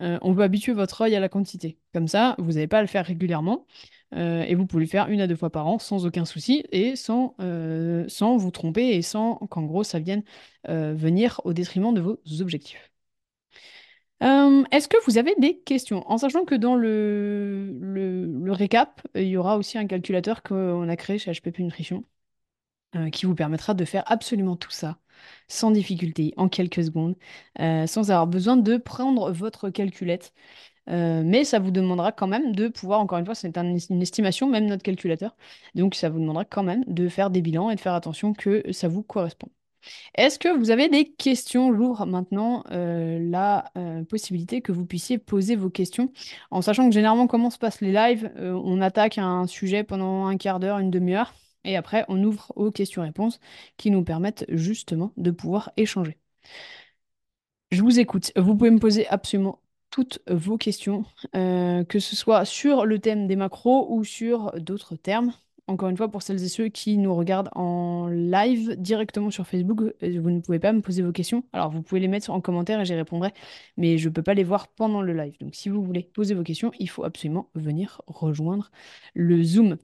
on 0.00 0.32
veut 0.32 0.44
habituer 0.44 0.72
votre 0.72 1.02
œil 1.02 1.16
à 1.16 1.20
la 1.20 1.28
quantité. 1.28 1.78
Comme 1.92 2.08
ça, 2.08 2.34
vous 2.38 2.52
n'avez 2.52 2.66
pas 2.66 2.78
à 2.78 2.82
le 2.82 2.86
faire 2.86 3.06
régulièrement. 3.06 3.66
Euh, 4.14 4.42
et 4.42 4.54
vous 4.54 4.66
pouvez 4.66 4.84
le 4.84 4.88
faire 4.88 5.08
une 5.08 5.20
à 5.20 5.26
deux 5.26 5.36
fois 5.36 5.50
par 5.50 5.66
an 5.66 5.78
sans 5.78 6.06
aucun 6.06 6.24
souci 6.24 6.64
et 6.70 6.94
sans, 6.96 7.34
euh, 7.40 8.06
vous 8.38 8.50
tromper 8.50 8.90
et 8.90 9.02
sans 9.02 9.36
qu'en 9.50 9.62
gros 9.62 9.82
ça 9.84 9.98
vienne 9.98 10.22
euh, 10.68 10.94
venir 10.94 11.40
au 11.44 11.52
détriment 11.52 11.92
de 11.92 12.00
vos 12.00 12.20
objectifs. 12.40 12.90
Est-ce 14.20 14.88
que 14.88 14.96
vous 15.06 15.18
avez 15.18 15.34
des 15.38 15.58
questions? 15.58 16.08
En 16.10 16.18
sachant 16.18 16.44
que 16.44 16.54
dans 16.54 16.74
le, 16.74 17.72
le, 17.80 18.52
récap, 18.52 19.06
il 19.14 19.28
y 19.28 19.36
aura 19.36 19.56
aussi 19.56 19.78
un 19.78 19.86
calculateur 19.86 20.42
qu'on 20.42 20.88
a 20.88 20.96
créé 20.96 21.18
chez 21.18 21.32
HPP 21.32 21.60
Nutrition 21.60 22.04
qui 23.12 23.26
vous 23.26 23.34
permettra 23.34 23.74
de 23.74 23.84
faire 23.84 24.02
absolument 24.06 24.56
tout 24.56 24.70
ça 24.70 24.98
sans 25.48 25.70
difficulté, 25.70 26.34
en 26.36 26.48
quelques 26.48 26.84
secondes, 26.84 27.16
sans 27.58 28.10
avoir 28.10 28.26
besoin 28.26 28.56
de 28.56 28.76
prendre 28.76 29.30
votre 29.32 29.70
calculette 29.70 30.32
euh, 30.88 31.22
mais 31.24 31.44
ça 31.44 31.58
vous 31.58 31.70
demandera 31.70 32.12
quand 32.12 32.26
même 32.26 32.54
de 32.54 32.68
pouvoir, 32.68 33.00
encore 33.00 33.18
une 33.18 33.24
fois, 33.24 33.34
c'est 33.34 33.56
une 33.56 34.02
estimation, 34.02 34.48
même 34.48 34.66
notre 34.66 34.82
calculateur. 34.82 35.36
Donc 35.74 35.94
ça 35.94 36.08
vous 36.08 36.20
demandera 36.20 36.44
quand 36.44 36.62
même 36.62 36.84
de 36.86 37.08
faire 37.08 37.30
des 37.30 37.42
bilans 37.42 37.70
et 37.70 37.74
de 37.76 37.80
faire 37.80 37.94
attention 37.94 38.32
que 38.32 38.62
ça 38.72 38.88
vous 38.88 39.02
correspond. 39.02 39.48
Est-ce 40.16 40.38
que 40.38 40.48
vous 40.56 40.70
avez 40.70 40.88
des 40.88 41.08
questions? 41.12 41.72
J'ouvre 41.74 42.06
maintenant 42.06 42.64
euh, 42.72 43.18
la 43.20 43.70
euh, 43.76 44.02
possibilité 44.04 44.60
que 44.60 44.72
vous 44.72 44.84
puissiez 44.84 45.18
poser 45.18 45.54
vos 45.54 45.70
questions, 45.70 46.12
en 46.50 46.60
sachant 46.60 46.88
que 46.88 46.94
généralement, 46.94 47.28
comment 47.28 47.50
se 47.50 47.58
passent 47.58 47.80
les 47.80 47.92
lives 47.92 48.32
On 48.36 48.80
attaque 48.80 49.18
un 49.18 49.46
sujet 49.46 49.84
pendant 49.84 50.26
un 50.26 50.36
quart 50.36 50.58
d'heure, 50.58 50.78
une 50.78 50.90
demi-heure, 50.90 51.34
et 51.66 51.76
après, 51.76 52.04
on 52.08 52.22
ouvre 52.24 52.52
aux 52.56 52.70
questions-réponses 52.70 53.40
qui 53.76 53.90
nous 53.90 54.04
permettent 54.04 54.46
justement 54.48 55.12
de 55.16 55.30
pouvoir 55.30 55.72
échanger. 55.76 56.16
Je 57.70 57.82
vous 57.82 57.98
écoute. 57.98 58.32
Vous 58.36 58.56
pouvez 58.56 58.70
me 58.70 58.78
poser 58.78 59.06
absolument 59.08 59.60
toutes 59.90 60.20
vos 60.28 60.56
questions, 60.56 61.04
euh, 61.34 61.84
que 61.84 61.98
ce 61.98 62.16
soit 62.16 62.44
sur 62.44 62.86
le 62.86 62.98
thème 62.98 63.26
des 63.26 63.36
macros 63.36 63.86
ou 63.90 64.04
sur 64.04 64.52
d'autres 64.60 64.96
termes. 64.96 65.32
Encore 65.68 65.88
une 65.88 65.96
fois, 65.96 66.08
pour 66.08 66.22
celles 66.22 66.42
et 66.44 66.48
ceux 66.48 66.68
qui 66.68 66.96
nous 66.96 67.12
regardent 67.14 67.50
en 67.56 68.06
live 68.06 68.76
directement 68.76 69.30
sur 69.30 69.46
Facebook, 69.48 69.80
euh, 69.82 70.20
vous 70.20 70.30
ne 70.30 70.40
pouvez 70.40 70.60
pas 70.60 70.72
me 70.72 70.80
poser 70.80 71.02
vos 71.02 71.10
questions. 71.10 71.44
Alors, 71.52 71.70
vous 71.70 71.82
pouvez 71.82 72.00
les 72.00 72.08
mettre 72.08 72.30
en 72.30 72.40
commentaire 72.40 72.80
et 72.80 72.84
j'y 72.84 72.94
répondrai, 72.94 73.32
mais 73.76 73.98
je 73.98 74.08
ne 74.08 74.14
peux 74.14 74.22
pas 74.22 74.34
les 74.34 74.44
voir 74.44 74.68
pendant 74.68 75.02
le 75.02 75.12
live. 75.12 75.36
Donc, 75.40 75.54
si 75.56 75.68
vous 75.68 75.82
voulez 75.82 76.02
poser 76.04 76.34
vos 76.34 76.44
questions, 76.44 76.70
il 76.78 76.88
faut 76.88 77.02
absolument 77.04 77.50
venir 77.54 78.00
rejoindre 78.06 78.70
le 79.14 79.42
Zoom. 79.42 79.78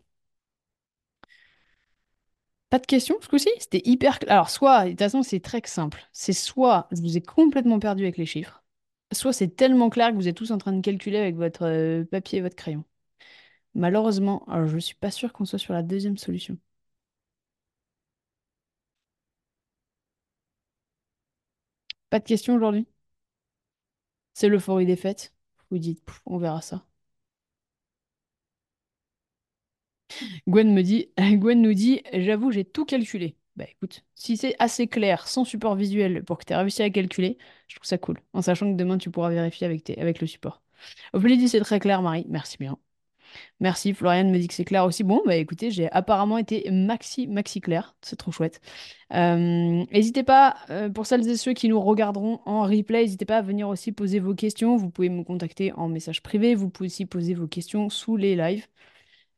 Pas 2.73 2.79
de 2.79 2.87
questions 2.87 3.17
ce 3.21 3.29
coup-ci? 3.29 3.51
C'était 3.59 3.83
hyper... 3.85 4.19
Alors, 4.29 4.49
soit, 4.51 4.85
de 4.87 4.91
toute 4.91 4.99
façon, 5.01 5.23
c'est 5.23 5.41
très 5.41 5.61
simple. 5.67 6.09
C'est 6.13 6.33
soit 6.33 6.89
je 6.93 7.01
vous 7.03 7.17
ai 7.19 7.21
complètement 7.23 7.79
perdu 7.79 8.03
avec 8.05 8.17
les 8.17 8.25
chiffres, 8.27 8.65
soit 9.13 9.33
c'est 9.35 9.49
tellement 9.57 9.91
clair 9.91 10.11
que 10.11 10.17
vous 10.17 10.27
êtes 10.29 10.37
tous 10.37 10.53
en 10.53 10.59
train 10.59 10.73
de 10.73 10.81
calculer 10.81 11.19
avec 11.19 11.37
votre 11.37 11.65
euh, 11.67 12.05
papier 12.05 12.39
et 12.39 12.43
votre 12.43 12.57
crayon. 12.57 12.85
Malheureusement, 13.75 14.45
alors 14.49 14.69
je 14.69 14.77
ne 14.77 14.81
suis 14.81 14.97
pas 14.97 15.11
sûre 15.13 15.33
qu'on 15.35 15.47
soit 15.47 15.59
sur 15.61 15.75
la 15.75 15.83
deuxième 15.85 16.19
solution. 16.19 16.59
Pas 22.11 22.21
de 22.21 22.25
questions 22.27 22.55
aujourd'hui? 22.55 22.87
C'est 24.35 24.51
l'euphorie 24.51 24.85
des 24.85 24.97
fêtes? 24.97 25.33
Vous 25.71 25.79
dites, 25.79 26.05
on 26.27 26.37
verra 26.37 26.61
ça. 26.61 26.85
Gwen 30.49 30.73
me 30.73 30.83
dit, 30.83 31.09
Gwen 31.19 31.63
nous 31.63 31.75
dit, 31.75 32.03
j'avoue, 32.13 32.51
j'ai 32.51 32.65
tout 32.65 32.85
calculé. 32.85 33.37
Bah 33.57 33.65
écoute, 33.71 34.03
si 34.15 34.37
c'est 34.39 34.57
assez 34.59 34.87
clair, 34.87 35.29
sans 35.29 35.45
support 35.45 35.75
visuel, 35.77 36.25
pour 36.25 36.39
que 36.39 36.45
tu 36.47 36.53
aies 36.55 36.57
réussi 36.57 36.83
à 36.83 36.91
calculer, 36.91 37.37
je 37.69 37.77
trouve 37.77 37.87
ça 37.87 37.99
cool. 37.99 38.19
En 38.33 38.41
sachant 38.43 38.71
que 38.73 38.77
demain, 38.79 38.97
tu 38.99 39.11
pourras 39.11 39.31
vérifier 39.31 39.67
avec, 39.67 39.85
tes, 39.85 40.01
avec 40.01 40.21
le 40.21 40.27
support. 40.27 40.63
Ophélie 41.13 41.37
dit 41.39 41.49
c'est 41.49 41.61
très 41.61 41.81
clair, 41.81 42.03
Marie. 42.03 42.27
Merci 42.29 42.57
bien. 42.59 42.79
Merci. 43.61 43.95
Floriane 43.95 44.31
me 44.31 44.39
dit 44.39 44.49
que 44.49 44.55
c'est 44.55 44.65
clair 44.65 44.85
aussi. 44.85 45.05
Bon, 45.05 45.23
bah 45.27 45.37
écoutez, 45.37 45.71
j'ai 45.71 45.91
apparemment 45.93 46.39
été 46.39 46.71
maxi, 46.71 47.27
maxi 47.27 47.61
clair. 47.61 47.95
C'est 48.03 48.17
trop 48.17 48.33
chouette. 48.33 48.61
Euh, 49.13 49.85
n'hésitez 49.93 50.23
pas, 50.23 50.57
euh, 50.71 50.89
pour 50.91 51.07
celles 51.07 51.29
et 51.29 51.37
ceux 51.37 51.53
qui 51.53 51.69
nous 51.69 51.81
regarderont 51.81 52.41
en 52.47 52.63
replay, 52.63 53.03
n'hésitez 53.03 53.25
pas 53.25 53.39
à 53.39 53.43
venir 53.43 53.69
aussi 53.69 53.93
poser 53.93 54.19
vos 54.21 54.35
questions. 54.35 54.77
Vous 54.77 54.91
pouvez 54.91 55.09
me 55.09 55.25
contacter 55.25 55.73
en 55.73 55.89
message 55.89 56.23
privé. 56.23 56.55
Vous 56.55 56.71
pouvez 56.71 56.87
aussi 56.89 57.07
poser 57.07 57.35
vos 57.35 57.47
questions 57.47 57.89
sous 57.91 58.17
les 58.17 58.37
lives. 58.37 58.67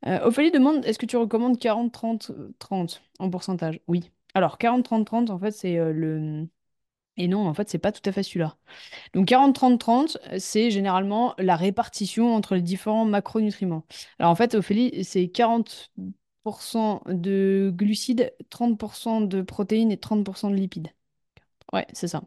Euh, 0.07 0.19
Ophélie 0.23 0.51
demande 0.51 0.85
est-ce 0.85 0.99
que 0.99 1.05
tu 1.05 1.17
recommandes 1.17 1.59
40, 1.59 1.91
30, 1.91 2.31
30 2.59 3.01
en 3.19 3.29
pourcentage? 3.29 3.79
Oui. 3.87 4.11
Alors, 4.33 4.57
40, 4.57 4.83
30, 4.85 5.05
30, 5.05 5.29
en 5.29 5.39
fait, 5.39 5.51
c'est 5.51 5.77
euh, 5.77 5.91
le. 5.91 6.47
Et 7.17 7.27
non, 7.27 7.47
en 7.47 7.53
fait, 7.53 7.69
c'est 7.69 7.79
pas 7.79 7.91
tout 7.91 8.07
à 8.09 8.11
fait 8.11 8.23
celui-là. 8.23 8.57
Donc, 9.13 9.27
40, 9.27 9.55
30, 9.55 9.79
30, 9.79 10.17
c'est 10.39 10.71
généralement 10.71 11.33
la 11.37 11.55
répartition 11.55 12.35
entre 12.35 12.55
les 12.55 12.61
différents 12.61 13.05
macronutriments. 13.05 13.85
Alors, 14.19 14.31
en 14.31 14.35
fait, 14.35 14.55
Ophélie, 14.55 15.03
c'est 15.05 15.29
40% 15.29 17.01
de 17.07 17.71
glucides, 17.75 18.33
30% 18.49 19.21
de 19.21 19.41
protéines 19.41 19.91
et 19.91 19.97
30% 19.97 20.49
de 20.49 20.55
lipides. 20.55 20.89
Ouais, 21.73 21.87
c'est 21.93 22.07
ça. 22.07 22.23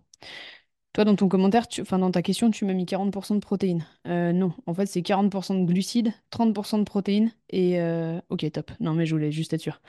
Toi, 0.98 1.04
dans 1.04 1.14
ton 1.14 1.28
commentaire, 1.28 1.66
enfin, 1.80 2.00
dans 2.00 2.10
ta 2.10 2.22
question, 2.22 2.50
tu 2.50 2.64
m'as 2.64 2.72
mis 2.72 2.84
40% 2.84 3.36
de 3.36 3.40
protéines. 3.40 3.86
Euh, 4.08 4.32
non, 4.32 4.52
en 4.66 4.74
fait, 4.74 4.86
c'est 4.86 5.00
40% 5.00 5.54
de 5.54 5.64
glucides, 5.64 6.12
30% 6.30 6.78
de 6.80 6.82
protéines 6.82 7.30
et... 7.50 7.80
euh, 7.80 8.18
Ok, 8.30 8.44
top. 8.50 8.72
Non, 8.80 8.94
mais 8.94 9.06
je 9.06 9.14
voulais 9.14 9.30
juste 9.30 9.52
être 9.52 9.60
sûr. 9.60 9.80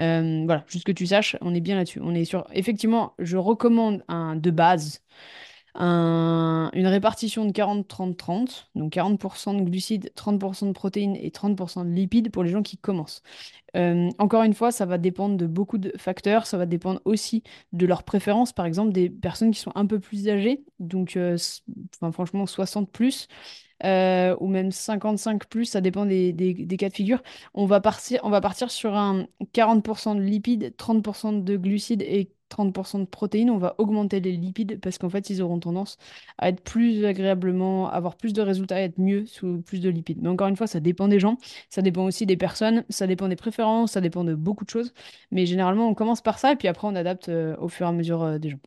Euh, 0.00 0.44
voilà, 0.46 0.64
juste 0.68 0.84
que 0.86 0.92
tu 0.92 1.06
saches, 1.06 1.36
on 1.40 1.54
est 1.54 1.60
bien 1.60 1.76
là-dessus. 1.76 2.00
On 2.02 2.14
est. 2.14 2.30
Effectivement, 2.52 3.14
je 3.18 3.38
recommande 3.38 4.04
un 4.08 4.36
de 4.36 4.50
base 4.50 5.02
une 5.74 6.86
répartition 6.86 7.44
de 7.44 7.52
40-30-30, 7.52 8.68
donc 8.74 8.92
40% 8.92 9.56
de 9.56 9.62
glucides, 9.62 10.10
30% 10.16 10.66
de 10.68 10.72
protéines 10.72 11.16
et 11.16 11.30
30% 11.30 11.84
de 11.84 11.90
lipides 11.90 12.30
pour 12.30 12.42
les 12.42 12.50
gens 12.50 12.62
qui 12.62 12.76
commencent. 12.76 13.22
Euh, 13.76 14.08
encore 14.18 14.42
une 14.42 14.54
fois, 14.54 14.72
ça 14.72 14.86
va 14.86 14.98
dépendre 14.98 15.36
de 15.36 15.46
beaucoup 15.46 15.78
de 15.78 15.92
facteurs, 15.96 16.46
ça 16.46 16.58
va 16.58 16.66
dépendre 16.66 17.00
aussi 17.04 17.42
de 17.72 17.86
leurs 17.86 18.02
préférences, 18.02 18.52
par 18.52 18.66
exemple 18.66 18.92
des 18.92 19.08
personnes 19.10 19.52
qui 19.52 19.60
sont 19.60 19.72
un 19.74 19.86
peu 19.86 20.00
plus 20.00 20.28
âgées, 20.28 20.64
donc 20.80 21.16
euh, 21.16 21.36
franchement 22.12 22.46
60 22.46 22.90
plus 22.90 23.28
euh, 23.84 24.36
ou 24.40 24.48
même 24.48 24.72
55 24.72 25.46
plus, 25.46 25.64
ça 25.66 25.80
dépend 25.80 26.04
des 26.06 26.76
cas 26.78 26.88
de 26.88 26.94
figure. 26.94 27.22
On 27.54 27.66
va 27.66 27.80
partir, 27.80 28.20
on 28.24 28.30
va 28.30 28.40
partir 28.40 28.70
sur 28.70 28.94
un 28.96 29.26
40% 29.52 30.16
de 30.16 30.20
lipides, 30.20 30.74
30% 30.76 31.44
de 31.44 31.56
glucides 31.56 32.02
et 32.02 32.30
30% 32.50 32.98
de 33.00 33.04
protéines. 33.06 33.50
On 33.50 33.58
va 33.58 33.74
augmenter 33.78 34.20
les 34.20 34.32
lipides 34.32 34.80
parce 34.80 34.98
qu'en 34.98 35.08
fait, 35.10 35.30
ils 35.30 35.42
auront 35.42 35.60
tendance 35.60 35.98
à 36.38 36.48
être 36.48 36.62
plus 36.62 37.04
agréablement, 37.04 37.90
avoir 37.90 38.16
plus 38.16 38.32
de 38.32 38.42
résultats 38.42 38.80
et 38.80 38.84
être 38.84 38.98
mieux 38.98 39.26
sous 39.26 39.62
plus 39.62 39.80
de 39.80 39.88
lipides. 39.88 40.18
Mais 40.22 40.28
encore 40.28 40.48
une 40.48 40.56
fois, 40.56 40.66
ça 40.66 40.80
dépend 40.80 41.08
des 41.08 41.20
gens, 41.20 41.36
ça 41.70 41.82
dépend 41.82 42.04
aussi 42.04 42.26
des 42.26 42.36
personnes, 42.36 42.84
ça 42.88 43.06
dépend 43.06 43.28
des 43.28 43.36
préférences, 43.36 43.92
ça 43.92 44.00
dépend 44.00 44.24
de 44.24 44.34
beaucoup 44.34 44.64
de 44.64 44.70
choses. 44.70 44.92
Mais 45.30 45.46
généralement, 45.46 45.88
on 45.88 45.94
commence 45.94 46.20
par 46.22 46.38
ça 46.38 46.52
et 46.52 46.56
puis 46.56 46.68
après, 46.68 46.86
on 46.88 46.94
adapte 46.96 47.28
euh, 47.28 47.56
au 47.58 47.68
fur 47.68 47.86
et 47.86 47.88
à 47.88 47.92
mesure 47.92 48.22
euh, 48.22 48.38
des 48.38 48.50
gens. 48.50 48.58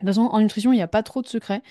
De 0.00 0.06
toute 0.06 0.14
façon, 0.14 0.28
en 0.32 0.40
nutrition, 0.40 0.72
il 0.72 0.76
n'y 0.76 0.82
a 0.82 0.88
pas 0.88 1.02
trop 1.02 1.20
de 1.20 1.26
secrets 1.26 1.62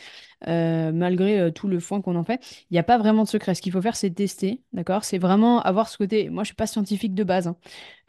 euh, 0.47 0.91
malgré 0.91 1.51
tout 1.51 1.67
le 1.67 1.79
foin 1.79 2.01
qu'on 2.01 2.15
en 2.15 2.23
fait. 2.23 2.65
Il 2.69 2.73
n'y 2.75 2.79
a 2.79 2.83
pas 2.83 2.99
vraiment 2.99 3.23
de 3.23 3.27
secret. 3.27 3.55
Ce 3.55 3.61
qu'il 3.61 3.71
faut 3.71 3.81
faire, 3.81 3.95
c'est 3.95 4.11
tester, 4.11 4.61
d'accord? 4.71 5.03
C'est 5.03 5.17
vraiment 5.17 5.61
avoir 5.61 5.89
ce 5.89 5.97
côté. 5.97 6.29
Moi, 6.29 6.43
je 6.43 6.49
suis 6.49 6.55
pas 6.55 6.67
scientifique 6.67 7.15
de 7.15 7.23
base, 7.23 7.47
hein. 7.47 7.57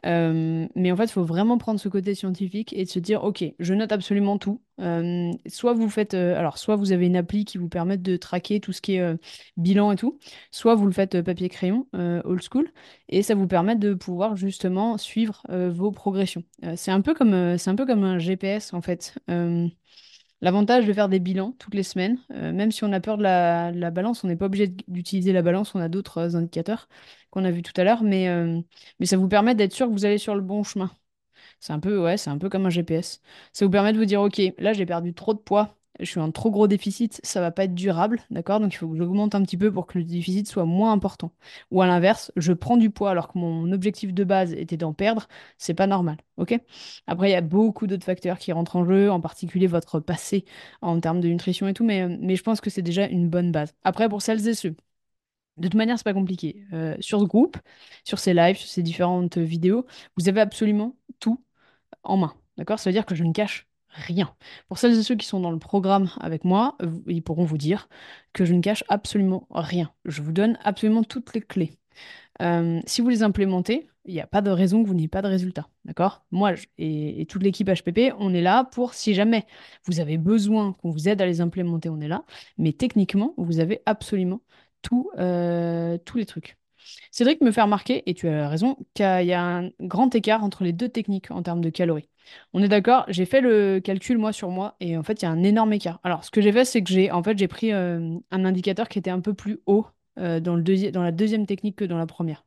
Euh, 0.06 0.66
mais 0.74 0.92
en 0.92 0.96
fait, 0.96 1.04
il 1.04 1.12
faut 1.12 1.24
vraiment 1.24 1.58
prendre 1.58 1.78
ce 1.80 1.88
côté 1.88 2.14
scientifique 2.14 2.72
et 2.72 2.84
de 2.84 2.88
se 2.90 2.98
dire, 2.98 3.22
OK, 3.24 3.44
je 3.58 3.74
note 3.74 3.92
absolument 3.92 4.38
tout. 4.38 4.62
Euh, 4.80 5.30
soit 5.46 5.74
vous 5.74 5.90
faites, 5.90 6.14
euh, 6.14 6.38
alors, 6.38 6.56
soit 6.58 6.76
vous 6.76 6.92
avez 6.92 7.06
une 7.06 7.16
appli 7.16 7.44
qui 7.44 7.58
vous 7.58 7.68
permet 7.68 7.98
de 7.98 8.16
traquer 8.16 8.60
tout 8.60 8.72
ce 8.72 8.80
qui 8.80 8.94
est 8.96 9.14
bilan 9.56 9.92
et 9.92 9.96
tout, 9.96 10.18
soit 10.50 10.74
vous 10.74 10.86
le 10.86 10.92
faites 10.92 11.20
papier-crayon, 11.20 11.86
euh, 11.94 12.22
old 12.24 12.42
school, 12.42 12.70
et 13.08 13.22
ça 13.22 13.34
vous 13.34 13.46
permet 13.46 13.76
de 13.76 13.94
pouvoir 13.94 14.36
justement 14.36 14.96
suivre 14.98 15.42
vos 15.50 15.90
progressions. 15.92 16.44
C'est 16.76 16.90
un 16.90 17.00
peu 17.02 17.14
c'est 17.58 17.70
un 17.70 17.74
peu 17.74 17.86
comme 17.86 18.04
un 18.04 18.18
GPS 18.18 18.72
en 18.72 18.80
fait. 18.82 19.14
L'avantage 20.42 20.86
de 20.86 20.92
faire 20.92 21.08
des 21.08 21.18
bilans 21.18 21.52
toutes 21.58 21.74
les 21.74 21.82
semaines, 21.82 22.18
euh, 22.32 22.52
même 22.52 22.72
si 22.72 22.82
on 22.84 22.92
a 22.92 23.00
peur 23.00 23.18
de 23.18 23.22
la, 23.22 23.90
balance, 23.90 24.24
on 24.24 24.28
n'est 24.28 24.36
pas 24.36 24.46
obligé 24.46 24.68
d'utiliser 24.88 25.32
la 25.32 25.42
balance, 25.42 25.74
on 25.74 25.80
a 25.80 25.88
d'autres 25.88 26.18
euh, 26.18 26.36
indicateurs 26.38 26.88
qu'on 27.30 27.44
a 27.44 27.50
vus 27.50 27.62
tout 27.62 27.78
à 27.78 27.84
l'heure, 27.84 28.02
mais, 28.02 28.28
euh, 28.28 28.60
mais 28.98 29.06
ça 29.06 29.16
vous 29.18 29.28
permet 29.28 29.54
d'être 29.54 29.72
sûr 29.74 29.86
que 29.86 29.92
vous 29.92 30.04
allez 30.06 30.18
sur 30.18 30.34
le 30.34 30.40
bon 30.40 30.62
chemin. 30.64 30.90
C'est 31.60 31.72
un 31.74 31.80
peu, 31.80 32.02
ouais, 32.02 32.16
c'est 32.18 32.30
un 32.30 32.38
peu 32.38 32.48
comme 32.50 32.66
un 32.66 32.70
GPS. 32.70 33.22
Ça 33.52 33.64
vous 33.66 33.72
permet 33.72 33.92
de 33.94 33.98
vous 33.98 34.06
dire, 34.06 34.22
OK, 34.22 34.40
là 34.58 34.72
j'ai 34.74 34.86
perdu 34.86 35.14
trop 35.14 35.34
de 35.34 35.40
poids, 35.40 35.78
je 36.00 36.06
suis 36.06 36.20
en 36.20 36.30
trop 36.32 36.50
gros 36.50 36.66
déficit, 36.66 37.20
ça 37.22 37.40
va 37.40 37.50
pas 37.50 37.64
être 37.64 37.74
durable, 37.74 38.20
d'accord? 38.30 38.60
Donc 38.60 38.72
il 38.74 38.76
faut 38.76 38.88
que 38.88 38.96
j'augmente 38.96 39.34
un 39.34 39.42
petit 39.42 39.56
peu 39.56 39.72
pour 39.72 39.86
que 39.86 39.98
le 39.98 40.04
déficit 40.04 40.48
soit 40.48 40.64
moins 40.64 40.92
important. 40.92 41.32
Ou 41.70 41.82
à 41.82 41.86
l'inverse, 41.86 42.32
je 42.36 42.52
prends 42.52 42.76
du 42.76 42.90
poids 42.90 43.10
alors 43.10 43.28
que 43.28 43.38
mon 43.38 43.70
objectif 43.72 44.12
de 44.14 44.24
base 44.24 44.52
était 44.52 44.76
d'en 44.76 44.92
perdre, 44.92 45.28
c'est 45.58 45.74
pas 45.74 45.86
normal, 45.86 46.16
OK? 46.38 46.58
Après, 47.06 47.28
il 47.30 47.32
y 47.32 47.36
a 47.36 47.40
beaucoup 47.40 47.86
d'autres 47.86 48.04
facteurs 48.04 48.38
qui 48.38 48.52
rentrent 48.52 48.76
en 48.76 48.84
jeu, 48.84 49.10
en 49.10 49.20
particulier 49.20 49.66
votre 49.66 50.00
passé 50.00 50.44
en 50.82 50.98
termes 51.00 51.20
de 51.20 51.28
nutrition 51.28 51.68
et 51.68 51.74
tout, 51.74 51.84
mais, 51.84 52.36
je 52.36 52.42
pense 52.42 52.60
que 52.60 52.70
c'est 52.70 52.82
déjà 52.82 53.06
une 53.06 53.28
bonne 53.28 53.52
base. 53.52 53.74
Après, 53.84 54.08
pour 54.08 54.22
celles 54.22 54.46
et 54.48 54.54
ceux 54.54 54.74
de 55.56 55.68
toute 55.68 55.74
manière, 55.76 55.98
c'est 55.98 56.04
pas 56.04 56.14
compliqué. 56.14 56.64
Euh, 56.72 56.96
sur 57.00 57.20
ce 57.20 57.24
groupe, 57.26 57.58
sur 58.04 58.18
ces 58.18 58.34
lives, 58.34 58.56
sur 58.56 58.68
ces 58.68 58.82
différentes 58.82 59.38
vidéos, 59.38 59.86
vous 60.16 60.28
avez 60.28 60.40
absolument 60.40 60.96
tout 61.18 61.44
en 62.02 62.16
main. 62.16 62.34
D'accord? 62.56 62.78
Ça 62.78 62.90
veut 62.90 62.94
dire 62.94 63.06
que 63.06 63.14
je 63.14 63.24
ne 63.24 63.32
cache 63.32 63.69
rien. 63.90 64.34
Pour 64.68 64.78
celles 64.78 64.98
et 64.98 65.02
ceux 65.02 65.16
qui 65.16 65.26
sont 65.26 65.40
dans 65.40 65.50
le 65.50 65.58
programme 65.58 66.10
avec 66.20 66.44
moi, 66.44 66.76
ils 67.06 67.22
pourront 67.22 67.44
vous 67.44 67.58
dire 67.58 67.88
que 68.32 68.44
je 68.44 68.54
ne 68.54 68.60
cache 68.60 68.84
absolument 68.88 69.46
rien. 69.50 69.92
Je 70.04 70.22
vous 70.22 70.32
donne 70.32 70.58
absolument 70.64 71.02
toutes 71.02 71.34
les 71.34 71.40
clés. 71.40 71.72
Euh, 72.42 72.80
si 72.86 73.00
vous 73.00 73.08
les 73.08 73.22
implémentez, 73.22 73.88
il 74.06 74.14
n'y 74.14 74.20
a 74.20 74.26
pas 74.26 74.40
de 74.40 74.50
raison 74.50 74.82
que 74.82 74.88
vous 74.88 74.94
n'ayez 74.94 75.08
pas 75.08 75.22
de 75.22 75.28
résultat. 75.28 75.68
D'accord? 75.84 76.24
Moi 76.30 76.54
et, 76.78 77.26
toute 77.28 77.42
l'équipe 77.42 77.68
HPP, 77.68 78.14
on 78.18 78.32
est 78.32 78.40
là 78.40 78.64
pour, 78.64 78.94
si 78.94 79.14
jamais 79.14 79.46
vous 79.84 80.00
avez 80.00 80.18
besoin 80.18 80.72
qu'on 80.72 80.90
vous 80.90 81.08
aide 81.08 81.20
à 81.20 81.26
les 81.26 81.40
implémenter, 81.40 81.88
on 81.88 82.00
est 82.00 82.08
là. 82.08 82.24
Mais 82.58 82.72
techniquement, 82.72 83.34
vous 83.36 83.60
avez 83.60 83.82
absolument 83.86 84.40
euh, 85.18 85.98
tous 86.04 86.16
les 86.18 86.26
trucs. 86.26 86.56
Cédric 87.10 87.40
me 87.40 87.50
fait 87.52 87.62
remarquer, 87.62 88.02
et 88.08 88.14
tu 88.14 88.28
as 88.28 88.48
raison, 88.48 88.76
qu'il 88.94 89.04
y 89.04 89.32
a 89.32 89.42
un 89.42 89.70
grand 89.80 90.14
écart 90.14 90.44
entre 90.44 90.64
les 90.64 90.72
deux 90.72 90.88
techniques 90.88 91.30
en 91.30 91.42
termes 91.42 91.60
de 91.60 91.70
calories. 91.70 92.08
On 92.52 92.62
est 92.62 92.68
d'accord, 92.68 93.04
j'ai 93.08 93.24
fait 93.24 93.40
le 93.40 93.80
calcul 93.80 94.18
moi 94.18 94.32
sur 94.32 94.50
moi, 94.50 94.76
et 94.80 94.96
en 94.96 95.02
fait, 95.02 95.22
il 95.22 95.24
y 95.24 95.28
a 95.28 95.30
un 95.30 95.42
énorme 95.42 95.72
écart. 95.72 96.00
Alors, 96.04 96.24
ce 96.24 96.30
que 96.30 96.40
j'ai 96.40 96.52
fait, 96.52 96.64
c'est 96.64 96.82
que 96.82 96.90
j'ai 96.90 97.48
pris 97.48 97.72
euh, 97.72 98.16
un 98.30 98.44
indicateur 98.44 98.88
qui 98.88 98.98
était 98.98 99.10
un 99.10 99.20
peu 99.20 99.34
plus 99.34 99.60
haut 99.66 99.86
euh, 100.18 100.40
dans 100.40 100.56
la 100.56 101.12
deuxième 101.12 101.46
technique 101.46 101.76
que 101.76 101.84
dans 101.84 101.98
la 101.98 102.06
première. 102.06 102.44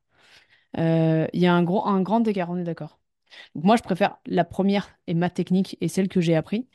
Euh, 0.77 1.27
Il 1.33 1.41
y 1.41 1.47
a 1.47 1.53
un 1.53 1.63
grand 1.63 2.27
écart, 2.27 2.49
on 2.49 2.57
est 2.57 2.63
d'accord. 2.63 2.99
Moi, 3.55 3.75
je 3.77 3.83
préfère 3.83 4.17
la 4.25 4.45
première 4.45 4.97
et 5.07 5.13
ma 5.13 5.29
technique 5.29 5.77
et 5.81 5.87
celle 5.87 6.07
que 6.09 6.21
j'ai 6.21 6.35
appris. 6.35 6.67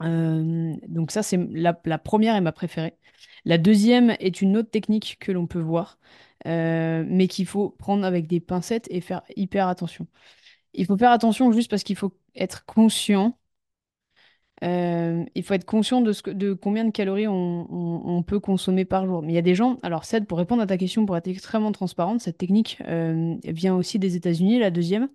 Donc 0.00 1.10
ça, 1.10 1.22
c'est 1.22 1.38
la, 1.50 1.74
première 1.98 2.36
est 2.36 2.40
ma 2.40 2.52
préférée. 2.52 2.96
La 3.44 3.58
deuxième 3.58 4.10
est 4.20 4.42
une 4.42 4.56
autre 4.56 4.70
technique 4.70 5.16
que 5.20 5.32
l'on 5.32 5.46
peut 5.46 5.60
voir, 5.60 5.98
mais 6.44 7.28
qu'il 7.28 7.46
faut 7.46 7.70
prendre 7.70 8.04
avec 8.04 8.26
des 8.26 8.40
pincettes 8.40 8.86
et 8.90 9.00
faire 9.00 9.22
hyper 9.36 9.68
attention. 9.68 10.06
Il 10.74 10.86
faut 10.86 10.98
faire 10.98 11.12
attention 11.12 11.52
juste 11.52 11.70
parce 11.70 11.84
qu'il 11.84 11.96
faut 11.96 12.14
être 12.36 12.64
conscient. 12.66 13.38
il 14.62 15.42
faut 15.44 15.54
être 15.54 15.64
conscient 15.64 16.00
de, 16.00 16.12
ce 16.12 16.22
que- 16.22 16.30
de 16.30 16.52
combien 16.54 16.84
de 16.84 16.90
calories 16.90 17.28
on, 17.28 17.66
on- 17.70 18.22
peut 18.22 18.40
consommer 18.40 18.84
par 18.84 19.06
jour. 19.06 19.22
Mais 19.22 19.32
il 19.32 19.34
y 19.36 19.38
a 19.38 19.42
des 19.42 19.54
gens, 19.54 19.78
alors 19.82 20.04
Ced, 20.04 20.26
pour 20.26 20.38
répondre 20.38 20.62
à 20.62 20.66
ta 20.66 20.76
question, 20.78 21.06
pour 21.06 21.16
être 21.16 21.28
extrêmement 21.28 21.70
transparente, 21.72 22.20
cette 22.20 22.38
technique 22.38 22.78
vient 23.44 23.74
aussi 23.76 23.98
des 23.98 24.16
États-Unis, 24.16 24.58
la 24.58 24.70
deuxième. 24.70 25.08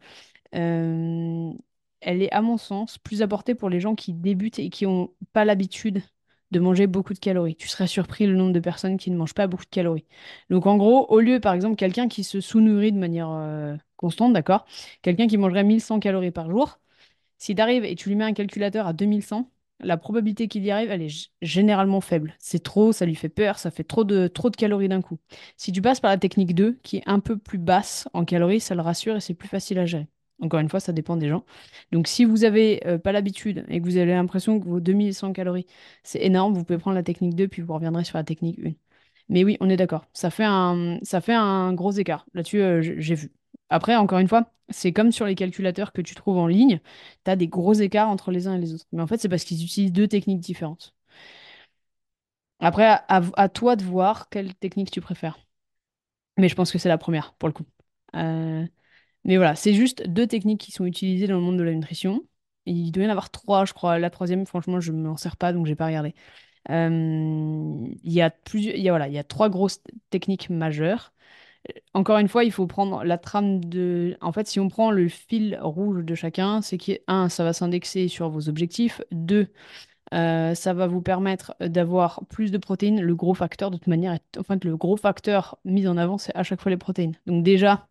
Elle 2.01 2.21
est, 2.21 2.31
à 2.31 2.41
mon 2.41 2.57
sens, 2.57 2.97
plus 2.97 3.21
apportée 3.21 3.55
pour 3.55 3.69
les 3.69 3.79
gens 3.79 3.95
qui 3.95 4.13
débutent 4.13 4.59
et 4.59 4.69
qui 4.69 4.85
n'ont 4.85 5.11
pas 5.33 5.45
l'habitude 5.45 6.03
de 6.51 6.59
manger 6.59 6.87
beaucoup 6.87 7.13
de 7.13 7.19
calories. 7.19 7.55
Tu 7.55 7.67
serais 7.67 7.87
surpris 7.87 8.27
le 8.27 8.35
nombre 8.35 8.51
de 8.53 8.59
personnes 8.59 8.97
qui 8.97 9.09
ne 9.11 9.17
mangent 9.17 9.33
pas 9.33 9.47
beaucoup 9.47 9.63
de 9.65 9.69
calories. 9.69 10.05
Donc, 10.49 10.65
en 10.67 10.77
gros, 10.77 11.05
au 11.09 11.19
lieu, 11.19 11.39
par 11.39 11.53
exemple, 11.53 11.75
quelqu'un 11.77 12.07
qui 12.09 12.23
se 12.23 12.41
sous-nourrit 12.41 12.91
de 12.91 12.97
manière 12.99 13.29
euh, 13.31 13.75
constante, 13.95 14.33
d'accord? 14.33 14.65
Quelqu'un 15.01 15.27
qui 15.27 15.37
mangerait 15.37 15.63
1100 15.63 15.99
calories 15.99 16.31
par 16.31 16.49
jour, 16.49 16.79
si 17.37 17.55
tu 17.55 17.61
et 17.61 17.95
tu 17.95 18.09
lui 18.09 18.15
mets 18.15 18.23
un 18.25 18.33
calculateur 18.33 18.87
à 18.87 18.93
2100, 18.93 19.49
la 19.79 19.97
probabilité 19.97 20.47
qu'il 20.47 20.63
y 20.63 20.71
arrive, 20.71 20.91
elle 20.91 21.01
est 21.01 21.31
généralement 21.41 22.01
faible. 22.01 22.35
C'est 22.39 22.61
trop, 22.63 22.91
ça 22.91 23.05
lui 23.05 23.15
fait 23.15 23.29
peur, 23.29 23.57
ça 23.57 23.71
fait 23.71 23.83
trop 23.83 24.03
de, 24.03 24.27
trop 24.27 24.49
de 24.51 24.55
calories 24.55 24.89
d'un 24.89 25.01
coup. 25.01 25.17
Si 25.57 25.71
tu 25.71 25.81
passes 25.81 25.99
par 25.99 26.11
la 26.11 26.17
technique 26.17 26.53
2, 26.55 26.79
qui 26.83 26.97
est 26.97 27.03
un 27.07 27.19
peu 27.19 27.37
plus 27.37 27.57
basse 27.57 28.07
en 28.13 28.25
calories, 28.25 28.59
ça 28.59 28.75
le 28.75 28.81
rassure 28.81 29.15
et 29.15 29.21
c'est 29.21 29.33
plus 29.33 29.49
facile 29.49 29.79
à 29.79 29.85
gérer. 29.85 30.07
Encore 30.41 30.59
une 30.59 30.69
fois, 30.69 30.79
ça 30.79 30.91
dépend 30.93 31.17
des 31.17 31.29
gens. 31.29 31.45
Donc, 31.91 32.07
si 32.07 32.25
vous 32.25 32.37
n'avez 32.39 32.81
pas 33.03 33.11
l'habitude 33.11 33.65
et 33.69 33.79
que 33.79 33.85
vous 33.85 33.97
avez 33.97 34.11
l'impression 34.13 34.59
que 34.59 34.65
vos 34.67 34.79
2100 34.79 35.33
calories, 35.33 35.67
c'est 36.03 36.21
énorme, 36.23 36.53
vous 36.55 36.63
pouvez 36.65 36.79
prendre 36.79 36.95
la 36.95 37.03
technique 37.03 37.35
2, 37.35 37.47
puis 37.47 37.61
vous 37.61 37.73
reviendrez 37.73 38.03
sur 38.03 38.17
la 38.17 38.23
technique 38.23 38.59
1. 38.59 38.71
Mais 39.29 39.43
oui, 39.43 39.57
on 39.61 39.69
est 39.69 39.77
d'accord. 39.77 40.05
Ça 40.13 40.29
fait 40.31 40.43
un, 40.45 40.99
ça 41.03 41.21
fait 41.21 41.33
un 41.35 41.73
gros 41.73 41.91
écart. 41.91 42.25
Là-dessus, 42.33 42.61
euh, 42.61 42.81
j'ai 42.81 43.15
vu. 43.15 43.31
Après, 43.69 43.95
encore 43.95 44.19
une 44.19 44.27
fois, 44.27 44.51
c'est 44.69 44.91
comme 44.93 45.11
sur 45.11 45.25
les 45.25 45.35
calculateurs 45.35 45.93
que 45.93 46.01
tu 46.01 46.15
trouves 46.15 46.37
en 46.37 46.47
ligne, 46.47 46.79
tu 47.25 47.31
as 47.31 47.35
des 47.35 47.47
gros 47.47 47.73
écarts 47.73 48.09
entre 48.09 48.31
les 48.31 48.47
uns 48.47 48.55
et 48.55 48.59
les 48.59 48.73
autres. 48.73 48.85
Mais 48.91 49.01
en 49.01 49.07
fait, 49.07 49.17
c'est 49.19 49.29
parce 49.29 49.43
qu'ils 49.43 49.63
utilisent 49.63 49.93
deux 49.93 50.07
techniques 50.07 50.39
différentes. 50.41 50.93
Après, 52.59 52.85
à- 53.07 53.21
à 53.35 53.49
toi 53.49 53.75
de 53.75 53.83
voir 53.83 54.29
quelle 54.29 54.53
technique 54.55 54.91
tu 54.91 55.01
préfères. 55.01 55.39
Mais 56.37 56.49
je 56.49 56.55
pense 56.55 56.71
que 56.71 56.79
c'est 56.79 56.89
la 56.89 56.97
première, 56.97 57.33
pour 57.35 57.49
le 57.49 57.53
coup. 57.53 57.65
Euh, 58.15 58.65
mais 59.23 59.37
voilà, 59.37 59.55
c'est 59.55 59.73
juste 59.73 60.07
deux 60.07 60.27
techniques 60.27 60.61
qui 60.61 60.71
sont 60.71 60.85
utilisées 60.85 61.27
dans 61.27 61.35
le 61.35 61.41
monde 61.41 61.57
de 61.57 61.63
la 61.63 61.73
nutrition. 61.73 62.21
Il 62.65 62.91
doit 62.91 63.03
y 63.03 63.07
en 63.07 63.09
avoir 63.09 63.29
trois, 63.31 63.65
je 63.65 63.73
crois. 63.73 63.99
La 63.99 64.09
troisième, 64.09 64.45
franchement, 64.45 64.79
je 64.79 64.91
ne 64.91 65.01
m'en 65.01 65.17
sers 65.17 65.37
pas, 65.37 65.53
donc 65.53 65.65
j'ai 65.65 65.75
pas 65.75 65.87
regardé. 65.87 66.13
Euh, 66.69 67.87
il 68.03 68.13
y 68.13 68.21
a 68.21 68.29
plusieurs, 68.29 68.75
il 68.75 68.83
y 68.83 68.89
a, 68.89 68.91
voilà, 68.91 69.07
il 69.07 69.13
y 69.13 69.17
a 69.17 69.23
trois 69.23 69.49
grosses 69.49 69.81
techniques 70.11 70.49
majeures. 70.49 71.13
Encore 71.93 72.17
une 72.17 72.27
fois, 72.27 72.43
il 72.43 72.51
faut 72.51 72.67
prendre 72.67 73.03
la 73.03 73.17
trame 73.17 73.63
de... 73.65 74.17
En 74.21 74.31
fait, 74.31 74.47
si 74.47 74.59
on 74.59 74.67
prend 74.69 74.91
le 74.91 75.07
fil 75.07 75.59
rouge 75.61 76.03
de 76.03 76.15
chacun, 76.15 76.61
c'est 76.61 76.77
que, 76.77 76.93
un, 77.07 77.29
ça 77.29 77.43
va 77.43 77.53
s'indexer 77.53 78.07
sur 78.07 78.29
vos 78.29 78.49
objectifs. 78.49 79.01
Deux, 79.11 79.47
euh, 80.13 80.55
ça 80.55 80.73
va 80.73 80.87
vous 80.87 81.01
permettre 81.01 81.55
d'avoir 81.59 82.25
plus 82.29 82.51
de 82.51 82.57
protéines. 82.57 83.01
Le 83.01 83.15
gros 83.15 83.33
facteur, 83.35 83.71
de 83.71 83.77
toute 83.77 83.87
manière, 83.87 84.17
enfin, 84.39 84.57
le 84.63 84.77
gros 84.77 84.97
facteur 84.97 85.59
mis 85.65 85.87
en 85.87 85.97
avant, 85.97 86.17
c'est 86.17 86.35
à 86.35 86.43
chaque 86.43 86.61
fois 86.61 86.71
les 86.71 86.77
protéines. 86.77 87.15
Donc 87.27 87.43
déjà, 87.43 87.87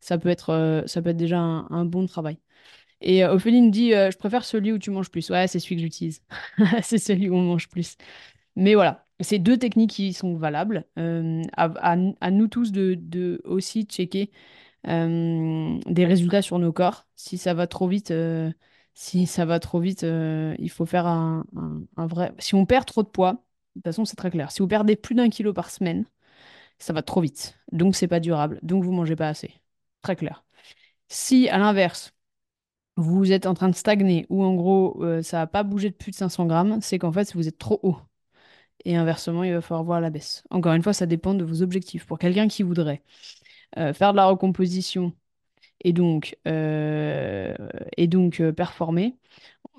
ça 0.00 0.18
peut 0.18 0.28
être, 0.28 0.50
euh, 0.50 0.82
ça 0.86 1.02
peut 1.02 1.10
être 1.10 1.16
déjà 1.16 1.38
un, 1.38 1.84
bon 1.84 2.06
travail. 2.06 2.38
Et 3.02 3.24
euh, 3.24 3.34
Ophélie 3.34 3.62
me 3.62 3.70
dit, 3.70 3.94
euh, 3.94 4.10
je 4.10 4.18
préfère 4.18 4.44
celui 4.44 4.72
où 4.72 4.78
tu 4.78 4.90
manges 4.90 5.10
plus. 5.10 5.30
Ouais, 5.30 5.48
c'est 5.48 5.58
celui 5.60 5.76
que 5.76 5.82
j'utilise. 5.82 6.22
C'est 6.82 6.98
celui 6.98 7.28
où 7.30 7.34
on 7.36 7.42
mange 7.42 7.68
plus. 7.68 7.96
Mais 8.56 8.74
voilà, 8.74 9.06
c'est 9.20 9.38
deux 9.38 9.58
techniques 9.58 9.92
qui 9.92 10.12
sont 10.12 10.36
valables. 10.36 10.84
Euh, 10.98 11.42
à, 11.56 12.30
nous 12.30 12.48
tous 12.48 12.72
de, 12.72 13.40
aussi 13.44 13.84
checker 13.84 14.30
des 14.84 16.04
résultats 16.06 16.42
sur 16.42 16.58
nos 16.58 16.72
corps. 16.72 17.06
Si 17.16 17.38
ça 17.38 17.54
va 17.54 17.66
trop 17.66 17.88
vite, 17.88 18.12
si 18.94 19.26
ça 19.26 19.44
va 19.46 19.60
trop 19.60 19.80
vite, 19.80 20.02
il 20.02 20.70
faut 20.70 20.86
faire 20.86 21.06
un 21.06 21.44
vrai. 21.96 22.32
Si 22.38 22.54
on 22.54 22.66
perd 22.66 22.86
trop 22.86 23.02
de 23.02 23.08
poids, 23.08 23.44
de 23.76 23.80
toute 23.80 23.84
façon, 23.84 24.04
c'est 24.04 24.16
très 24.16 24.30
clair. 24.30 24.50
Si 24.52 24.60
vous 24.60 24.68
perdez 24.68 24.96
plus 24.96 25.14
d'un 25.14 25.30
kilo 25.30 25.52
par 25.52 25.70
semaine, 25.70 26.04
ça 26.82 26.92
va 26.92 27.02
trop 27.02 27.20
vite. 27.20 27.58
Donc, 27.72 27.96
c'est 27.96 28.08
pas 28.08 28.20
durable. 28.20 28.58
Donc, 28.62 28.84
vous 28.84 28.92
mangez 28.92 29.16
pas 29.16 29.28
assez. 29.28 29.54
Très 30.02 30.16
clair. 30.16 30.44
Si, 31.08 31.48
à 31.48 31.58
l'inverse, 31.58 32.14
vous 32.96 33.32
êtes 33.32 33.46
en 33.46 33.54
train 33.54 33.68
de 33.68 33.74
stagner 33.76 34.26
ou 34.30 34.44
en 34.44 34.54
gros, 34.54 35.02
euh, 35.04 35.22
ça 35.22 35.38
n'a 35.38 35.46
pas 35.46 35.62
bougé 35.64 35.90
de 35.90 35.94
plus 35.96 36.12
de 36.12 36.16
500 36.16 36.46
grammes, 36.46 36.80
c'est 36.82 36.98
qu'en 36.98 37.12
fait, 37.12 37.34
vous 37.34 37.48
êtes 37.48 37.58
trop 37.58 37.80
haut. 37.82 37.98
et 38.84 38.96
inversement, 38.96 39.44
il 39.44 39.52
va 39.54 39.60
falloir 39.60 39.84
voir 39.84 40.00
la 40.00 40.10
baisse. 40.10 40.44
Encore 40.50 40.72
une 40.74 40.82
fois, 40.82 40.92
ça 40.92 41.06
dépend 41.06 41.34
de 41.34 41.44
vos 41.44 41.62
objectifs. 41.62 42.06
Pour 42.06 42.18
quelqu'un 42.18 42.48
qui 42.48 42.62
voudrait 42.62 43.02
euh, 43.78 43.92
faire 43.94 44.12
de 44.12 44.16
la 44.18 44.26
recomposition 44.26 45.14
et 45.84 45.92
donc, 45.92 46.38
euh, 46.48 47.54
et 47.96 48.08
donc 48.08 48.42
performer, 48.52 49.16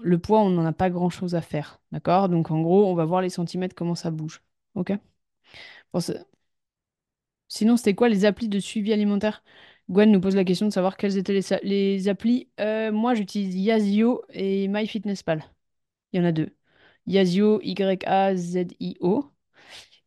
le 0.02 0.20
poids, 0.20 0.42
on 0.42 0.50
n'en 0.52 0.66
a 0.66 0.74
pas 0.74 0.90
grand-chose 0.90 1.36
à 1.36 1.42
faire. 1.42 1.82
D'accord? 1.92 2.30
Donc 2.30 2.52
en 2.52 2.62
gros, 2.62 2.88
on 2.88 2.96
va 2.96 3.06
voir 3.06 3.22
les 3.22 3.30
centimètres, 3.30 3.76
comment 3.76 3.96
ça 3.96 4.12
bouge. 4.12 4.44
OK? 4.76 4.94
Sinon, 7.54 7.78
c'était 7.78 7.94
quoi 7.94 8.10
les 8.10 8.26
applis 8.26 8.50
de 8.50 8.60
suivi 8.60 8.94
alimentaire? 8.94 9.44
Gwen 9.90 10.12
nous 10.12 10.20
pose 10.20 10.36
la 10.36 10.44
question 10.44 10.66
de 10.68 10.74
savoir 10.74 10.98
quelles 10.98 11.18
étaient 11.18 11.40
les, 11.64 12.08
applis. 12.08 12.50
Euh, 12.60 12.92
moi, 12.92 13.14
j'utilise 13.14 13.56
Yazio 13.56 14.24
et 14.34 14.68
MyFitnessPal. 14.68 15.44
Il 16.14 16.20
y 16.20 16.24
en 16.24 16.26
a 16.26 16.32
deux. 16.32 16.50
Yazio, 17.08 17.62
Y-A-Z-I-O. 17.62 19.26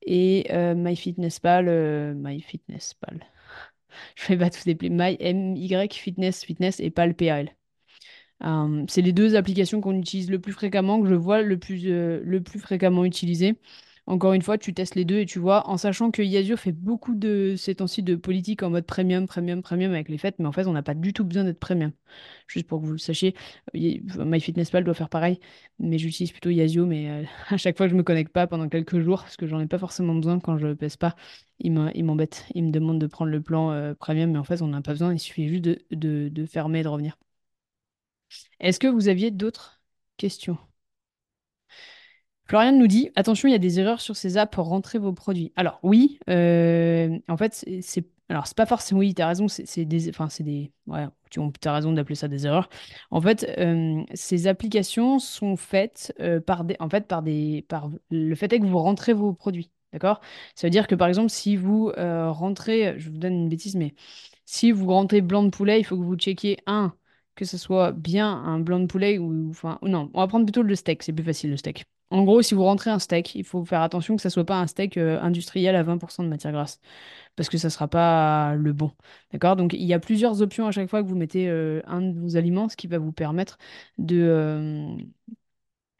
Et 0.03 0.47
euh, 0.51 0.75
MyFitnessPal, 0.75 1.69
euh, 1.69 2.15
MyFitnessPal. 2.17 3.25
Je 4.17 4.27
vais 4.29 4.39
pas 4.39 4.51
tous 4.51 4.65
les 4.67 4.73
appeler. 4.73 5.89
Fitness, 5.93 6.45
Fitness 6.45 6.81
et 6.81 6.91
PAL, 6.91 7.15
P-A-L. 7.15 7.55
C'est 8.89 9.03
les 9.03 9.13
deux 9.13 9.37
applications 9.37 9.81
qu'on 9.81 9.99
utilise 9.99 10.31
le 10.31 10.41
plus 10.41 10.53
fréquemment, 10.53 11.01
que 11.01 11.09
je 11.09 11.15
vois 11.15 11.43
le 11.43 11.59
plus, 11.59 11.85
le 11.85 12.41
plus 12.41 12.59
fréquemment 12.59 13.05
utilisées. 13.05 13.57
Encore 14.09 14.35
une 14.35 14.43
fois, 14.43 14.57
tu 14.57 14.73
testes 14.73 14.95
les 14.95 15.05
deux 15.05 15.19
et 15.19 15.27
tu 15.27 15.41
vois, 15.41 15.69
en 15.69 15.77
sachant 15.77 16.13
que 16.13 16.23
Yazoo 16.23 16.57
fait 16.57 16.71
beaucoup 16.73 17.17
de 17.17 17.55
ces 17.59 17.75
temps-ci 17.75 18.05
de 18.05 18.15
politique 18.15 18.63
en 18.63 18.71
mode 18.71 18.87
premium, 18.87 19.27
premium, 19.27 19.63
premium 19.63 19.93
avec 19.93 20.09
les 20.09 20.17
fêtes, 20.19 20.37
mais 20.39 20.47
en 20.47 20.53
fait, 20.53 20.67
on 20.69 20.73
n'a 20.73 20.83
pas 20.85 20.95
du 20.95 21.13
tout 21.13 21.25
besoin 21.25 21.43
d'être 21.43 21.59
premium. 21.59 21.91
Juste 22.47 22.69
pour 22.69 22.81
que 22.81 22.87
vous 22.87 22.93
le 22.93 22.99
sachiez, 22.99 23.35
y- 23.75 24.01
MyFitnessPal 24.19 24.85
doit 24.85 24.95
faire 24.95 25.09
pareil, 25.09 25.41
mais 25.81 25.99
j'utilise 25.99 26.31
plutôt 26.33 26.51
Yazoo, 26.51 26.87
mais 26.87 27.11
euh, 27.11 27.25
à 27.49 27.57
chaque 27.57 27.77
fois 27.77 27.87
que 27.87 27.91
je 27.93 27.97
me 27.97 28.05
connecte 28.05 28.33
pas 28.33 28.47
pendant 28.47 28.69
quelques 28.69 29.01
jours, 29.01 29.23
parce 29.23 29.37
que 29.37 29.47
j'en 29.49 29.61
ai 29.61 29.67
pas 29.67 29.79
forcément 29.79 30.15
besoin 30.15 30.39
quand 30.41 30.57
je 30.59 30.73
pèse 30.75 30.97
pas, 30.97 31.17
il 31.59 31.73
m'embête. 31.73 32.47
Il 32.55 32.65
me 32.67 32.71
demande 32.71 33.01
de 33.01 33.07
prendre 33.09 33.31
le 33.33 33.43
plan 33.43 33.73
euh, 33.73 33.95
premium, 33.95 34.31
mais 34.33 34.39
en 34.39 34.45
fait, 34.45 34.63
on 34.63 34.69
n'a 34.69 34.83
pas 34.83 34.93
besoin, 34.93 35.15
il 35.15 35.19
suffit 35.21 35.49
juste 35.49 35.65
de 35.91 36.47
fermer 36.47 36.81
et 36.81 36.83
de 36.85 36.89
revenir. 36.89 37.17
Est-ce 38.61 38.79
que 38.79 38.87
vous 38.87 39.09
aviez 39.09 39.31
d'autres 39.31 39.81
questions? 40.19 40.59
Florian 42.49 42.73
nous 42.73 42.87
dit, 42.87 43.11
attention, 43.17 43.49
il 43.49 43.53
y 43.53 43.55
a 43.55 43.59
des 43.59 43.81
erreurs 43.81 44.01
sur 44.01 44.17
ces 44.17 44.37
apps 44.37 44.55
pour 44.55 44.67
rentrer 44.67 44.99
vos 44.99 45.13
produits. 45.13 45.53
Alors 45.57 45.81
oui, 45.83 46.19
euh, 46.31 47.19
en 47.29 47.37
fait, 47.37 47.65
c'est 47.83 48.05
alors 48.29 48.47
c'est 48.47 48.57
pas 48.57 48.67
forcément 48.67 49.01
oui, 49.01 49.15
t'as 49.15 49.29
raison, 49.29 49.47
c'est 49.49 49.85
des, 49.85 50.09
enfin 50.09 50.29
c'est 50.29 50.43
des, 50.43 50.73
ouais, 50.89 51.07
tu 51.31 51.41
as 51.65 51.73
raison 51.73 51.93
d'appeler 51.93 52.17
ça 52.17 52.27
des 52.27 52.45
erreurs. 52.47 52.69
En 53.13 53.21
fait, 53.21 53.47
euh, 53.59 54.03
ces 54.15 54.49
applications 54.49 55.21
sont 55.21 55.57
faites 55.57 56.13
euh, 56.21 56.41
par 56.41 56.65
des, 56.65 56.77
en 56.81 56.89
fait 56.89 57.07
par 57.07 57.23
des, 57.23 57.65
par 57.69 57.89
le 58.11 58.35
fait 58.35 58.53
est 58.53 58.59
que 58.61 58.67
vous 58.67 58.79
rentrez 58.79 59.13
vos 59.13 59.33
produits, 59.33 59.71
d'accord? 59.93 60.21
Ça 60.57 60.67
veut 60.67 60.73
dire 60.73 60.89
que 60.89 60.97
par 60.97 61.07
exemple, 61.09 61.31
si 61.31 61.57
vous 61.57 61.93
rentrez, 61.97 62.99
je 62.99 63.11
vous 63.11 63.19
donne 63.19 63.35
une 63.35 63.49
bêtise, 63.49 63.77
mais 63.77 63.95
si 64.45 64.73
vous 64.73 64.87
rentrez 64.87 65.21
blanc 65.21 65.45
de 65.45 65.51
poulet, 65.51 65.81
il 65.81 65.85
faut 65.85 65.97
que 65.97 66.03
vous 66.05 66.17
checkiez 66.17 66.59
un 66.67 66.95
que 67.37 67.45
ce 67.45 67.59
soit 67.59 67.93
bien 67.93 68.29
un 68.33 68.59
blanc 68.61 68.81
de 68.81 68.87
poulet 68.87 69.19
ou 69.19 69.51
enfin 69.51 69.79
non, 69.83 70.11
on 70.15 70.21
va 70.21 70.27
prendre 70.27 70.47
plutôt 70.47 70.63
le 70.63 70.75
steak, 70.75 71.03
c'est 71.03 71.13
plus 71.13 71.25
facile 71.25 71.51
le 71.51 71.57
steak. 71.59 71.87
En 72.11 72.23
gros, 72.25 72.41
si 72.41 72.55
vous 72.55 72.63
rentrez 72.63 72.91
un 72.91 73.01
steak, 73.01 73.35
il 73.35 73.45
faut 73.45 73.65
faire 73.65 73.83
attention 73.83 74.15
que 74.17 74.23
ça 74.23 74.31
soit 74.31 74.45
pas 74.45 74.61
un 74.61 74.67
steak 74.69 74.97
euh, 74.97 75.21
industriel 75.21 75.75
à 75.75 75.83
20% 75.83 76.23
de 76.23 76.29
matière 76.29 76.53
grasse, 76.53 76.81
parce 77.37 77.49
que 77.49 77.59
ça 77.59 77.71
sera 77.71 77.89
pas 77.89 78.55
le 78.55 78.73
bon. 78.73 78.93
D'accord? 79.33 79.57
Donc 79.57 79.73
il 79.73 79.83
y 79.85 79.95
a 79.95 79.99
plusieurs 79.99 80.41
options 80.43 80.67
à 80.69 80.73
chaque 80.73 80.89
fois 80.89 81.03
que 81.03 81.09
vous 81.09 81.17
mettez 81.17 81.49
euh, 81.49 81.83
un 81.87 82.03
de 82.03 82.19
vos 82.19 82.37
aliments, 82.37 82.69
ce 82.69 82.77
qui 82.77 82.87
va 82.87 82.99
vous 82.99 83.13
permettre 83.13 83.59
de 83.99 84.19
euh, 84.23 84.97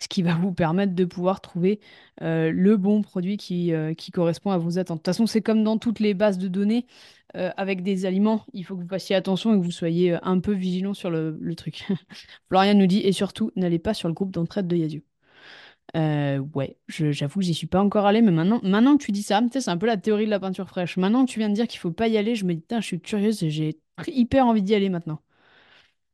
qui 0.09 0.23
va 0.23 0.35
vous 0.37 0.53
permettre 0.53 0.95
de 0.95 1.05
pouvoir 1.05 1.41
trouver 1.41 1.81
le 2.21 2.77
bon 2.77 3.03
produit 3.03 3.37
qui, 3.39 3.73
correspond 4.13 4.51
à 4.51 4.59
vos 4.59 4.79
attentes. 4.79 4.99
De 4.99 5.03
toute 5.03 5.07
façon, 5.07 5.27
c'est 5.27 5.41
comme 5.43 5.65
dans 5.65 5.79
toutes 5.79 6.01
les 6.01 6.15
bases 6.15 6.39
de 6.39 6.49
données 6.49 6.87
avec 7.35 7.83
des 7.83 8.07
aliments, 8.07 8.45
il 8.53 8.65
faut 8.65 8.77
que 8.77 8.83
vous 8.83 8.89
fassiez 8.89 9.17
attention 9.17 9.55
et 9.55 9.59
que 9.59 9.65
vous 9.65 9.71
soyez 9.71 10.17
un 10.23 10.41
peu 10.41 10.53
vigilant 10.53 10.95
sur 10.95 11.11
le, 11.11 11.55
truc. 11.57 11.87
Florian 12.49 12.75
nous 12.75 12.87
dit, 12.87 13.01
et 13.01 13.13
surtout, 13.13 13.53
n'allez 13.57 13.79
pas 13.79 13.95
sur 13.95 14.09
le 14.09 14.15
groupe 14.15 14.31
d'entraide 14.31 14.67
de 14.69 14.77
Yazoo. 14.77 15.01
Euh, 15.95 16.39
ouais, 16.55 16.77
j'avoue 16.89 17.41
j'y 17.43 17.55
suis 17.55 17.67
pas 17.67 17.81
encore 17.81 18.07
allée, 18.07 18.21
mais 18.21 18.33
maintenant, 18.33 18.61
maintenant 18.63 18.97
que 18.97 19.05
tu 19.05 19.13
dis 19.13 19.23
ça, 19.23 19.41
c'est 19.53 19.69
un 19.69 19.77
peu 19.79 19.87
la 19.87 19.97
théorie 19.97 20.27
de 20.27 20.31
la 20.31 20.41
peinture 20.41 20.69
fraîche. 20.69 20.97
Maintenant 20.97 21.25
que 21.25 21.31
tu 21.31 21.39
viens 21.39 21.49
de 21.49 21.55
dire 21.55 21.69
qu'il 21.69 21.81
faut 21.81 21.93
pas 21.93 22.09
y 22.09 22.19
aller, 22.19 22.35
je 22.35 22.45
me 22.45 22.55
dis, 22.55 22.63
Tain, 22.63 22.81
je 22.81 22.87
suis 22.87 23.01
curieuse 23.01 23.39
j'ai 23.49 23.79
hyper 24.09 24.47
envie 24.47 24.63
d'y 24.63 24.75
aller 24.75 24.89
maintenant. 24.91 25.23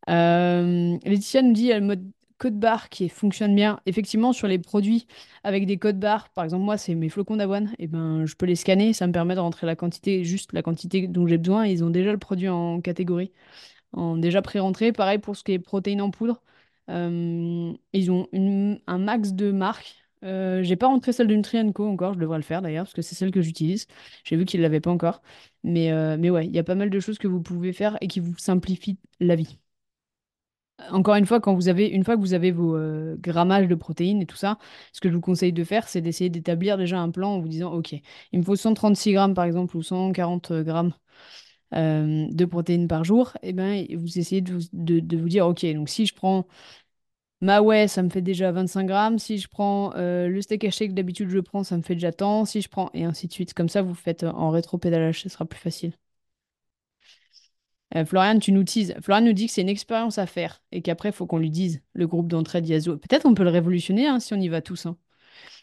Euh, 0.08 0.98
Laetitia 1.04 1.42
nous 1.42 1.52
dit, 1.52 1.62
il 1.62 1.66
y 1.68 1.72
a 1.72 1.78
le 1.78 1.86
mode 1.86 2.10
code 2.38 2.58
barre 2.58 2.88
qui 2.88 3.08
fonctionne 3.08 3.54
bien. 3.54 3.80
Effectivement, 3.86 4.32
sur 4.32 4.48
les 4.48 4.58
produits 4.58 5.06
avec 5.44 5.64
des 5.66 5.78
codes 5.78 6.00
barres, 6.00 6.28
par 6.30 6.44
exemple, 6.44 6.64
moi, 6.64 6.76
c'est 6.76 6.94
mes 6.94 7.08
flocons 7.08 7.36
d'avoine, 7.36 7.72
et 7.78 7.86
ben, 7.86 8.26
je 8.26 8.34
peux 8.34 8.46
les 8.46 8.56
scanner, 8.56 8.92
ça 8.92 9.06
me 9.06 9.12
permet 9.12 9.34
de 9.36 9.40
rentrer 9.40 9.66
la 9.66 9.76
quantité, 9.76 10.24
juste 10.24 10.52
la 10.52 10.62
quantité 10.62 11.06
dont 11.06 11.26
j'ai 11.28 11.38
besoin, 11.38 11.66
et 11.66 11.72
ils 11.72 11.84
ont 11.84 11.90
déjà 11.90 12.10
le 12.12 12.18
produit 12.18 12.48
en 12.48 12.80
catégorie 12.80 13.32
en 13.92 14.16
déjà 14.16 14.42
pré-rentré. 14.42 14.92
Pareil 14.92 15.18
pour 15.18 15.36
ce 15.36 15.44
qui 15.44 15.52
est 15.52 15.58
protéines 15.58 16.02
en 16.02 16.10
poudre. 16.10 16.42
Euh, 16.92 17.72
ils 17.92 18.10
ont 18.10 18.28
un 18.86 18.98
max 18.98 19.32
de 19.32 19.50
marques. 19.52 19.96
Euh, 20.24 20.62
j'ai 20.62 20.76
pas 20.76 20.86
rentré 20.86 21.12
celle 21.12 21.26
de 21.26 21.34
Nutri&Co 21.34 21.86
encore, 21.88 22.14
je 22.14 22.18
devrais 22.20 22.38
le 22.38 22.44
faire 22.44 22.62
d'ailleurs, 22.62 22.84
parce 22.84 22.94
que 22.94 23.02
c'est 23.02 23.14
celle 23.14 23.32
que 23.32 23.42
j'utilise. 23.42 23.86
J'ai 24.24 24.36
vu 24.36 24.44
qu'ils 24.44 24.60
l'avaient 24.60 24.80
pas 24.80 24.90
encore. 24.90 25.22
Mais, 25.64 25.90
euh, 25.92 26.16
mais 26.18 26.30
ouais, 26.30 26.46
il 26.46 26.54
y 26.54 26.58
a 26.58 26.64
pas 26.64 26.74
mal 26.74 26.90
de 26.90 27.00
choses 27.00 27.18
que 27.18 27.28
vous 27.28 27.42
pouvez 27.42 27.72
faire 27.72 27.98
et 28.00 28.08
qui 28.08 28.20
vous 28.20 28.36
simplifient 28.38 28.98
la 29.20 29.34
vie. 29.36 29.58
Encore 30.90 31.14
une 31.14 31.26
fois, 31.26 31.40
quand 31.40 31.54
vous 31.54 31.68
avez, 31.68 31.86
une 31.88 32.02
fois 32.04 32.16
que 32.16 32.20
vous 32.20 32.34
avez 32.34 32.50
vos 32.50 32.76
euh, 32.76 33.16
grammages 33.20 33.68
de 33.68 33.74
protéines 33.76 34.20
et 34.20 34.26
tout 34.26 34.36
ça, 34.36 34.58
ce 34.92 35.00
que 35.00 35.08
je 35.08 35.14
vous 35.14 35.20
conseille 35.20 35.52
de 35.52 35.62
faire, 35.64 35.86
c'est 35.86 36.00
d'essayer 36.00 36.28
d'établir 36.30 36.76
déjà 36.76 36.98
un 37.00 37.10
plan 37.10 37.34
en 37.34 37.40
vous 37.40 37.48
disant, 37.48 37.72
OK, 37.72 37.92
il 38.32 38.38
me 38.38 38.44
faut 38.44 38.56
136 38.56 39.12
grammes 39.12 39.34
par 39.34 39.44
exemple 39.44 39.76
ou 39.76 39.82
140 39.82 40.52
grammes 40.52 40.92
de 41.72 42.44
protéines 42.44 42.86
par 42.88 43.02
jour, 43.04 43.32
et 43.42 43.54
ben, 43.54 43.86
vous 43.96 44.18
essayez 44.18 44.42
de 44.42 44.52
vous, 44.52 44.60
de 44.74 45.16
vous 45.16 45.28
dire, 45.28 45.46
OK, 45.46 45.64
donc 45.74 45.88
si 45.88 46.04
je 46.04 46.14
prends 46.14 46.46
ma 47.42 47.60
whey, 47.60 47.88
ça 47.88 48.02
me 48.02 48.08
fait 48.08 48.22
déjà 48.22 48.52
25 48.52 48.86
grammes. 48.86 49.18
Si 49.18 49.38
je 49.38 49.48
prends 49.48 49.92
euh, 49.96 50.28
le 50.28 50.40
steak 50.42 50.64
haché 50.64 50.88
que 50.88 50.94
d'habitude 50.94 51.28
je 51.30 51.40
prends, 51.40 51.64
ça 51.64 51.76
me 51.76 51.82
fait 51.82 51.94
déjà 51.94 52.12
tant. 52.12 52.44
Si 52.46 52.62
je 52.62 52.68
prends, 52.68 52.90
et 52.94 53.04
ainsi 53.04 53.26
de 53.28 53.32
suite. 53.32 53.54
Comme 53.54 53.68
ça, 53.68 53.82
vous 53.82 53.94
faites 53.94 54.22
euh, 54.24 54.30
en 54.32 54.50
rétro-pédalage, 54.50 55.22
ce 55.22 55.28
sera 55.28 55.44
plus 55.44 55.60
facile. 55.60 55.92
Euh, 57.94 58.04
Florian, 58.04 58.38
tu 58.38 58.52
nous 58.52 58.64
teases. 58.64 58.94
Florian 59.02 59.24
nous 59.26 59.32
dit 59.32 59.46
que 59.46 59.52
c'est 59.52 59.60
une 59.62 59.68
expérience 59.68 60.18
à 60.18 60.26
faire 60.26 60.62
et 60.72 60.80
qu'après, 60.82 61.10
il 61.10 61.12
faut 61.12 61.26
qu'on 61.26 61.38
lui 61.38 61.50
dise 61.50 61.82
le 61.92 62.06
groupe 62.06 62.28
d'entraide 62.28 62.66
Yazo. 62.68 62.96
Peut-être 62.96 63.26
on 63.26 63.34
peut 63.34 63.44
le 63.44 63.50
révolutionner 63.50 64.06
hein, 64.06 64.20
si 64.20 64.32
on 64.34 64.40
y 64.40 64.48
va 64.48 64.62
tous. 64.62 64.86
hein. 64.86 64.96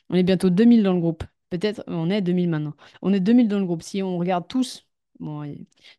On 0.10 0.16
est 0.16 0.24
bientôt 0.24 0.50
2000 0.52 0.84
dans 0.84 0.94
le 0.94 1.00
groupe. 1.02 1.24
Peut-être, 1.52 1.84
on 1.88 2.10
est 2.12 2.22
2000 2.22 2.50
maintenant. 2.50 2.76
On 3.02 3.14
est 3.14 3.20
2000 3.22 3.48
dans 3.48 3.60
le 3.60 3.66
groupe. 3.66 3.84
Si 3.84 4.04
on 4.04 4.18
regarde 4.20 4.48
tous, 4.48 4.88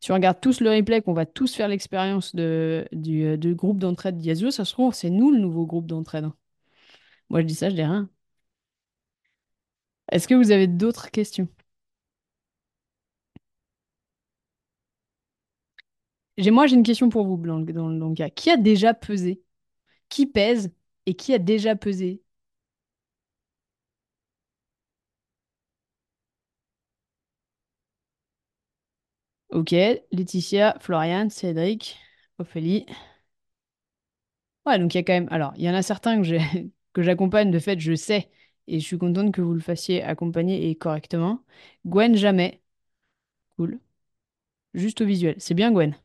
si 0.00 0.10
on 0.10 0.14
regarde 0.14 0.40
tous 0.40 0.60
le 0.60 0.70
replay, 0.70 1.02
qu'on 1.02 1.12
va 1.12 1.26
tous 1.26 1.54
faire 1.54 1.68
l'expérience 1.68 2.34
de, 2.34 2.86
du, 2.92 3.24
euh, 3.24 3.36
du 3.36 3.54
groupe 3.54 3.78
d'entraide 3.78 4.24
Yazoo, 4.24 4.50
ça 4.50 4.64
se 4.64 4.72
trouve, 4.72 4.94
c'est 4.94 5.10
nous 5.10 5.30
le 5.30 5.38
nouveau 5.38 5.66
groupe 5.66 5.86
d'entraide. 5.86 6.30
Moi, 7.30 7.40
je 7.40 7.46
dis 7.46 7.54
ça, 7.54 7.70
je 7.70 7.74
dis 7.76 7.82
rien. 7.82 8.10
Est-ce 10.12 10.28
que 10.28 10.34
vous 10.34 10.50
avez 10.52 10.66
d'autres 10.66 11.10
questions? 11.10 11.48
Moi, 16.38 16.66
j'ai 16.66 16.74
une 16.76 16.82
question 16.82 17.08
pour 17.08 17.26
vous, 17.26 17.36
Blanc, 17.36 17.60
dans 17.60 17.88
le 18.08 18.14
cas. 18.14 18.30
Qui 18.30 18.50
a 18.50 18.56
déjà 18.56 18.94
pesé? 18.94 19.42
Qui 20.10 20.26
pèse? 20.26 20.72
Et 21.06 21.14
qui 21.16 21.34
a 21.34 21.38
déjà 21.38 21.76
pesé? 21.76 22.22
Ok, 29.52 29.72
Laetitia, 30.12 30.76
Florian, 30.80 31.28
Cédric, 31.30 31.96
Ophélie. 32.38 32.86
Ouais, 34.66 34.78
donc 34.78 34.94
il 34.94 34.98
y 34.98 35.00
a 35.00 35.02
quand 35.04 35.12
même. 35.12 35.28
Alors, 35.30 35.52
il 35.56 35.62
y 35.64 35.70
en 35.70 35.74
a 35.74 35.82
certains 35.82 36.20
que 36.92 37.02
j'accompagne, 37.02 37.50
de 37.50 37.58
fait, 37.58 37.78
je 37.80 37.94
sais, 37.94 38.30
et 38.66 38.78
je 38.80 38.84
suis 38.86 38.98
contente 38.98 39.32
que 39.32 39.40
vous 39.40 39.54
le 39.54 39.60
fassiez 39.60 40.02
accompagner 40.02 40.68
et 40.70 40.76
correctement. 40.76 41.44
Gwen, 41.86 42.14
jamais. 42.16 42.60
Cool. 43.56 43.80
Juste 44.74 45.00
au 45.02 45.06
visuel. 45.06 45.36
C'est 45.38 45.54
bien, 45.54 45.72
Gwen. 45.72 45.96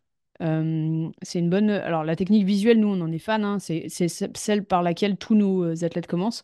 Euh, 0.41 1.10
c'est 1.22 1.39
une 1.39 1.50
bonne. 1.50 1.70
Alors, 1.72 2.04
la 2.06 2.16
technique 2.16 2.46
visuelle, 2.46 2.80
nous, 2.80 2.89
on 2.89 3.02
en 3.02 3.12
est 3.12 3.20
fan. 3.20 3.43
hein. 3.46 3.60
C'est 3.60 3.88
c'est 3.89 4.10
celle 4.38 4.66
par 4.66 4.84
laquelle 4.84 5.18
tous 5.18 5.36
nos 5.36 5.64
euh, 5.66 5.86
athlètes 5.86 6.08
commencent. 6.08 6.43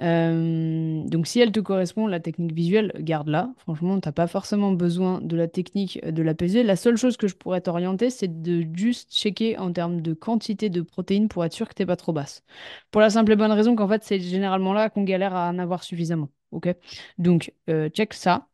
Euh, 0.00 1.02
donc 1.06 1.26
si 1.26 1.40
elle 1.40 1.52
te 1.52 1.60
correspond, 1.60 2.06
la 2.06 2.20
technique 2.20 2.52
visuelle, 2.52 2.92
garde-la. 3.00 3.52
Franchement, 3.58 4.00
t'as 4.00 4.12
pas 4.12 4.26
forcément 4.26 4.72
besoin 4.72 5.20
de 5.20 5.36
la 5.36 5.46
technique 5.46 6.02
de 6.04 6.22
la 6.22 6.34
pesée. 6.34 6.62
La 6.62 6.76
seule 6.76 6.96
chose 6.96 7.16
que 7.18 7.28
je 7.28 7.36
pourrais 7.36 7.60
t'orienter, 7.60 8.08
c'est 8.10 8.42
de 8.42 8.66
juste 8.74 9.12
checker 9.12 9.58
en 9.58 9.72
termes 9.72 10.00
de 10.00 10.14
quantité 10.14 10.70
de 10.70 10.80
protéines 10.80 11.28
pour 11.28 11.44
être 11.44 11.52
sûr 11.52 11.68
que 11.68 11.74
t'es 11.74 11.86
pas 11.86 11.96
trop 11.96 12.12
basse. 12.12 12.42
Pour 12.90 13.00
la 13.02 13.10
simple 13.10 13.32
et 13.32 13.36
bonne 13.36 13.52
raison 13.52 13.76
qu'en 13.76 13.88
fait, 13.88 14.02
c'est 14.02 14.20
généralement 14.20 14.72
là 14.72 14.88
qu'on 14.88 15.04
galère 15.04 15.34
à 15.34 15.50
en 15.50 15.58
avoir 15.58 15.82
suffisamment. 15.84 16.30
Donc, 17.18 17.52
euh, 17.68 17.88
check 17.90 18.14
ça 18.14 18.48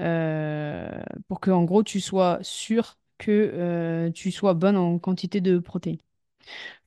euh, 0.00 1.02
pour 1.28 1.40
que 1.40 1.50
en 1.50 1.64
gros 1.64 1.82
tu 1.84 2.00
sois 2.00 2.38
sûr 2.42 2.98
que 3.18 4.10
tu 4.14 4.32
sois 4.32 4.54
bonne 4.54 4.76
en 4.76 4.98
quantité 4.98 5.40
de 5.40 5.58
protéines. 5.58 5.98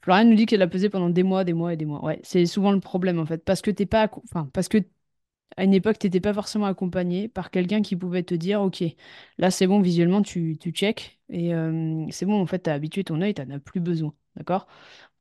Florian 0.02 0.26
nous 0.26 0.36
dit 0.36 0.46
qu'elle 0.46 0.62
a 0.62 0.68
pesé 0.68 0.90
pendant 0.90 1.10
des 1.10 1.24
mois, 1.24 1.44
des 1.44 1.54
mois 1.54 1.74
et 1.74 1.78
des 1.78 1.86
mois. 1.86 2.04
Ouais, 2.04 2.20
c'est 2.24 2.46
souvent 2.46 2.72
le 2.72 2.80
problème 2.80 3.20
en 3.20 3.26
fait. 3.26 3.44
Parce 3.46 3.62
que 3.62 3.72
t'es 3.72 3.86
pas. 3.86 4.10
Enfin, 4.26 4.50
parce 4.54 4.68
que 4.70 4.78
À 5.58 5.64
une 5.66 5.74
époque, 5.74 6.00
tu 6.00 6.08
n'étais 6.08 6.20
pas 6.20 6.34
forcément 6.34 6.66
accompagné 6.66 7.28
par 7.28 7.52
quelqu'un 7.52 7.82
qui 7.84 7.96
pouvait 7.96 8.24
te 8.24 8.34
dire, 8.36 8.62
OK, 8.62 8.84
là 9.38 9.52
c'est 9.52 9.68
bon, 9.68 9.82
visuellement, 9.82 10.22
tu, 10.24 10.58
tu 10.60 10.72
check, 10.72 11.20
et 11.30 11.54
euh, 11.54 12.06
c'est 12.12 12.26
bon, 12.26 12.42
en 12.42 12.46
fait, 12.48 12.64
tu 12.64 12.70
as 12.72 12.74
habitué 12.74 13.04
ton 13.04 13.22
œil, 13.22 13.34
tu 13.36 13.46
n'en 13.46 13.56
as 13.56 13.60
plus 13.60 13.80
besoin. 13.80 14.14
D'accord? 14.36 14.68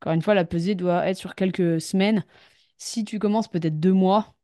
Encore 0.01 0.13
une 0.13 0.21
fois, 0.23 0.33
la 0.35 0.45
pesée 0.45 0.75
doit 0.75 1.07
être 1.07 1.17
sur 1.17 1.35
quelques 1.35 1.81
semaines. 1.81 2.25
Si 2.77 3.05
tu 3.05 3.19
commences 3.19 3.49
peut-être 3.49 3.79
deux 3.79 3.93
mois, 3.93 4.35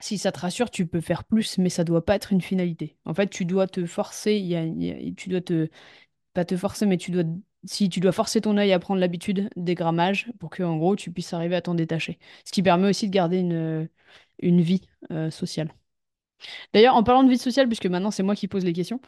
si 0.00 0.18
ça 0.18 0.32
te 0.32 0.38
rassure, 0.40 0.70
tu 0.70 0.86
peux 0.86 1.00
faire 1.00 1.24
plus, 1.24 1.58
mais 1.58 1.70
ça 1.70 1.84
doit 1.84 2.04
pas 2.04 2.16
être 2.16 2.32
une 2.32 2.42
finalité. 2.42 2.96
En 3.06 3.14
fait, 3.14 3.28
tu 3.28 3.44
dois 3.46 3.66
te 3.66 3.86
forcer, 3.86 4.34
y 4.36 4.48
y 4.48 4.56
a- 5.10 5.12
tu 5.16 5.28
dois 5.30 5.40
te, 5.40 5.68
pas 6.36 6.44
te 6.44 6.56
forcer, 6.56 6.86
mais 6.86 6.98
tu 6.98 7.10
dois, 7.10 7.24
si 7.64 7.88
tu 7.88 8.00
dois 8.00 8.12
forcer 8.12 8.40
ton 8.42 8.56
œil 8.58 8.72
à 8.72 8.78
prendre 8.78 9.00
l'habitude 9.00 9.50
des 9.56 9.74
grammages 9.74 10.30
pour 10.38 10.50
que, 10.50 10.62
en 10.62 10.76
gros, 10.78 10.96
tu 10.96 11.10
puisses 11.12 11.32
arriver 11.34 11.56
à 11.56 11.62
t'en 11.62 11.74
détacher. 11.74 12.18
Ce 12.44 12.52
qui 12.52 12.62
permet 12.62 12.88
aussi 12.88 13.08
de 13.08 13.12
garder 13.12 13.38
une, 13.38 13.88
une 14.40 14.60
vie 14.62 14.82
euh, 15.12 15.30
sociale. 15.30 15.70
D'ailleurs, 16.72 16.94
en 16.94 17.02
parlant 17.02 17.22
de 17.24 17.30
vie 17.30 17.38
sociale, 17.38 17.66
puisque 17.66 17.86
maintenant 17.86 18.10
c'est 18.10 18.22
moi 18.22 18.34
qui 18.34 18.48
pose 18.48 18.64
les 18.64 18.72
questions, 18.72 19.00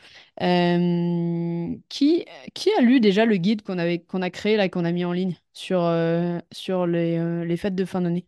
euh, 0.43 1.77
qui, 1.89 2.25
a 2.79 2.81
lu 2.83 3.01
déjà 3.01 3.25
le 3.25 3.37
guide 3.37 3.63
qu'on 3.63 3.79
a 4.23 4.31
créé 4.31 4.57
là, 4.57 4.69
qu'on 4.69 4.85
a 4.85 4.93
mis 4.93 5.05
en 5.05 5.13
ligne 5.13 5.37
sur, 5.53 5.83
euh, 5.83 6.39
euh, 6.71 7.45
les 7.45 7.57
fêtes 7.57 7.75
de 7.75 7.85
fin 7.85 8.01
d'année? 8.01 8.27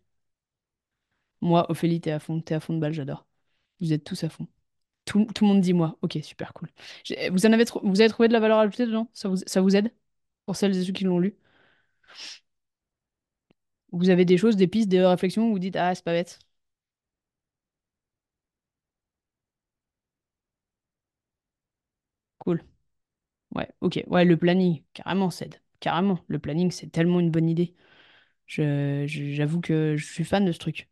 Moi, 1.41 1.69
Ophélie, 1.69 2.01
t'es 2.01 2.09
à 2.11 2.19
fond, 2.19 2.41
t'es 2.41 2.53
à 2.55 2.59
fond 2.59 2.73
de 2.73 2.79
balle, 2.79 2.93
j'adore. 2.93 3.25
Vous 3.81 3.93
êtes 3.93 4.03
tous 4.03 4.23
à 4.23 4.29
fond. 4.29 4.47
Tout, 5.05 5.25
tout 5.35 5.43
le 5.45 5.49
monde 5.49 5.61
dit 5.61 5.73
moi. 5.73 5.97
Ok, 6.01 6.17
super 6.23 6.53
cool. 6.53 6.69
Vous 7.31 7.45
en 7.45 7.51
avez, 7.53 7.65
vous 7.83 8.01
avez 8.01 8.09
trouvé 8.09 8.27
de 8.27 8.33
la 8.33 8.39
valeur 8.39 8.59
ajoutée 8.59 8.85
dedans? 8.85 9.09
Ça 9.13 9.29
vous, 9.61 9.75
aide? 9.75 9.93
Pour 10.45 10.55
celles 10.55 10.75
et 10.77 10.83
ceux 10.85 10.93
qui 10.93 11.03
l'ont 11.05 11.19
lu? 11.19 11.35
Vous 13.93 14.09
avez 14.09 14.25
des 14.25 14.37
choses, 14.37 14.55
des 14.57 14.67
pistes, 14.67 14.89
des 14.89 15.05
réflexions 15.05 15.47
où 15.47 15.51
vous 15.53 15.59
dites, 15.59 15.75
ah, 15.77 15.93
c'est 15.95 16.03
pas 16.03 16.11
bête. 16.13 16.39
Cool. 22.39 22.63
Ouais, 23.55 23.69
ok. 23.81 24.03
Ouais, 24.07 24.25
le 24.25 24.37
planning, 24.37 24.83
carrément, 24.93 25.31
ça. 25.31 25.47
Carrément. 25.81 26.19
Le 26.29 26.39
planning, 26.39 26.71
c'est 26.71 26.91
tellement 26.91 27.21
une 27.21 27.31
bonne 27.31 27.49
idée. 27.49 27.75
Je, 28.47 29.05
je- 29.07 29.33
j'avoue 29.33 29.61
que 29.61 29.97
je 29.97 30.05
suis 30.05 30.25
fan 30.25 30.45
de 30.45 30.53
ce 30.53 30.59
truc. 30.59 30.89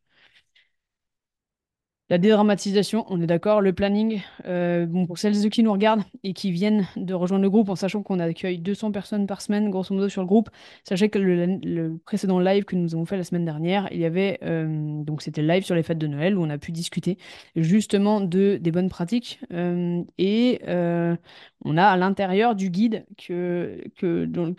La 2.12 2.18
dédramatisation, 2.18 3.06
on 3.10 3.22
est 3.22 3.28
d'accord, 3.28 3.62
le 3.62 3.72
planning, 3.72 4.22
euh, 4.48 4.88
bon, 4.88 5.06
pour 5.06 5.20
celles 5.20 5.46
et 5.46 5.50
qui 5.52 5.62
nous 5.62 5.72
regardent 5.72 6.02
et 6.24 6.34
qui 6.34 6.50
viennent 6.50 6.88
de 6.96 7.14
rejoindre 7.14 7.44
le 7.44 7.52
groupe 7.52 7.70
en 7.70 7.76
sachant 7.76 8.02
qu'on 8.02 8.20
accueille 8.20 8.58
200 8.58 8.92
personnes 8.92 9.28
par 9.28 9.42
semaine, 9.42 9.70
grosso 9.70 9.94
modo, 9.94 10.10
sur 10.10 10.24
le 10.24 10.28
groupe, 10.28 10.50
sachez 10.84 11.10
que 11.10 11.20
le, 11.20 12.00
précédent 12.06 12.40
live 12.40 12.66
que 12.66 12.76
nous 12.76 12.96
avons 12.96 13.06
fait 13.06 13.16
la 13.16 13.24
semaine 13.24 13.46
dernière, 13.46 13.88
il 13.92 14.00
y 14.00 14.06
avait, 14.06 14.40
euh, 14.42 15.04
donc 15.04 15.22
c'était 15.22 15.44
live 15.44 15.64
sur 15.64 15.76
les 15.76 15.84
fêtes 15.84 16.00
de 16.00 16.08
Noël 16.08 16.36
où 16.36 16.44
on 16.44 16.50
a 16.50 16.58
pu 16.58 16.72
discuter 16.72 17.20
justement 17.56 18.22
de, 18.22 18.58
des 18.60 18.72
bonnes 18.72 18.90
pratiques 18.90 19.40
euh, 19.54 20.02
et 20.18 20.62
on 21.66 21.78
a 21.78 21.86
à 21.86 21.98
l'intérieur 21.98 22.56
du 22.56 22.70
guide 22.70 23.06
que, 23.18 23.84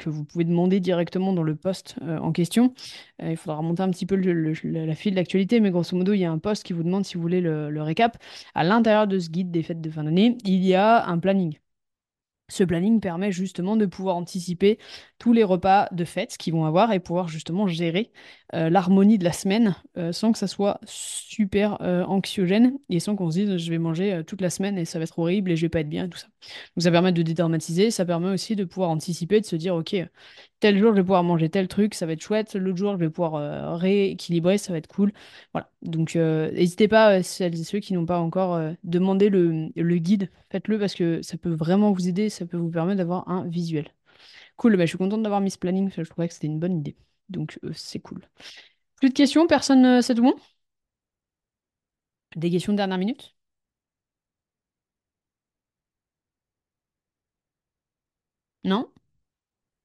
vous 0.06 0.24
pouvez 0.24 0.44
demander 0.44 0.80
directement 0.80 1.32
dans 1.32 1.42
le 1.42 1.56
post 1.56 1.96
euh, 2.02 2.18
en 2.18 2.32
question 2.32 2.74
euh, 3.22 3.30
il 3.30 3.36
faudra 3.36 3.56
remonter 3.56 3.82
un 3.82 3.90
petit 3.90 4.06
peu 4.06 4.16
la 4.16 4.94
file 4.94 5.14
d'actualité, 5.14 5.60
mais 5.60 5.70
grosso 5.70 5.96
modo, 5.96 6.12
il 6.12 6.20
y 6.20 6.24
a 6.24 6.30
un 6.30 6.38
post 6.38 6.64
qui 6.64 6.72
vous 6.72 6.82
demande 6.82 7.04
si 7.04 7.14
vous 7.14 7.22
voulez 7.22 7.40
le, 7.40 7.70
le 7.70 7.82
récap. 7.82 8.16
À 8.54 8.64
l'intérieur 8.64 9.06
de 9.06 9.18
ce 9.18 9.30
guide 9.30 9.50
des 9.50 9.62
fêtes 9.62 9.80
de 9.80 9.90
fin 9.90 10.04
d'année, 10.04 10.36
il 10.44 10.64
y 10.64 10.74
a 10.74 11.06
un 11.06 11.18
planning. 11.18 11.58
Ce 12.50 12.64
planning 12.64 13.00
permet 13.00 13.32
justement 13.32 13.76
de 13.76 13.86
pouvoir 13.86 14.16
anticiper 14.16 14.78
tous 15.18 15.32
les 15.32 15.44
repas 15.44 15.88
de 15.92 16.04
fête 16.04 16.36
qu'ils 16.36 16.52
vont 16.52 16.64
avoir 16.64 16.92
et 16.92 17.00
pouvoir 17.00 17.28
justement 17.28 17.66
gérer 17.66 18.10
euh, 18.54 18.68
l'harmonie 18.68 19.18
de 19.18 19.24
la 19.24 19.32
semaine 19.32 19.76
euh, 19.96 20.12
sans 20.12 20.32
que 20.32 20.38
ça 20.38 20.46
soit 20.46 20.80
super 20.84 21.80
euh, 21.80 22.04
anxiogène 22.04 22.78
et 22.88 23.00
sans 23.00 23.16
qu'on 23.16 23.30
se 23.30 23.38
dise 23.38 23.56
je 23.56 23.70
vais 23.70 23.78
manger 23.78 24.22
toute 24.26 24.40
la 24.40 24.50
semaine 24.50 24.76
et 24.76 24.84
ça 24.84 24.98
va 24.98 25.04
être 25.04 25.18
horrible 25.18 25.52
et 25.52 25.56
je 25.56 25.62
vais 25.62 25.68
pas 25.68 25.80
être 25.80 25.88
bien 25.88 26.06
et 26.06 26.10
tout 26.10 26.18
ça. 26.18 26.26
Donc 26.76 26.82
ça 26.82 26.90
permet 26.90 27.12
de 27.12 27.22
dédramatiser, 27.22 27.90
ça 27.90 28.04
permet 28.04 28.28
aussi 28.28 28.56
de 28.56 28.64
pouvoir 28.64 28.90
anticiper, 28.90 29.40
de 29.40 29.46
se 29.46 29.56
dire 29.56 29.74
ok, 29.74 29.96
tel 30.60 30.78
jour 30.78 30.90
je 30.92 30.96
vais 30.96 31.02
pouvoir 31.02 31.24
manger 31.24 31.48
tel 31.50 31.68
truc, 31.68 31.94
ça 31.94 32.06
va 32.06 32.12
être 32.12 32.22
chouette, 32.22 32.54
l'autre 32.54 32.76
jour 32.78 32.92
je 32.92 32.98
vais 32.98 33.10
pouvoir 33.10 33.34
euh, 33.36 33.74
rééquilibrer, 33.76 34.58
ça 34.58 34.72
va 34.72 34.78
être 34.78 34.88
cool. 34.88 35.12
Voilà. 35.52 35.70
Donc 35.82 36.16
euh, 36.16 36.50
n'hésitez 36.52 36.88
pas, 36.88 37.18
euh, 37.18 37.22
celles 37.22 37.58
et 37.58 37.64
ceux 37.64 37.80
qui 37.80 37.94
n'ont 37.94 38.06
pas 38.06 38.20
encore 38.20 38.60
demandé 38.84 39.28
le, 39.30 39.70
guide, 39.98 40.30
faites-le 40.50 40.78
parce 40.78 40.94
que 40.94 41.22
ça 41.22 41.36
peut 41.38 41.50
vraiment 41.54 41.92
vous 41.92 42.08
aider, 42.08 42.30
ça 42.30 42.46
peut 42.46 42.56
vous 42.56 42.70
permettre 42.70 42.98
d'avoir 42.98 43.28
un 43.28 43.44
visuel. 43.48 43.88
Cool, 44.56 44.76
bah, 44.76 44.84
je 44.86 44.90
suis 44.90 44.98
contente 44.98 45.22
d'avoir 45.22 45.40
mis 45.42 45.50
ce 45.50 45.58
planning, 45.58 45.90
je 45.96 46.02
trouvais 46.02 46.28
que 46.28 46.34
c'était 46.34 46.48
une 46.48 46.60
bonne 46.60 46.78
idée. 46.78 46.96
Donc 47.30 47.58
c'est 47.74 48.00
cool. 48.00 48.22
Plus 48.96 49.10
de 49.10 49.14
questions, 49.14 49.46
personne, 49.48 50.02
c'est 50.02 50.14
tout 50.16 50.22
bon? 50.22 50.34
Des 52.34 52.50
questions 52.50 52.72
de 52.72 52.76
dernière 52.78 52.98
minute? 52.98 53.36
Non? 58.64 58.90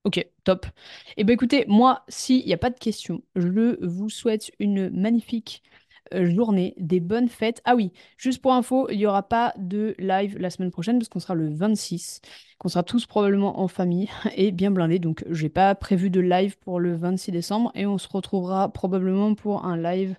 Ok, 0.05 0.23
top. 0.43 0.67
Eh 1.17 1.23
bien 1.23 1.33
écoutez, 1.33 1.65
moi, 1.67 2.03
s'il 2.07 2.45
n'y 2.45 2.53
a 2.53 2.57
pas 2.57 2.69
de 2.69 2.77
questions, 2.77 3.23
je 3.35 3.83
vous 3.83 4.09
souhaite 4.09 4.51
une 4.59 4.91
magnifique 4.91 5.63
euh, 6.13 6.29
journée, 6.29 6.75
des 6.77 6.99
bonnes 6.99 7.27
fêtes. 7.27 7.59
Ah 7.65 7.75
oui, 7.75 7.91
juste 8.17 8.39
pour 8.39 8.53
info, 8.53 8.87
il 8.91 8.97
n'y 8.99 9.07
aura 9.07 9.23
pas 9.27 9.51
de 9.57 9.95
live 9.97 10.37
la 10.37 10.51
semaine 10.51 10.69
prochaine 10.69 10.99
parce 10.99 11.09
qu'on 11.09 11.19
sera 11.19 11.33
le 11.33 11.49
26, 11.51 12.21
qu'on 12.59 12.69
sera 12.69 12.83
tous 12.83 13.07
probablement 13.07 13.59
en 13.59 13.67
famille 13.67 14.07
et 14.35 14.51
bien 14.51 14.69
blindés. 14.69 14.99
Donc 14.99 15.25
j'ai 15.31 15.49
pas 15.49 15.73
prévu 15.73 16.11
de 16.11 16.19
live 16.19 16.55
pour 16.59 16.79
le 16.79 16.95
26 16.95 17.31
décembre 17.31 17.71
et 17.73 17.87
on 17.87 17.97
se 17.97 18.07
retrouvera 18.07 18.71
probablement 18.71 19.33
pour 19.33 19.65
un 19.65 19.75
live 19.75 20.15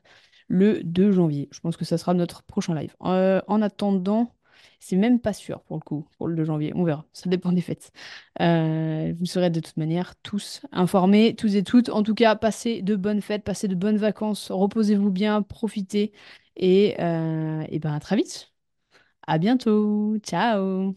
le 0.49 0.82
2 0.82 1.12
janvier. 1.12 1.49
Je 1.53 1.61
pense 1.61 1.76
que 1.76 1.84
ça 1.84 1.97
sera 1.97 2.12
notre 2.14 2.43
prochain 2.43 2.74
live. 2.74 2.95
Euh, 3.05 3.41
en 3.47 3.62
attendant, 3.62 4.32
c'est 4.81 4.97
même 4.97 5.20
pas 5.20 5.33
sûr 5.33 5.61
pour 5.62 5.77
le 5.77 5.83
coup, 5.83 6.07
pour 6.18 6.29
le 6.29 6.37
2 6.37 6.45
janvier. 6.45 6.72
On 6.74 6.85
verra, 6.85 7.07
ça 7.12 7.29
dépend 7.31 7.53
des 7.53 7.61
fêtes. 7.62 7.93
Euh, 8.41 9.12
vous 9.18 9.27
serez 9.27 9.51
de 9.51 9.61
toute 9.61 9.77
manière 9.77 10.14
tous 10.22 10.62
informés, 10.72 11.35
tous 11.37 11.57
et 11.57 11.62
toutes. 11.64 11.89
En 11.91 12.03
tout 12.03 12.14
cas, 12.14 12.37
passez 12.37 12.83
de 12.83 12.97
bonnes 12.97 13.22
fêtes, 13.22 13.45
passez 13.45 13.68
de 13.68 13.74
bonnes 13.74 13.97
vacances, 13.99 14.51
reposez-vous 14.51 15.11
bien, 15.11 15.43
profitez 15.43 16.12
et, 16.57 16.97
euh, 17.01 17.64
et 17.70 17.79
ben 17.79 17.93
à 17.95 18.01
très 18.01 18.16
vite. 18.16 18.53
À 19.27 19.39
bientôt. 19.39 20.18
Ciao. 20.20 20.95